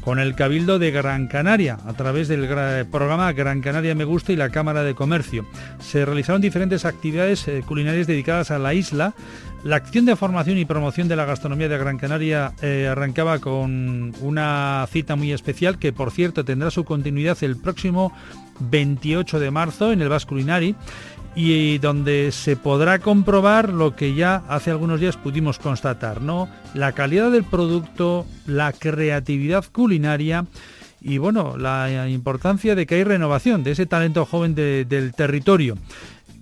con 0.00 0.18
el 0.18 0.34
Cabildo 0.34 0.80
de 0.80 0.90
Gran 0.90 1.28
Canaria, 1.28 1.78
a 1.86 1.92
través 1.92 2.26
del 2.26 2.48
programa 2.88 3.32
Gran 3.32 3.60
Canaria 3.60 3.94
Me 3.94 4.04
Gusta 4.04 4.32
y 4.32 4.36
la 4.36 4.48
Cámara 4.48 4.82
de 4.82 4.96
Comercio. 4.96 5.46
Se 5.78 6.04
realizaron 6.04 6.40
diferentes 6.40 6.84
actividades 6.84 7.46
eh, 7.46 7.62
culinarias 7.64 8.08
dedicadas 8.08 8.50
a 8.50 8.58
la 8.58 8.74
isla. 8.74 9.14
La 9.62 9.76
acción 9.76 10.04
de 10.04 10.16
formación 10.16 10.58
y 10.58 10.64
promoción 10.64 11.06
de 11.06 11.16
la 11.16 11.26
gastronomía 11.26 11.68
de 11.68 11.78
Gran 11.78 11.98
Canaria 11.98 12.54
eh, 12.60 12.88
arrancaba 12.90 13.38
con 13.38 14.14
una 14.20 14.84
cita 14.90 15.14
muy 15.14 15.32
especial 15.32 15.78
que, 15.78 15.92
por 15.92 16.10
cierto, 16.10 16.44
tendrá 16.44 16.72
su 16.72 16.84
continuidad 16.84 17.38
el 17.42 17.56
próximo 17.56 18.12
28 18.58 19.38
de 19.38 19.50
marzo 19.50 19.92
en 19.92 20.02
el 20.02 20.08
Basque 20.08 20.30
Culinary 20.30 20.74
y 21.34 21.78
donde 21.78 22.32
se 22.32 22.56
podrá 22.56 22.98
comprobar 22.98 23.68
lo 23.68 23.94
que 23.94 24.14
ya 24.14 24.42
hace 24.48 24.70
algunos 24.70 25.00
días 25.00 25.16
pudimos 25.16 25.58
constatar, 25.58 26.20
¿no? 26.20 26.48
La 26.74 26.92
calidad 26.92 27.30
del 27.30 27.44
producto, 27.44 28.26
la 28.46 28.72
creatividad 28.72 29.64
culinaria 29.70 30.46
y 31.00 31.18
bueno, 31.18 31.56
la 31.56 32.08
importancia 32.08 32.74
de 32.74 32.86
que 32.86 32.96
hay 32.96 33.04
renovación 33.04 33.62
de 33.62 33.72
ese 33.72 33.86
talento 33.86 34.26
joven 34.26 34.54
del 34.54 35.12
territorio. 35.14 35.78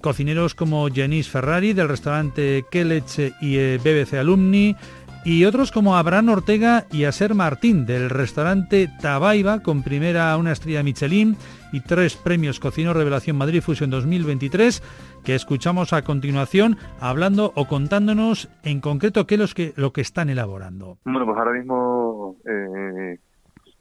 Cocineros 0.00 0.54
como 0.54 0.88
Janice 0.94 1.30
Ferrari 1.30 1.72
del 1.72 1.88
restaurante 1.88 2.64
Kelech 2.70 3.34
y 3.40 3.56
eh, 3.56 3.80
BBC 3.82 4.14
Alumni, 4.14 4.76
y 5.24 5.44
otros 5.44 5.72
como 5.72 5.96
Abraham 5.96 6.30
Ortega 6.30 6.84
y 6.90 7.04
Aser 7.04 7.34
Martín 7.34 7.86
del 7.86 8.10
restaurante 8.10 8.88
Tabaiba 9.00 9.62
con 9.62 9.82
primera 9.82 10.36
una 10.36 10.52
estrella 10.52 10.82
Michelin 10.82 11.36
y 11.72 11.80
tres 11.80 12.16
premios 12.16 12.60
Cocino 12.60 12.94
Revelación 12.94 13.36
Madrid 13.36 13.60
Fusion 13.60 13.90
2023 13.90 14.82
que 15.24 15.34
escuchamos 15.34 15.92
a 15.92 16.02
continuación 16.02 16.76
hablando 17.00 17.52
o 17.54 17.66
contándonos 17.66 18.48
en 18.62 18.80
concreto 18.80 19.26
qué 19.26 19.34
es 19.34 19.54
que, 19.54 19.72
lo 19.76 19.92
que 19.92 20.00
están 20.00 20.30
elaborando. 20.30 20.98
Bueno, 21.04 21.26
pues 21.26 21.38
ahora 21.38 21.52
mismo 21.52 22.36
eh, 22.46 23.18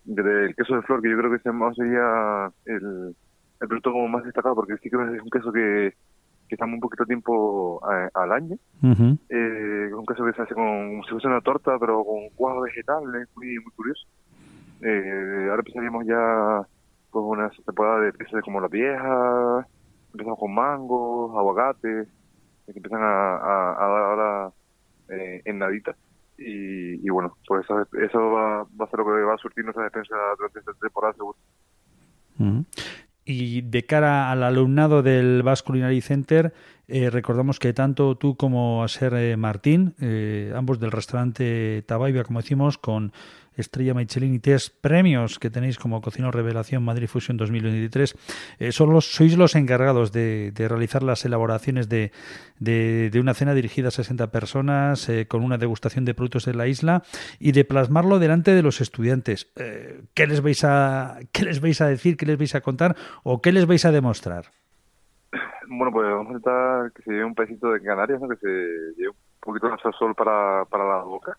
el 0.06 0.56
queso 0.56 0.76
de 0.76 0.82
flor 0.82 1.02
que 1.02 1.10
yo 1.10 1.18
creo 1.18 1.32
que 1.32 1.40
sería 1.76 2.52
el, 2.66 3.16
el 3.62 3.68
producto 3.68 3.92
como 3.92 4.08
más 4.08 4.24
destacado 4.24 4.56
porque 4.56 4.78
sí 4.82 4.90
que 4.90 4.96
es 4.96 5.22
un 5.22 5.30
queso 5.30 5.52
que 5.52 5.94
que 5.94 6.07
estamos 6.56 6.76
un 6.76 6.80
poquito 6.80 7.06
tiempo 7.06 7.82
eh, 7.92 8.10
al 8.14 8.32
año. 8.32 8.56
eh, 9.30 9.94
un 9.94 10.06
queso 10.06 10.26
que 10.26 10.34
se 10.34 10.42
hace 10.42 10.54
con, 10.54 11.02
si 11.04 11.12
fuese 11.12 11.28
una 11.28 11.42
torta, 11.42 11.78
pero 11.80 12.04
con 12.04 12.30
cuajo 12.36 12.62
vegetal, 12.62 13.04
es 13.16 13.28
muy, 13.36 13.60
muy 13.60 13.72
curioso. 13.76 14.08
Eh, 14.82 15.48
ahora 15.50 15.62
empezaríamos 15.66 16.06
ya 16.06 16.68
con 17.10 17.26
una 17.26 17.50
temporada 17.50 18.02
de 18.02 18.14
quesos 18.14 18.42
como 18.44 18.62
la 18.62 18.68
vieja, 18.68 19.68
empezamos 20.14 20.40
con 20.40 20.54
mangos, 20.54 21.38
aguacates, 21.38 22.08
que 22.66 22.72
empiezan 22.72 23.02
a, 23.02 23.36
a, 23.36 23.88
dar 23.88 24.04
ahora 24.04 24.52
eh, 25.10 25.42
en 25.46 25.60
nadita. 25.60 25.96
Y, 26.38 27.06
y, 27.06 27.10
bueno, 27.10 27.36
pues 27.48 27.64
eso, 27.66 27.82
eso 28.00 28.32
va, 28.32 28.64
va, 28.64 28.86
a 28.86 28.90
ser 28.90 29.00
lo 29.00 29.06
que 29.06 29.24
va 29.24 29.34
a 29.34 29.38
surtir 29.38 29.64
nuestra 29.64 29.86
defensa 29.86 30.16
durante 30.38 30.60
esta 30.60 30.74
temporada 30.74 31.14
seguro. 31.14 31.38
Y 33.30 33.60
de 33.60 33.86
cara 33.86 34.32
al 34.32 34.42
alumnado 34.42 35.04
del 35.04 35.44
Basque 35.44 35.68
Culinary 35.68 36.00
Center, 36.00 36.54
eh, 36.88 37.10
recordamos 37.10 37.60
que 37.60 37.74
tanto 37.74 38.16
tú 38.16 38.38
como 38.38 38.86
a 38.86 38.88
ser 38.88 39.14
eh, 39.16 39.36
Martín, 39.36 39.96
eh, 40.00 40.54
ambos 40.56 40.80
del 40.80 40.92
restaurante 40.92 41.84
Tabaibia, 41.86 42.24
como 42.24 42.40
decimos, 42.40 42.78
con 42.78 43.12
Estrella 43.58 43.94
Michelin 43.94 44.36
y 44.36 44.40
tres 44.40 44.70
premios 44.70 45.40
que 45.40 45.50
tenéis 45.50 45.78
como 45.78 46.02
Cocino 46.02 46.32
Revelación 46.32 46.84
Madrid 46.84 47.08
Fusion 47.08 47.38
2023. 47.38 48.16
Eh, 48.60 48.72
sois 48.72 49.38
los 49.38 49.56
encargados 49.56 50.12
de, 50.12 50.54
realizar 50.56 51.04
las 51.04 51.26
elaboraciones 51.26 51.90
de, 51.90 52.12
una 53.20 53.34
cena 53.34 53.54
dirigida 53.54 53.90
a 53.90 53.92
60 53.92 54.32
personas 54.32 55.10
eh, 55.10 55.28
con 55.28 55.44
una 55.44 55.58
degustación 55.58 56.06
de 56.06 56.14
productos 56.14 56.46
de 56.46 56.54
la 56.54 56.68
isla 56.68 57.04
y 57.40 57.52
de 57.52 57.66
plasmarlo 57.66 58.20
delante 58.20 58.52
de 58.52 58.62
los 58.62 58.80
estudiantes. 58.80 59.52
Eh, 59.56 60.02
¿qué, 60.14 60.28
les 60.28 60.42
vais 60.42 60.64
a, 60.64 61.18
¿Qué 61.32 61.44
les 61.44 61.60
vais 61.60 61.82
a 61.82 61.88
decir? 61.88 62.16
¿Qué 62.16 62.26
les 62.26 62.38
vais 62.38 62.54
a 62.56 62.62
contar? 62.62 62.96
¿O 63.24 63.42
qué 63.42 63.52
les 63.52 63.66
vais 63.66 63.84
a 63.86 63.92
demostrar? 63.92 64.46
Bueno, 65.70 65.92
pues 65.92 66.08
vamos 66.08 66.28
a 66.28 66.30
intentar 66.30 66.92
que 66.94 67.02
se 67.04 67.12
lleve 67.12 67.26
un 67.26 67.36
pedacito 67.36 67.72
de 67.72 67.82
Canarias, 67.82 68.22
que 68.22 68.38
se 68.38 68.48
lleve 68.98 69.10
un 69.10 69.16
poquito 69.42 69.68
de 69.68 69.76
sol 69.98 70.16
para, 70.16 70.64
para 70.66 70.88
la 70.88 71.04
boca 71.04 71.38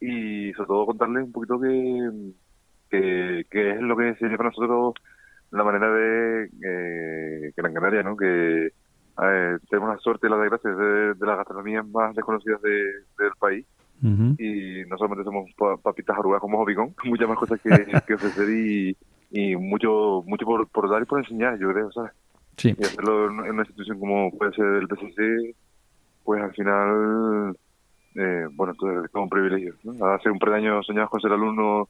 y 0.00 0.52
sobre 0.52 0.66
todo 0.66 0.86
contarles 0.86 1.24
un 1.24 1.32
poquito 1.32 1.60
que, 1.60 3.44
que, 3.50 3.70
es 3.70 3.80
lo 3.80 3.96
que 3.96 4.14
sería 4.16 4.36
para 4.36 4.50
nosotros 4.50 4.94
la 5.50 5.64
manera 5.64 5.90
de 5.90 6.50
eh, 6.64 7.52
Gran 7.56 7.74
Canaria, 7.74 8.02
¿no? 8.02 8.16
que 8.16 8.72
tenemos 9.70 9.90
la 9.90 9.98
suerte 9.98 10.26
y 10.26 10.30
la 10.30 10.38
desgracia 10.38 10.70
de, 10.70 11.14
de 11.14 11.26
las 11.26 11.36
gastronomías 11.36 11.86
más 11.86 12.14
desconocidas 12.14 12.60
del 12.62 13.32
país 13.38 13.64
y 14.02 14.84
no 14.86 14.98
solamente 14.98 15.24
somos 15.24 15.50
papitas 15.82 16.18
arrugas 16.18 16.40
como 16.40 16.60
Hobicon, 16.60 16.94
muchas 17.04 17.28
más 17.28 17.38
cosas 17.38 17.60
que, 17.60 17.70
que 18.06 18.14
ofrecer 18.14 18.48
y, 18.50 18.96
y 19.30 19.56
mucho 19.56 20.22
mucho 20.26 20.44
por, 20.44 20.68
por 20.68 20.90
dar 20.90 21.02
y 21.02 21.06
por 21.06 21.20
enseñar, 21.20 21.58
yo 21.58 21.72
creo, 21.72 21.90
¿sabes? 21.92 22.12
Sí. 22.56 22.74
Y 22.78 22.84
hacerlo 22.84 23.30
en 23.30 23.50
una 23.50 23.62
institución 23.62 23.98
como 23.98 24.30
puede 24.36 24.52
ser 24.52 24.66
el 24.66 24.88
PCC, 24.88 25.56
pues 26.22 26.42
al 26.42 26.52
final 26.52 27.56
eh, 28.14 28.46
bueno, 28.52 28.72
esto 28.72 29.04
es 29.04 29.10
un 29.14 29.28
privilegio. 29.28 29.74
Hace 30.14 30.30
un 30.30 30.38
par 30.38 30.50
de 30.50 30.56
años 30.56 30.86
soñabas 30.86 31.10
con 31.10 31.20
ser 31.20 31.32
alumno 31.32 31.88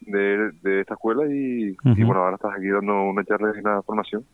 de, 0.00 0.50
de 0.62 0.80
esta 0.80 0.94
escuela 0.94 1.24
y, 1.26 1.76
bueno, 1.84 2.22
ahora 2.22 2.36
estás 2.36 2.54
aquí 2.56 2.68
dando 2.68 3.02
una 3.02 3.24
charla 3.24 3.52
y 3.54 3.60
una 3.60 3.82
formación. 3.82 4.24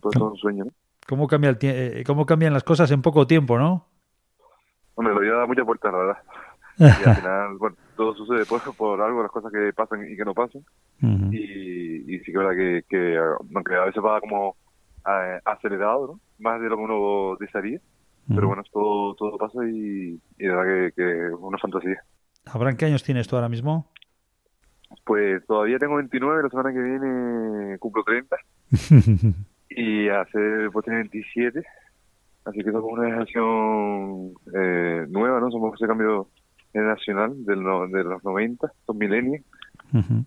Todo 0.00 0.12
eso 0.12 0.26
es 0.26 0.32
un 0.32 0.38
sueño, 0.38 0.64
¿no? 0.64 0.70
¿Cómo, 1.06 1.26
cambia 1.26 1.50
el 1.50 1.58
eh, 1.62 2.04
¿Cómo 2.06 2.26
cambian 2.26 2.52
las 2.52 2.64
cosas 2.64 2.90
en 2.90 3.02
poco 3.02 3.26
tiempo, 3.26 3.58
no? 3.58 3.86
Hombre, 4.94 5.14
lo 5.14 5.20
vida 5.20 5.36
da 5.36 5.46
muchas 5.46 5.66
vueltas, 5.66 5.92
la 5.92 5.98
verdad. 5.98 6.18
y 6.78 7.08
al 7.08 7.16
final, 7.16 7.56
bueno, 7.58 7.76
todo 7.96 8.14
sucede 8.14 8.44
por, 8.46 8.60
por 8.74 9.00
algo, 9.00 9.22
las 9.22 9.30
cosas 9.30 9.52
que 9.52 9.72
pasan 9.72 10.10
y 10.10 10.16
que 10.16 10.24
no 10.24 10.34
pasan. 10.34 10.62
y, 11.00 12.14
y, 12.14 12.18
sí 12.20 12.24
que 12.26 12.30
es 12.32 12.38
verdad 12.38 12.56
que, 12.56 12.84
que, 12.88 13.18
aunque 13.18 13.74
a 13.74 13.84
veces 13.84 14.02
va 14.02 14.20
como 14.20 14.56
eh, 15.06 15.40
acelerado, 15.44 16.06
¿no? 16.06 16.20
Más 16.38 16.60
de 16.60 16.68
lo 16.68 16.76
que 16.76 16.82
uno 16.82 17.36
desearía 17.38 17.80
pero 18.28 18.46
bueno, 18.48 18.62
todo, 18.72 19.14
todo 19.14 19.38
pasa 19.38 19.58
y, 19.66 20.20
y 20.38 20.44
de 20.44 20.48
verdad 20.48 20.64
que, 20.64 20.92
que 20.94 21.34
una 21.34 21.58
fantasía. 21.58 22.02
¿Abraham, 22.46 22.76
qué 22.76 22.86
años 22.86 23.02
tienes 23.02 23.28
tú 23.28 23.36
ahora 23.36 23.48
mismo? 23.48 23.90
Pues 25.04 25.44
todavía 25.46 25.78
tengo 25.78 25.96
29, 25.96 26.42
la 26.42 26.48
semana 26.48 26.72
que 26.72 26.80
viene 26.80 27.78
cumplo 27.78 28.04
30. 28.04 28.36
y 29.70 30.08
hace 30.08 30.70
pues 30.72 30.84
tengo 30.84 30.98
27. 30.98 31.62
Así 32.44 32.58
que 32.58 32.72
somos 32.72 32.92
una 32.92 33.04
generación 33.04 34.32
eh, 34.54 35.06
nueva, 35.08 35.40
¿no? 35.40 35.50
Somos 35.50 35.74
ese 35.74 35.86
cambio 35.86 36.28
generacional 36.72 37.44
del 37.44 37.58
de 37.92 38.04
los 38.04 38.24
90, 38.24 38.72
son 38.86 38.98
milenios. 38.98 39.44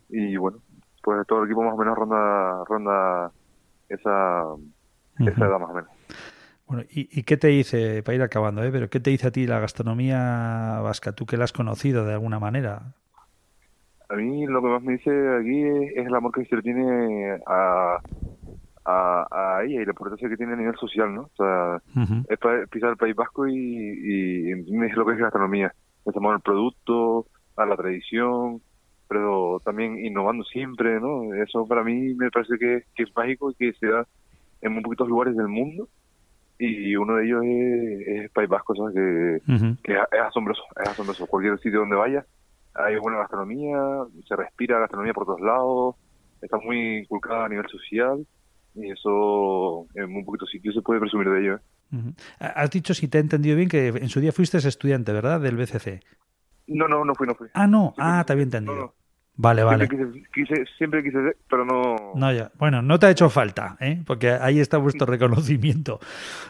Y 0.10 0.38
bueno, 0.38 0.60
pues 1.04 1.26
todo 1.28 1.39
el 1.39 1.46
equipo 1.46 1.64
más 1.64 1.74
o 1.74 1.78
menos 1.78 1.98
ronda 1.98 2.64
ronda 2.66 3.32
esa, 3.89 4.43
esa 5.20 5.46
edad 5.46 5.60
más 5.60 5.72
o 5.72 5.74
menos. 5.74 5.89
Bueno, 6.68 6.84
¿y, 6.89 7.24
qué 7.24 7.38
te 7.38 7.47
dice, 7.47 8.01
para 8.01 8.16
ir 8.16 8.22
acabando, 8.24 8.63
¿eh? 8.63 8.72
pero 8.72 8.89
qué 8.89 8.99
te 8.99 9.11
dice 9.11 9.28
a 9.28 9.32
ti 9.32 9.45
la 9.45 9.59
gastronomía 9.59 10.80
vasca, 10.82 11.11
tú 11.11 11.28
que 11.28 11.38
la 11.38 11.43
has 11.43 11.53
conocido 11.53 12.05
de 12.05 12.13
alguna 12.13 12.39
manera? 12.39 12.95
A 14.09 14.16
mí 14.16 14.47
lo 14.47 14.61
que 14.61 14.68
más 14.68 14.82
me 14.82 14.93
dice 14.93 15.11
aquí 15.39 15.63
es, 15.63 16.07
el 16.07 16.16
amor 16.16 16.32
que 16.32 16.45
se 16.45 16.55
le 16.55 16.63
tiene 16.63 17.39
a, 17.45 17.99
a, 18.84 19.61
ella 19.63 19.82
y 19.82 19.86
la 19.86 19.91
importancia 19.91 20.28
que 20.28 20.38
tiene 20.38 20.53
a 20.53 20.57
nivel 20.57 20.76
social, 20.78 21.13
¿no? 21.13 21.22
O 21.22 21.36
sea, 21.38 21.82
es 22.28 22.70
pisar 22.70 22.91
el 22.91 22.97
País 22.97 23.16
Vasco 23.16 23.47
y, 23.47 23.53
y, 23.55 24.51
es 24.51 24.95
lo 24.95 25.05
que 25.05 25.13
es 25.13 25.20
gastronomía. 25.20 25.72
Es 26.03 26.16
amor 26.18 26.34
al 26.34 26.41
producto, 26.41 27.28
a 27.57 27.66
la 27.68 27.76
tradición, 27.76 28.61
pero 29.07 29.61
también 29.63 30.03
innovando 30.03 30.43
siempre, 30.43 30.99
¿no? 30.99 31.32
Eso 31.36 31.68
para 31.68 31.84
mí 31.84 32.16
me 32.16 32.32
parece 32.32 32.57
que, 32.57 32.84
que 32.95 33.03
es 33.03 33.16
mágico 33.16 33.51
y 33.51 33.55
que 33.55 33.74
se 33.74 33.88
da 33.88 34.07
en 34.61 34.74
muy 34.74 34.82
poquitos 34.82 35.07
lugares 35.07 35.36
del 35.36 35.47
mundo 35.47 35.88
y 36.58 36.95
uno 36.95 37.16
de 37.18 37.26
ellos 37.26 37.43
es, 37.45 38.32
País 38.32 38.49
Vasco, 38.49 38.74
Que, 38.93 39.41
es 39.93 40.22
asombroso, 40.26 40.64
es 40.82 40.89
asombroso. 40.89 41.28
Cualquier 41.28 41.60
sitio 41.60 41.80
donde 41.80 41.95
vaya 41.95 42.26
hay 42.76 42.97
buena 42.97 43.20
gastronomía, 43.20 43.78
se 44.28 44.36
respira 44.36 44.80
gastronomía 44.80 45.14
por 45.14 45.26
todos 45.26 45.41
lados, 45.41 45.95
está 46.41 46.58
muy 46.58 46.99
inculcada 46.99 47.45
a 47.45 47.49
nivel 47.49 47.68
social 47.70 48.26
y 48.76 48.91
eso 48.91 49.88
en 49.95 50.14
un 50.14 50.26
poquito 50.26 50.45
sitio 50.45 50.74
se 50.74 50.82
puede 50.82 50.99
presumir 50.99 51.30
de 51.30 51.39
ello. 51.39 51.56
¿eh? 51.56 52.14
Has 52.39 52.70
dicho, 52.72 52.93
si 52.93 53.08
te 53.08 53.18
he 53.18 53.22
entendido 53.22 53.56
bien, 53.56 53.70
que 53.70 53.88
en 53.88 54.10
su 54.10 54.20
día 54.20 54.34
fuiste 54.34 54.58
estudiante, 54.58 55.14
¿verdad? 55.14 55.39
Del 55.39 55.56
BCC. 55.56 56.03
No, 56.68 56.88
no, 56.88 57.06
no 57.06 57.16
fui, 57.16 57.28
no 57.28 57.36
fui. 57.36 57.47
Ah, 57.53 57.68
no, 57.68 57.93
ah, 57.97 58.24
te 58.26 58.34
había 58.34 58.43
entendido. 58.43 58.93
Vale, 59.38 59.63
vale. 59.63 59.88
Siempre 59.88 60.23
quise, 60.33 60.65
siempre 60.77 61.03
quise 61.03 61.21
ser, 61.21 61.38
pero 61.49 61.65
no... 61.65 62.13
No, 62.15 62.31
ya. 62.31 62.51
Bueno, 62.57 62.81
no 62.81 62.99
te 62.99 63.07
ha 63.07 63.09
hecho 63.09 63.29
falta, 63.29 63.75
¿eh? 63.81 64.01
porque 64.05 64.31
ahí 64.31 64.59
está 64.59 64.77
vuestro 64.77 65.05
reconocimiento. 65.11 65.99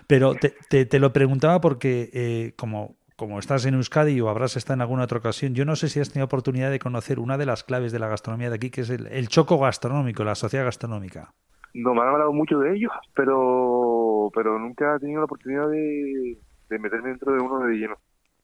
Pero 0.07 0.35
te, 0.35 0.85
te, 0.85 0.99
lo 0.99 1.11
preguntaba 1.11 1.59
porque 1.61 2.09
eh, 2.13 2.53
como, 2.55 2.95
como 3.15 3.39
estás 3.39 3.65
en 3.65 3.73
Euskadi 3.73 4.21
o 4.21 4.29
habrás 4.29 4.55
estado 4.55 4.75
en 4.75 4.81
alguna 4.81 5.03
otra 5.03 5.17
ocasión, 5.17 5.55
yo 5.55 5.65
no 5.65 5.75
sé 5.75 5.89
si 5.89 5.99
has 5.99 6.11
tenido 6.11 6.25
oportunidad 6.25 6.69
de 6.69 6.79
conocer 6.79 7.19
una 7.19 7.37
de 7.37 7.47
las 7.47 7.63
claves 7.63 7.91
de 7.91 7.99
la 7.99 8.07
gastronomía 8.07 8.49
de 8.49 8.55
aquí, 8.55 8.69
que 8.69 8.81
es 8.81 8.89
el, 8.91 9.27
choco 9.29 9.57
gastronómico, 9.57 10.23
la 10.23 10.35
sociedad 10.35 10.65
gastronómica. 10.65 11.33
No, 11.73 11.93
me 11.93 12.01
han 12.01 12.09
hablado 12.09 12.31
mucho 12.33 12.59
de 12.59 12.75
ellos, 12.75 12.91
pero, 13.15 14.29
pero 14.33 14.59
nunca 14.59 14.95
he 14.95 14.99
tenido 14.99 15.21
la 15.21 15.25
oportunidad 15.25 15.67
de, 15.69 16.37
de 16.69 16.79
meterme 16.79 17.09
dentro 17.09 17.33
de 17.33 17.41
uno 17.41 17.65
de 17.65 17.73
lleno. 17.73 17.95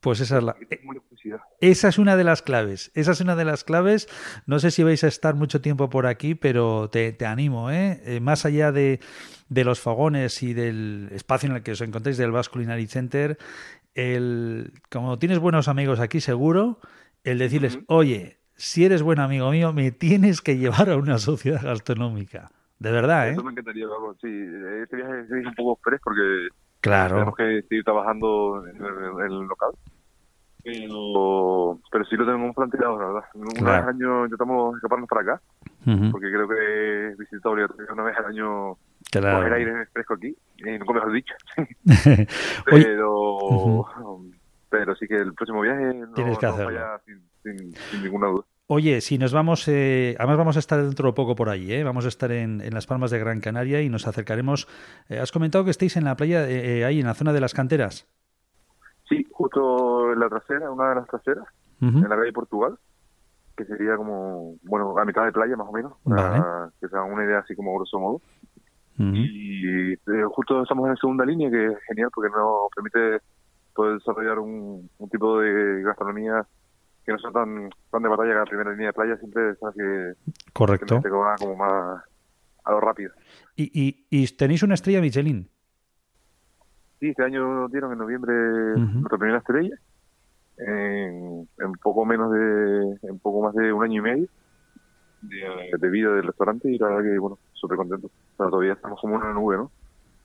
Pues 0.02 0.18
esa 0.18 0.38
es 0.38 0.42
la. 0.42 0.56
Esa 1.60 1.88
es 1.88 1.98
una 1.98 2.16
de 2.16 2.24
las 2.24 2.42
claves. 2.42 2.90
Esa 2.94 3.12
es 3.12 3.20
una 3.20 3.36
de 3.36 3.44
las 3.44 3.62
claves. 3.62 4.08
No 4.46 4.58
sé 4.58 4.72
si 4.72 4.82
vais 4.82 5.04
a 5.04 5.06
estar 5.06 5.36
mucho 5.36 5.60
tiempo 5.60 5.88
por 5.90 6.06
aquí, 6.06 6.34
pero 6.34 6.90
te, 6.90 7.16
animo, 7.24 7.70
¿eh? 7.70 8.02
¿eh? 8.04 8.18
Más 8.18 8.44
allá 8.44 8.72
de, 8.72 8.98
de, 9.48 9.64
los 9.64 9.78
fogones 9.78 10.42
y 10.42 10.54
del 10.54 11.08
espacio 11.12 11.48
en 11.48 11.54
el 11.54 11.62
que 11.62 11.70
os 11.70 11.80
encontréis 11.80 12.18
del 12.18 12.32
Basque 12.32 12.54
Culinary 12.54 12.88
Center, 12.88 13.38
el, 13.94 14.72
como 14.90 15.20
tienes 15.20 15.38
buenos 15.38 15.68
amigos 15.68 16.00
aquí, 16.00 16.20
seguro, 16.20 16.80
el 17.22 17.38
decirles, 17.38 17.78
oye, 17.86 18.38
si 18.56 18.84
eres 18.84 19.02
buen 19.02 19.20
amigo 19.20 19.52
mío, 19.52 19.72
me 19.72 19.92
tienes 19.92 20.40
que 20.40 20.58
llevar 20.58 20.90
a 20.90 20.96
una 20.96 21.18
sociedad 21.18 21.62
gastronómica. 21.62 22.50
De 22.80 22.90
verdad, 22.90 23.28
¿eh? 23.28 23.32
Eso 23.34 23.44
me 23.44 23.52
encantaría, 23.52 23.86
vamos, 23.86 24.16
sí. 24.20 24.26
Este 24.82 24.96
viaje 24.96 25.20
es 25.20 25.46
un 25.46 25.54
poco 25.54 25.78
fresco 25.80 26.10
porque 26.10 26.48
Claro. 26.82 27.14
tenemos 27.14 27.36
que 27.36 27.62
seguir 27.68 27.84
trabajando 27.84 28.62
en 28.66 28.76
el, 28.76 28.84
en 29.20 29.32
el 29.32 29.38
local. 29.46 29.70
Pero, 30.64 31.80
pero 31.90 32.04
sí 32.04 32.16
lo 32.16 32.24
tenemos 32.24 32.54
planteado, 32.54 32.98
la 33.00 33.06
verdad. 33.06 33.24
Una 33.34 33.46
Claro. 33.50 33.72
vez 33.72 33.82
al 33.82 33.88
año 33.88 34.24
intentamos 34.24 34.76
escaparnos 34.76 35.08
para 35.08 35.20
acá, 35.22 35.42
porque 36.12 36.30
creo 36.30 36.48
que 36.48 37.08
es 37.08 37.18
visita 37.18 37.48
obligatoria 37.48 37.92
una 37.92 38.02
vez 38.04 38.16
al 38.18 38.26
año 38.26 38.76
Claro. 39.10 39.38
coger 39.38 39.52
aire 39.54 39.86
fresco 39.86 40.14
aquí, 40.14 40.36
y 40.58 40.78
nunca 40.78 40.92
mejor 40.92 41.12
dicho. 41.12 41.34
Pero, 42.66 43.84
pero 44.70 44.94
sí 44.96 45.06
que 45.06 45.16
el 45.16 45.34
próximo 45.34 45.60
viaje 45.60 45.82
no, 45.94 46.12
Tienes 46.14 46.38
que 46.38 46.46
no 46.46 46.52
hacerlo. 46.52 46.70
falla 46.78 47.00
sin, 47.04 47.20
sin, 47.42 47.72
sin 47.74 48.02
ninguna 48.02 48.28
duda. 48.28 48.44
Oye, 48.74 49.02
si 49.02 49.18
nos 49.18 49.34
vamos, 49.34 49.68
eh, 49.68 50.16
además 50.18 50.38
vamos 50.38 50.56
a 50.56 50.58
estar 50.58 50.82
dentro 50.82 51.08
de 51.08 51.12
poco 51.12 51.36
por 51.36 51.50
allí, 51.50 51.74
¿eh? 51.74 51.84
vamos 51.84 52.06
a 52.06 52.08
estar 52.08 52.32
en, 52.32 52.62
en 52.62 52.72
Las 52.72 52.86
Palmas 52.86 53.10
de 53.10 53.18
Gran 53.18 53.38
Canaria 53.38 53.82
y 53.82 53.90
nos 53.90 54.06
acercaremos. 54.06 54.66
eh, 55.10 55.18
has 55.18 55.30
comentado 55.30 55.62
que 55.62 55.70
estáis 55.70 55.94
en 55.98 56.04
la 56.04 56.16
playa, 56.16 56.48
eh, 56.48 56.78
eh, 56.78 56.84
ahí 56.86 56.98
en 56.98 57.04
la 57.04 57.12
zona 57.12 57.34
de 57.34 57.40
las 57.42 57.52
canteras. 57.52 58.08
Sí, 59.10 59.26
justo 59.30 60.14
en 60.14 60.20
la 60.20 60.30
trasera, 60.30 60.70
una 60.70 60.88
de 60.88 60.94
las 60.94 61.06
traseras, 61.06 61.44
en 61.82 62.00
la 62.00 62.16
calle 62.16 62.32
Portugal, 62.32 62.78
que 63.54 63.66
sería 63.66 63.94
como, 63.98 64.54
bueno, 64.62 64.96
a 64.96 65.04
mitad 65.04 65.26
de 65.26 65.32
playa 65.32 65.54
más 65.54 65.68
o 65.68 65.72
menos, 65.72 65.92
para 66.02 66.70
que 66.80 66.88
se 66.88 66.96
hagan 66.96 67.12
una 67.12 67.26
idea 67.26 67.40
así 67.40 67.54
como 67.54 67.74
grosso 67.74 68.00
modo. 68.00 68.22
Y 68.96 69.96
justo 70.30 70.62
estamos 70.62 70.88
en 70.88 70.96
segunda 70.96 71.26
línea, 71.26 71.50
que 71.50 71.66
es 71.66 71.78
genial 71.88 72.08
porque 72.14 72.30
nos 72.30 72.70
permite 72.74 73.22
poder 73.74 73.98
desarrollar 73.98 74.38
un, 74.38 74.88
un 74.96 75.10
tipo 75.10 75.40
de 75.40 75.82
gastronomía 75.82 76.46
que 77.04 77.12
no 77.12 77.18
sea 77.18 77.30
tan, 77.32 77.70
tan 77.90 78.02
de 78.02 78.08
batalla 78.08 78.30
que 78.32 78.38
la 78.38 78.44
primera 78.44 78.70
línea 78.70 78.86
de 78.88 78.92
playa, 78.92 79.16
siempre 79.16 79.54
sabes 79.56 79.76
que, 79.76 80.32
Correcto. 80.52 81.02
que 81.02 81.08
como 81.08 81.56
más 81.56 82.02
a 82.64 82.70
lo 82.70 82.80
rápido. 82.80 83.12
Y, 83.56 83.70
y- 83.78 84.06
y 84.10 84.26
tenéis 84.36 84.62
una 84.62 84.74
estrella 84.74 85.00
Michelin. 85.00 85.48
Sí, 87.00 87.08
este 87.08 87.24
año 87.24 87.66
dieron 87.68 87.92
en 87.92 87.98
noviembre 87.98 88.32
nuestra 88.76 89.18
primera 89.18 89.38
estrella, 89.38 89.74
en, 90.58 91.48
en 91.58 91.72
poco 91.82 92.04
menos 92.04 92.30
de, 92.32 92.98
en 93.08 93.18
poco 93.18 93.42
más 93.42 93.54
de 93.54 93.72
un 93.72 93.82
año 93.82 93.98
y 93.98 94.02
medio 94.02 94.28
de, 95.22 95.70
de 95.78 95.90
vida 95.90 96.10
del 96.12 96.24
restaurante 96.24 96.70
y 96.70 96.78
la 96.78 96.88
verdad 96.88 97.02
que, 97.02 97.18
bueno, 97.18 97.38
súper 97.54 97.76
contento. 97.78 98.06
O 98.06 98.36
sea, 98.36 98.46
todavía 98.48 98.74
estamos 98.74 99.00
como 99.00 99.16
una 99.16 99.32
nube, 99.32 99.56
¿no? 99.56 99.72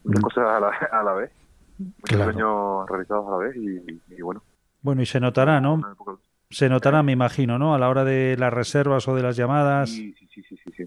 Muchas 0.03 0.21
cosas 0.23 0.43
a 0.47 0.59
la, 0.59 0.69
a 0.91 1.03
la 1.03 1.13
vez, 1.13 1.31
muchos 1.79 2.01
Claro. 2.17 2.31
sueños 2.31 2.89
realizados 2.89 3.27
a 3.27 3.31
la 3.31 3.37
vez 3.37 3.55
y, 3.55 4.01
y 4.15 4.21
bueno. 4.21 4.43
Bueno, 4.81 5.01
y 5.01 5.05
se 5.07 5.19
notará, 5.19 5.59
¿no? 5.59 5.81
Se 6.49 6.69
notará, 6.69 7.03
me 7.03 7.11
imagino, 7.11 7.57
¿no? 7.59 7.73
A 7.75 7.79
la 7.79 7.89
hora 7.89 8.03
de 8.05 8.35
las 8.37 8.53
reservas 8.53 9.07
o 9.07 9.15
de 9.15 9.21
las 9.23 9.35
llamadas. 9.35 9.89
Sí, 9.89 10.13
sí, 10.13 10.27
sí, 10.33 10.43
sí, 10.43 10.55
sí. 10.65 10.71
Sí, 10.75 10.85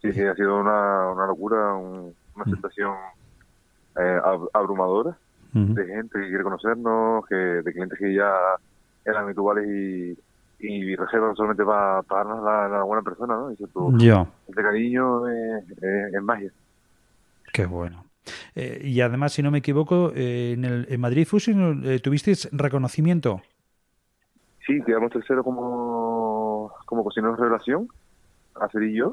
sí, 0.00 0.12
sí, 0.12 0.20
ha 0.22 0.34
sido 0.34 0.60
una, 0.60 1.10
una 1.12 1.26
locura, 1.26 1.74
un- 1.74 2.16
una 2.34 2.46
sensación 2.46 2.92
eh, 3.96 4.18
ab- 4.24 4.48
abrumadora 4.52 5.18
de 5.74 5.86
gente 5.86 6.20
que 6.20 6.28
quiere 6.28 6.44
conocernos, 6.44 7.24
que 7.28 7.34
de 7.36 7.72
clientes 7.72 7.98
que 7.98 8.14
ya 8.14 8.30
eran 9.04 9.24
habituales 9.24 9.66
y, 9.68 10.16
y 10.58 10.96
reservan 10.96 11.34
solamente 11.36 11.64
para 11.64 12.02
pagarnos 12.04 12.44
la, 12.44 12.68
la 12.68 12.82
buena 12.84 13.02
persona, 13.02 13.36
¿no? 13.36 13.48
Y 13.50 13.52
dices 13.56 13.70
tú, 13.72 13.92
Ya. 13.98 14.26
este 14.48 14.62
cariño 14.62 15.28
es, 15.28 15.64
es- 15.70 16.14
es 16.14 16.22
magia. 16.22 16.52
Qué 17.52 17.66
bueno. 17.66 18.06
Eh, 18.54 18.80
y 18.84 19.00
además, 19.00 19.32
si 19.32 19.42
no 19.42 19.50
me 19.50 19.58
equivoco, 19.58 20.12
eh, 20.14 20.52
en, 20.54 20.64
el, 20.64 20.86
en 20.88 21.00
Madrid 21.00 21.26
Fusion 21.26 21.82
eh, 21.84 21.98
tuvisteis 22.00 22.48
reconocimiento. 22.52 23.42
Sí, 24.66 24.80
quedamos 24.84 25.10
tercero 25.12 25.42
como, 25.42 26.72
como 26.86 27.04
cocineros 27.04 27.36
de 27.36 27.42
revelación, 27.44 27.88
Acer 28.54 28.82
y 28.84 28.96
yo. 28.98 29.12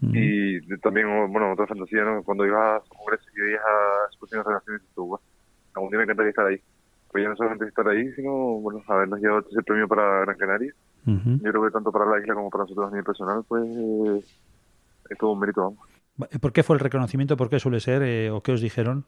Y 0.00 0.60
de- 0.60 0.78
también, 0.78 1.06
bueno, 1.32 1.52
otra 1.52 1.66
fantasía, 1.66 2.04
¿no? 2.04 2.22
Cuando 2.24 2.44
ibas 2.44 2.82
a 2.82 2.88
congresos 2.88 3.26
y 3.34 3.40
veías 3.40 3.62
a 3.64 4.42
relaciones, 4.42 4.82
dices 4.82 4.94
tú, 4.94 5.04
"Guau, 5.06 5.20
algún 5.74 5.90
día 5.90 5.98
me 5.98 6.04
encantaría 6.04 6.30
estar 6.30 6.46
ahí. 6.46 6.60
Pues 7.10 7.22
ya 7.24 7.30
no 7.30 7.36
solamente 7.36 7.66
estar 7.66 7.88
ahí, 7.88 8.12
sino, 8.12 8.30
bueno, 8.60 8.82
habernos 8.88 9.20
llevado 9.20 9.46
ese 9.50 9.62
premio 9.62 9.88
para 9.88 10.20
Gran 10.22 10.36
Canaria. 10.36 10.74
Ujú. 11.06 11.30
Yo 11.42 11.50
creo 11.50 11.64
que 11.64 11.70
tanto 11.70 11.90
para 11.92 12.06
la 12.06 12.18
isla 12.20 12.34
como 12.34 12.50
para 12.50 12.64
nosotros 12.64 12.86
a 12.86 12.90
nivel 12.90 13.04
personal, 13.04 13.44
pues 13.48 13.64
eh, 13.64 14.20
es 15.10 15.18
todo 15.18 15.32
un 15.32 15.40
mérito, 15.40 15.62
vamos. 15.62 15.78
¿Por 16.40 16.52
qué 16.52 16.62
fue 16.62 16.74
el 16.76 16.80
reconocimiento? 16.80 17.36
¿Por 17.36 17.48
qué 17.48 17.58
suele 17.58 17.80
ser? 17.80 18.02
eh, 18.02 18.30
¿O 18.30 18.42
qué 18.42 18.52
os 18.52 18.60
dijeron? 18.60 19.06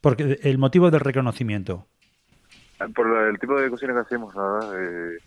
Porque 0.00 0.38
el 0.42 0.58
motivo 0.58 0.90
del 0.90 1.00
reconocimiento. 1.00 1.86
Por 2.94 3.08
la- 3.08 3.28
el 3.30 3.38
tipo 3.38 3.54
de 3.58 3.70
cocina 3.70 3.94
que 3.94 4.00
hacemos, 4.00 4.34
verdad, 4.34 4.80
eh, 4.82 5.18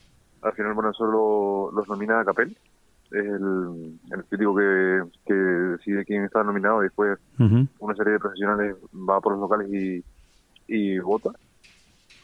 al 0.42 0.54
final, 0.54 0.74
bueno, 0.74 0.92
eso 0.92 1.06
lo- 1.06 1.72
los 1.72 1.88
nomina 1.88 2.20
a 2.20 2.26
Capel, 2.26 2.56
es 3.12 3.26
el, 3.26 4.00
el 4.12 4.26
crítico 4.26 4.56
que, 4.56 5.04
que 5.26 5.34
decide 5.34 6.06
quién 6.06 6.24
está 6.26 6.44
nominado 6.44 6.82
y 6.82 6.86
después 6.86 7.18
una 7.80 7.96
serie 7.96 8.14
de 8.14 8.20
profesionales 8.20 8.76
va 8.94 9.22
por 9.22 9.34
los 9.34 9.42
locales 9.42 9.68
y, 9.72 10.04
y 10.68 11.00
vota. 11.00 11.32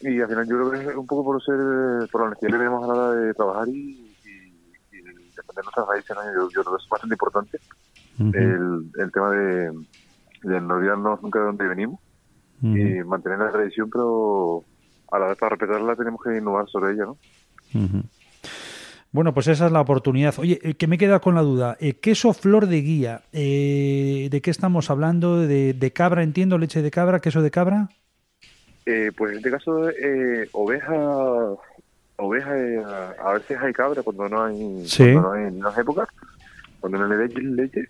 Y 0.01 0.19
al 0.21 0.27
final 0.27 0.47
yo 0.49 0.55
creo 0.57 0.71
que 0.71 0.91
es 0.91 0.97
un 0.97 1.07
poco 1.07 1.23
por 1.23 1.41
ser, 1.43 2.09
por 2.11 2.21
la 2.21 2.27
honestidad 2.27 2.51
que 2.51 2.57
tenemos 2.57 2.83
a 2.83 2.87
la 2.87 2.93
hora 2.93 3.15
de 3.21 3.33
trabajar 3.33 3.69
y, 3.69 4.17
y, 4.23 4.73
y 4.91 5.01
defender 5.35 5.63
nuestras 5.63 5.87
raíces, 5.87 6.15
¿no? 6.15 6.23
yo, 6.25 6.49
yo 6.55 6.63
creo 6.63 6.75
que 6.77 6.83
es 6.83 6.89
bastante 6.89 7.15
importante 7.15 7.59
el, 8.39 8.91
el 9.01 9.11
tema 9.11 9.29
de, 9.31 9.71
de 10.43 10.61
no 10.61 10.75
olvidarnos 10.75 11.21
nunca 11.23 11.39
de 11.39 11.45
dónde 11.45 11.67
venimos 11.67 11.99
y 12.99 13.03
mantener 13.05 13.39
la 13.39 13.51
tradición, 13.51 13.89
pero 13.89 14.65
a 15.13 15.19
la 15.19 15.27
vez 15.27 15.37
para 15.37 15.51
respetarla 15.51 15.95
tenemos 15.95 16.21
que 16.23 16.37
innovar 16.37 16.67
sobre 16.69 16.93
ella, 16.93 17.05
¿no? 17.05 17.17
Bueno, 19.11 19.33
pues 19.33 19.47
esa 19.47 19.67
es 19.67 19.71
la 19.71 19.81
oportunidad. 19.81 20.33
Oye, 20.39 20.59
eh, 20.63 20.73
que 20.73 20.87
me 20.87 20.97
queda 20.97 21.19
con 21.19 21.35
la 21.35 21.41
duda. 21.41 21.77
Eh, 21.79 21.93
queso 21.99 22.33
flor 22.33 22.65
de 22.65 22.81
guía. 22.81 23.21
eh, 23.31 24.27
¿De 24.31 24.41
qué 24.41 24.49
estamos 24.49 24.89
hablando? 24.89 25.37
¿De, 25.39 25.73
de 25.73 25.91
cabra, 25.93 26.23
entiendo? 26.23 26.57
¿Leche 26.57 26.81
de 26.81 26.89
cabra? 26.89 27.19
¿Queso 27.19 27.43
de 27.43 27.51
cabra? 27.51 27.89
Eh, 28.87 29.11
pues 29.15 29.31
en 29.31 29.37
este 29.37 29.51
caso, 29.51 29.87
eh, 29.89 30.49
oveja, 30.53 30.93
oveja, 32.17 32.57
eh, 32.57 32.83
a, 33.23 33.33
veces 33.33 33.57
hay 33.61 33.71
cabra 33.71 34.01
cuando 34.01 34.27
no 34.27 34.43
hay, 34.43 34.83
Sí. 34.87 35.03
cuando 35.13 35.21
no 35.21 35.31
hay 35.33 35.43
en 35.45 35.59
las 35.59 35.77
épocas, 35.77 36.09
cuando 36.79 36.97
no 36.97 37.07
le 37.07 37.27
leche. 37.27 37.89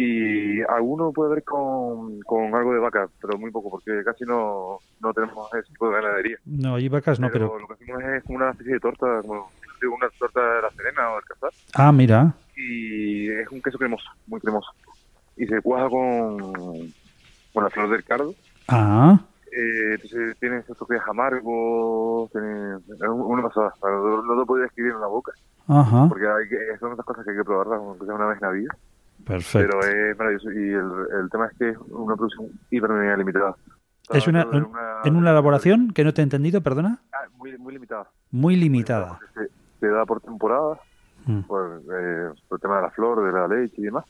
Y 0.00 0.62
alguno 0.62 1.10
puede 1.12 1.34
ver 1.34 1.42
con, 1.44 2.20
con 2.20 2.54
algo 2.54 2.72
de 2.72 2.78
vaca, 2.78 3.08
pero 3.20 3.36
muy 3.36 3.50
poco, 3.50 3.68
porque 3.68 4.04
casi 4.04 4.24
no, 4.24 4.78
no 5.00 5.12
tenemos 5.12 5.52
ese 5.54 5.72
tipo 5.72 5.88
de 5.90 5.96
ganadería. 5.96 6.36
No, 6.46 6.76
allí 6.76 6.88
vacas 6.88 7.18
no, 7.18 7.28
pero, 7.32 7.48
pero... 7.52 7.58
lo 7.58 7.66
que 7.66 7.74
hacemos 7.74 8.02
es 8.04 8.22
como 8.22 8.36
una 8.38 8.50
especie 8.50 8.74
de 8.74 8.80
torta, 8.80 9.20
como 9.22 9.50
digo, 9.80 9.94
una 9.96 10.08
torta 10.16 10.40
de 10.40 10.62
la 10.62 10.70
Serena 10.70 11.10
o 11.10 11.14
del 11.16 11.24
Cazar, 11.24 11.50
Ah, 11.74 11.90
mira. 11.90 12.32
y 12.56 13.28
es 13.28 13.48
un 13.50 13.60
queso 13.60 13.76
cremoso, 13.76 14.04
muy 14.28 14.40
cremoso. 14.40 14.70
Y 15.36 15.46
se 15.46 15.60
cuaja 15.62 15.88
con, 15.88 16.38
con 17.52 17.64
la 17.64 17.70
flor 17.70 17.90
del 17.90 18.04
cardo, 18.04 18.34
Ah, 18.68 19.18
eh, 19.50 19.94
entonces 19.94 20.36
tiene 20.38 20.62
amargos, 21.10 22.30
tiene 22.30 22.76
es 22.76 23.00
un- 23.02 23.20
una 23.22 23.42
pasada, 23.42 23.72
no, 23.82 24.22
no 24.22 24.34
lo 24.34 24.46
puedo 24.46 24.62
describir 24.62 24.92
en 24.92 25.00
la 25.00 25.06
boca, 25.08 25.32
ajá. 25.66 26.06
porque 26.08 26.24
hay 26.28 26.48
que, 26.48 26.78
son 26.78 26.92
esas 26.92 27.04
cosas 27.04 27.24
que 27.24 27.32
hay 27.32 27.36
que 27.38 27.44
probarlas, 27.44 27.78
aunque 27.78 28.06
sea 28.06 28.14
una 28.14 28.26
vez 28.26 28.38
en 28.40 28.46
la 28.48 28.52
vida, 28.54 28.76
Perfecto. 29.28 29.76
pero 29.80 29.92
es 30.10 30.18
maravilloso 30.18 30.50
y 30.52 30.72
el, 30.72 31.20
el 31.22 31.30
tema 31.30 31.46
es 31.46 31.58
que 31.58 31.68
es 31.70 31.76
una 31.90 32.16
producción 32.16 32.48
hiper 32.70 32.90
mega 32.90 33.16
limitada. 33.16 33.54
¿Es 34.10 34.26
una, 34.26 34.42
solo 34.44 34.52
de 34.58 34.64
un- 34.64 34.72
en 35.04 35.16
una 35.16 35.30
elaboración 35.30 35.92
que 35.92 36.02
no 36.02 36.12
te 36.14 36.22
he 36.22 36.24
entendido, 36.24 36.60
perdona? 36.62 36.98
ah, 37.12 37.26
muy, 37.36 37.56
muy 37.58 37.74
limitada. 37.74 38.08
Muy 38.30 38.56
limitada. 38.56 39.18
Se, 39.34 39.48
se 39.80 39.86
da 39.88 40.04
por 40.06 40.20
temporada, 40.20 40.78
Mm. 41.26 41.40
por, 41.42 41.82
eh, 41.92 42.30
por 42.48 42.56
el 42.56 42.62
tema 42.62 42.76
de 42.76 42.82
la 42.82 42.90
flor, 42.90 43.22
de 43.22 43.32
la 43.32 43.46
leche 43.48 43.74
y 43.78 43.82
demás, 43.84 44.04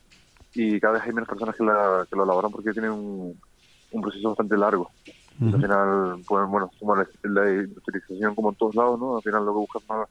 y 0.55 0.79
cada 0.79 0.95
vez 0.95 1.03
hay 1.03 1.13
menos 1.13 1.29
personas 1.29 1.57
que, 1.57 1.65
la, 1.65 2.07
que 2.09 2.15
lo 2.15 2.23
elaboran 2.23 2.53
porque 2.53 2.71
tiene 2.71 2.89
un, 2.91 3.35
un 3.91 4.03
proceso 4.03 4.29
bastante 4.29 4.57
largo. 4.57 4.89
Al 5.41 5.53
final, 5.61 6.17
pues 6.29 6.49
bueno, 6.49 6.71
como 6.79 6.95
la, 6.97 7.07
la 7.23 7.51
industrialización 7.51 8.35
como 8.35 8.51
en 8.51 8.55
todos 8.57 8.75
lados, 8.77 8.99
¿no? 9.01 9.17
Al 9.17 9.23
final 9.23 9.45
lo 9.47 9.53
que 9.53 9.59
buscas 9.59 9.83
más 9.89 10.09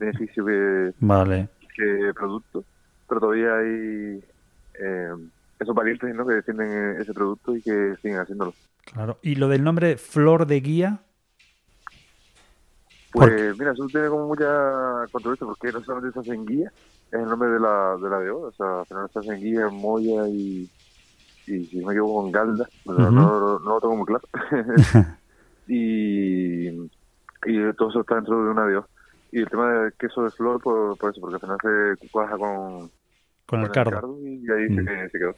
beneficio 0.00 0.44
que, 0.44 0.92
Vale. 1.00 1.48
que 1.76 2.12
producto, 2.14 2.64
pero 3.08 3.20
todavía 3.20 3.56
hay 3.56 4.24
eh, 4.80 5.10
esos 5.58 5.74
valientes, 5.74 6.14
¿no? 6.14 6.26
Que 6.26 6.34
defienden 6.34 7.00
ese 7.00 7.12
producto 7.12 7.56
y 7.56 7.62
que 7.62 7.94
siguen 8.02 8.18
haciéndolo. 8.18 8.54
Claro. 8.92 9.18
¿Y 9.22 9.34
lo 9.34 9.48
del 9.48 9.64
nombre 9.64 9.96
flor 9.96 10.46
de 10.46 10.60
guía? 10.60 11.00
Pues 13.12 13.56
mira, 13.58 13.72
eso 13.72 13.86
tiene 13.86 14.08
como 14.08 14.28
mucha 14.28 14.46
controversia 15.10 15.46
porque 15.46 15.72
no 15.72 15.82
solamente 15.82 16.12
se 16.12 16.20
hace 16.20 16.34
en 16.34 16.46
guía, 16.46 16.72
es 17.10 17.18
el 17.18 17.24
nombre 17.28 17.48
de 17.48 17.58
la 17.58 17.96
de 17.96 18.10
la 18.10 18.18
de 18.18 18.30
oro, 18.30 18.48
o 18.48 18.52
sea, 18.52 18.80
al 18.80 18.86
final 18.86 19.10
se 19.10 19.18
hace 19.18 19.34
en 19.34 19.40
guía, 19.40 19.60
en 19.66 19.74
moya 19.74 20.28
y, 20.28 20.68
y 21.46 21.66
si 21.66 21.78
no 21.78 21.86
me 21.86 21.94
equivoco 21.94 22.26
en 22.26 22.32
galda, 22.32 22.68
o 22.84 22.94
sea, 22.94 23.04
Ujú. 23.06 23.14
no, 23.14 23.58
no 23.60 23.70
lo 23.70 23.80
tengo 23.80 23.96
muy 23.96 24.06
claro. 24.06 24.28
y, 25.66 26.68
y 26.68 27.72
todo 27.76 27.88
eso 27.88 28.00
está 28.00 28.16
dentro 28.16 28.44
de 28.44 28.50
una 28.50 28.66
de 28.66 28.76
oro. 28.76 28.88
Y 29.32 29.40
el 29.40 29.48
tema 29.48 29.70
del 29.72 29.92
queso 29.94 30.22
de 30.22 30.30
flor, 30.30 30.60
por, 30.60 30.96
por 30.98 31.10
eso, 31.10 31.20
porque 31.20 31.36
al 31.36 31.40
final 31.40 31.96
se 31.98 32.08
cuaja 32.08 32.36
con, 32.36 32.90
Con 33.48 33.60
el 33.62 33.70
cardo. 33.70 34.16
y 34.22 34.50
ahí 34.50 34.68
Mm. 34.68 34.84
se, 34.84 35.08
se 35.10 35.18
quedó. 35.18 35.34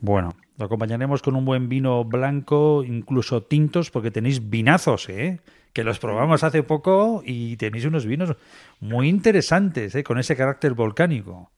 Bueno, 0.00 0.30
lo 0.58 0.64
acompañaremos 0.64 1.22
con 1.22 1.36
un 1.36 1.44
buen 1.44 1.68
vino 1.68 2.02
blanco, 2.04 2.82
incluso 2.82 3.42
tintos, 3.44 3.90
porque 3.90 4.10
tenéis 4.10 4.50
vinazos, 4.50 5.08
¿eh? 5.08 5.38
Que 5.72 5.84
los 5.84 5.98
probamos 6.00 6.42
hace 6.42 6.62
poco 6.64 7.22
y 7.24 7.56
tenéis 7.56 7.84
unos 7.84 8.04
vinos 8.06 8.34
muy 8.80 9.08
interesantes, 9.08 9.94
¿eh? 9.94 10.02
Con 10.02 10.18
ese 10.18 10.34
carácter 10.36 10.72
volcánico. 10.74 11.50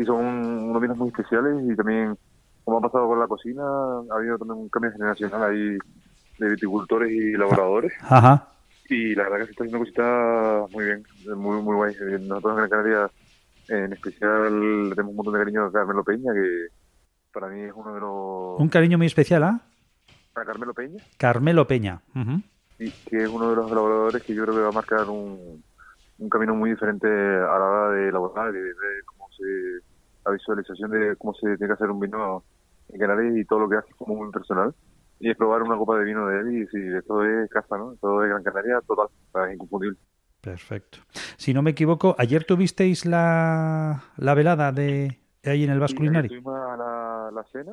y 0.00 0.04
son 0.04 0.24
unos 0.24 0.80
vinos 0.80 0.96
muy 0.96 1.08
especiales 1.08 1.56
y 1.68 1.74
también, 1.74 2.16
como 2.62 2.78
ha 2.78 2.80
pasado 2.82 3.08
con 3.08 3.18
la 3.18 3.26
cocina, 3.26 3.62
ha 3.64 4.16
habido 4.16 4.38
también 4.38 4.60
un 4.60 4.68
cambio 4.68 4.92
generacional 4.92 5.42
ahí 5.50 5.76
de 6.38 6.48
viticultores 6.50 7.10
y 7.10 7.32
elaboradores. 7.34 7.92
Ajá. 8.02 8.46
Y 8.88 9.16
la 9.16 9.24
verdad 9.24 9.38
que 9.38 9.44
se 9.46 9.50
está 9.50 9.64
haciendo 9.64 9.78
cositas 9.80 10.70
muy 10.72 10.84
bien, 10.84 11.02
muy, 11.36 11.60
muy 11.62 11.74
guay. 11.74 11.94
Nosotros 12.20 12.52
en 12.52 12.56
Gran 12.58 12.70
Canaria, 12.70 13.10
en 13.68 13.92
especial, 13.92 14.88
le 14.88 14.90
tenemos 14.90 15.10
un 15.10 15.16
montón 15.16 15.34
de 15.34 15.40
cariño 15.40 15.64
a 15.64 15.72
Carmelo 15.72 16.04
Peña, 16.04 16.32
que 16.32 16.68
para 17.32 17.48
mí 17.48 17.62
es 17.62 17.72
uno 17.74 17.94
de 17.94 18.00
los... 18.00 18.60
Un 18.60 18.68
cariño 18.68 18.98
muy 18.98 19.06
especial, 19.06 19.44
¿ah? 19.44 19.60
A 20.34 20.44
Carmelo 20.44 20.74
Peña. 20.74 21.02
Carmelo 21.16 21.66
Peña. 21.66 22.00
Y 22.78 22.90
que 22.90 23.24
es 23.24 23.28
uno 23.28 23.50
de 23.50 23.56
los 23.56 23.70
elaboradores 23.70 24.22
que 24.22 24.34
yo 24.34 24.44
creo 24.44 24.54
que 24.54 24.62
va 24.62 24.68
a 24.68 24.72
marcar 24.72 25.08
un, 25.08 25.62
un 26.18 26.28
camino 26.28 26.54
muy 26.54 26.70
diferente 26.70 27.06
a 27.08 27.58
la 27.58 27.64
hora 27.64 27.90
de 27.90 28.08
elaborar 28.08 28.52
de, 28.52 28.60
cómo 29.06 29.28
se 29.36 29.44
la 30.24 30.32
visualización 30.32 30.90
de 30.90 31.16
cómo 31.16 31.32
se 31.34 31.56
tiene 31.56 31.68
que 31.68 31.72
hacer 31.72 31.90
un 31.90 32.00
vino 32.00 32.44
en 32.88 32.98
Canarias 32.98 33.36
y 33.36 33.44
todo 33.44 33.60
lo 33.60 33.68
que 33.68 33.76
hace 33.76 33.92
como 33.96 34.16
muy 34.16 34.30
personal 34.30 34.74
y 35.20 35.30
es 35.30 35.36
probar 35.36 35.62
una 35.62 35.76
copa 35.76 35.98
de 35.98 36.04
vino 36.04 36.26
de 36.26 36.40
él 36.40 36.62
y 36.62 36.66
si 36.66 36.78
esto 36.96 37.24
es 37.24 37.50
casa, 37.50 37.76
¿no? 37.76 37.94
Todo 38.00 38.20
de 38.20 38.28
Gran 38.28 38.42
Canaria, 38.42 38.80
total, 38.86 39.08
es 39.48 39.54
inconfundible. 39.54 39.98
Perfecto. 40.48 40.98
Si 41.36 41.52
no 41.52 41.60
me 41.60 41.72
equivoco, 41.72 42.16
ayer 42.18 42.44
tuvisteis 42.44 43.04
la, 43.04 44.02
la 44.16 44.34
velada 44.34 44.72
de 44.72 45.18
ahí 45.44 45.64
en 45.64 45.70
el 45.70 45.78
Basque 45.78 45.98
Culinary. 45.98 46.28
Tuvimos 46.28 46.54
la, 46.54 47.30
la 47.34 47.44
cena 47.52 47.72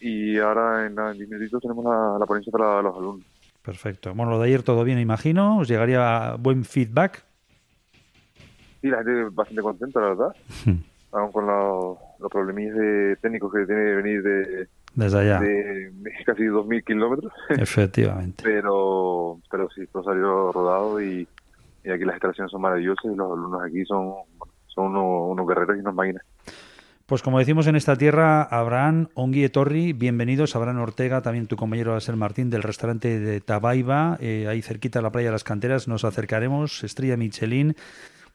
y 0.00 0.38
ahora 0.38 0.86
en, 0.86 0.98
en 0.98 1.16
10 1.16 1.28
minutitos 1.28 1.62
tenemos 1.62 1.84
la, 1.84 2.18
la 2.20 2.26
ponencia 2.26 2.50
para 2.52 2.82
los 2.82 2.94
alumnos. 2.94 3.26
Perfecto. 3.62 4.14
Bueno, 4.14 4.32
lo 4.32 4.38
de 4.38 4.48
ayer 4.48 4.62
todo 4.62 4.84
bien, 4.84 4.98
imagino. 4.98 5.58
¿Os 5.58 5.68
llegaría 5.68 6.36
buen 6.38 6.64
feedback? 6.64 7.24
Sí, 8.82 8.88
la 8.88 8.98
gente 8.98 9.24
bastante 9.32 9.62
contenta, 9.62 10.00
la 10.00 10.08
verdad. 10.08 10.36
Aún 11.12 11.32
con 11.32 11.46
los, 11.46 11.96
los 12.20 12.30
problemillas 12.30 12.76
de 12.76 13.16
técnicos 13.16 13.50
que 13.50 13.64
tiene 13.64 13.82
que 13.82 13.94
venir 13.94 14.22
de, 14.22 14.68
desde 14.94 15.18
allá. 15.20 15.40
De, 15.40 15.92
casi 16.26 16.42
2.000 16.42 16.84
kilómetros. 16.84 17.32
Efectivamente. 17.50 18.42
pero, 18.44 19.40
pero 19.50 19.68
sí, 19.70 19.86
todo 19.92 20.04
salió 20.04 20.52
rodado 20.52 21.00
y, 21.00 21.26
y, 21.88 21.92
aquí 21.92 22.04
las 22.04 22.14
instalaciones 22.14 22.50
son 22.50 22.60
maravillosas 22.60 23.04
y 23.04 23.16
los 23.16 23.32
alumnos 23.32 23.62
aquí 23.64 23.84
son, 23.84 24.14
son 24.66 24.86
unos, 24.86 25.30
unos 25.30 25.48
guerreros 25.48 25.76
y 25.76 25.80
unas 25.80 25.94
máquinas. 25.94 26.22
Pues 27.06 27.22
como 27.22 27.38
decimos 27.38 27.66
en 27.66 27.74
esta 27.74 27.96
tierra, 27.96 28.42
Abraham 28.42 29.08
Ongui 29.14 29.48
Torri, 29.48 29.94
bienvenidos. 29.94 30.54
Abraham 30.54 30.80
Ortega, 30.80 31.22
también 31.22 31.46
tu 31.46 31.56
compañero 31.56 31.92
va 31.92 31.96
a 31.96 32.00
ser 32.00 32.16
Martín 32.16 32.50
del 32.50 32.62
restaurante 32.62 33.18
de 33.18 33.40
Tabaiba, 33.40 34.18
eh, 34.20 34.46
ahí 34.46 34.60
cerquita 34.60 34.98
de 34.98 35.04
la 35.04 35.10
playa 35.10 35.28
de 35.28 35.32
las 35.32 35.44
canteras. 35.44 35.88
Nos 35.88 36.04
acercaremos, 36.04 36.84
Estrella 36.84 37.16
Michelin, 37.16 37.74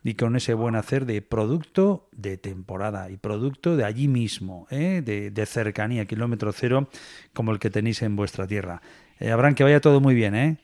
y 0.04 0.16
con 0.16 0.36
ese 0.36 0.54
buen 0.54 0.76
hacer 0.76 1.06
de 1.06 1.22
producto 1.22 2.08
de 2.12 2.38
temporada 2.38 3.10
y 3.10 3.18
producto 3.18 3.78
de 3.78 3.86
allí 3.86 4.08
mismo, 4.08 4.68
¿eh? 4.70 5.02
de, 5.04 5.46
cercanía, 5.46 6.06
kilómetro 6.06 6.52
cero, 6.52 6.88
como 7.34 7.52
el 7.52 7.60
que 7.60 7.70
tenéis 7.70 8.02
en 8.02 8.16
vuestra 8.16 8.46
tierra. 8.46 8.82
Eh, 9.20 9.32
Abraham, 9.32 9.56
que 9.56 9.64
vaya 9.64 9.80
todo 9.80 10.02
muy 10.02 10.14
bien. 10.14 10.36
¿eh? 10.36 10.58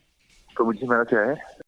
Pues 0.55 0.65
muchísimas 0.65 1.07
gracias. 1.09 1.37
¿eh? 1.37 1.58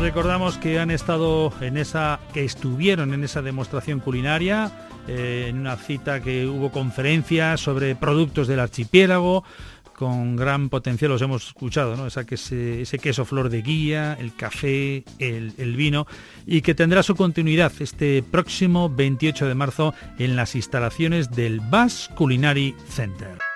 Recordamos 0.00 0.56
que 0.56 0.78
han 0.78 0.90
estado 0.90 1.52
en 1.60 1.76
esa, 1.76 2.20
que 2.32 2.42
estuvieron 2.42 3.12
en 3.12 3.22
esa 3.22 3.42
demostración 3.42 4.00
culinaria, 4.00 4.72
eh, 5.06 5.46
en 5.50 5.58
una 5.58 5.76
cita 5.76 6.22
que 6.22 6.46
hubo 6.46 6.72
conferencias 6.72 7.60
sobre 7.60 7.94
productos 7.94 8.48
del 8.48 8.60
archipiélago, 8.60 9.44
con 9.92 10.36
gran 10.36 10.70
potencial, 10.70 11.10
los 11.10 11.20
hemos 11.20 11.48
escuchado, 11.48 11.96
¿no? 11.96 12.06
Esa, 12.06 12.22
ese, 12.22 12.80
ese 12.80 12.98
queso 12.98 13.26
flor 13.26 13.50
de 13.50 13.60
guía, 13.60 14.16
el 14.18 14.34
café, 14.34 15.04
el, 15.18 15.52
el, 15.58 15.76
vino, 15.76 16.06
y 16.46 16.62
que 16.62 16.74
tendrá 16.74 17.02
su 17.02 17.14
continuidad 17.14 17.70
este 17.80 18.22
próximo 18.22 18.88
28 18.88 19.46
de 19.46 19.54
marzo 19.54 19.94
en 20.18 20.34
las 20.34 20.56
instalaciones 20.56 21.30
del 21.30 21.60
Bass 21.60 22.10
Culinary 22.16 22.74
Center. 22.88 23.49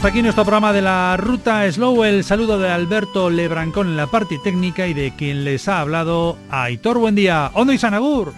Hasta 0.00 0.08
aquí 0.08 0.22
nuestro 0.22 0.44
programa 0.44 0.72
de 0.72 0.80
la 0.80 1.14
Ruta 1.18 1.70
Slow. 1.70 2.04
El 2.04 2.24
saludo 2.24 2.58
de 2.58 2.70
Alberto 2.70 3.28
Lebrancón 3.28 3.88
en 3.88 3.96
la 3.98 4.06
parte 4.06 4.38
técnica 4.42 4.86
y 4.86 4.94
de 4.94 5.14
quien 5.14 5.44
les 5.44 5.68
ha 5.68 5.80
hablado 5.80 6.38
Aitor 6.48 6.96
Buen 6.96 7.14
día. 7.14 7.50
Ondo 7.52 7.74
y 7.74 7.76
Sanagur. 7.76 8.32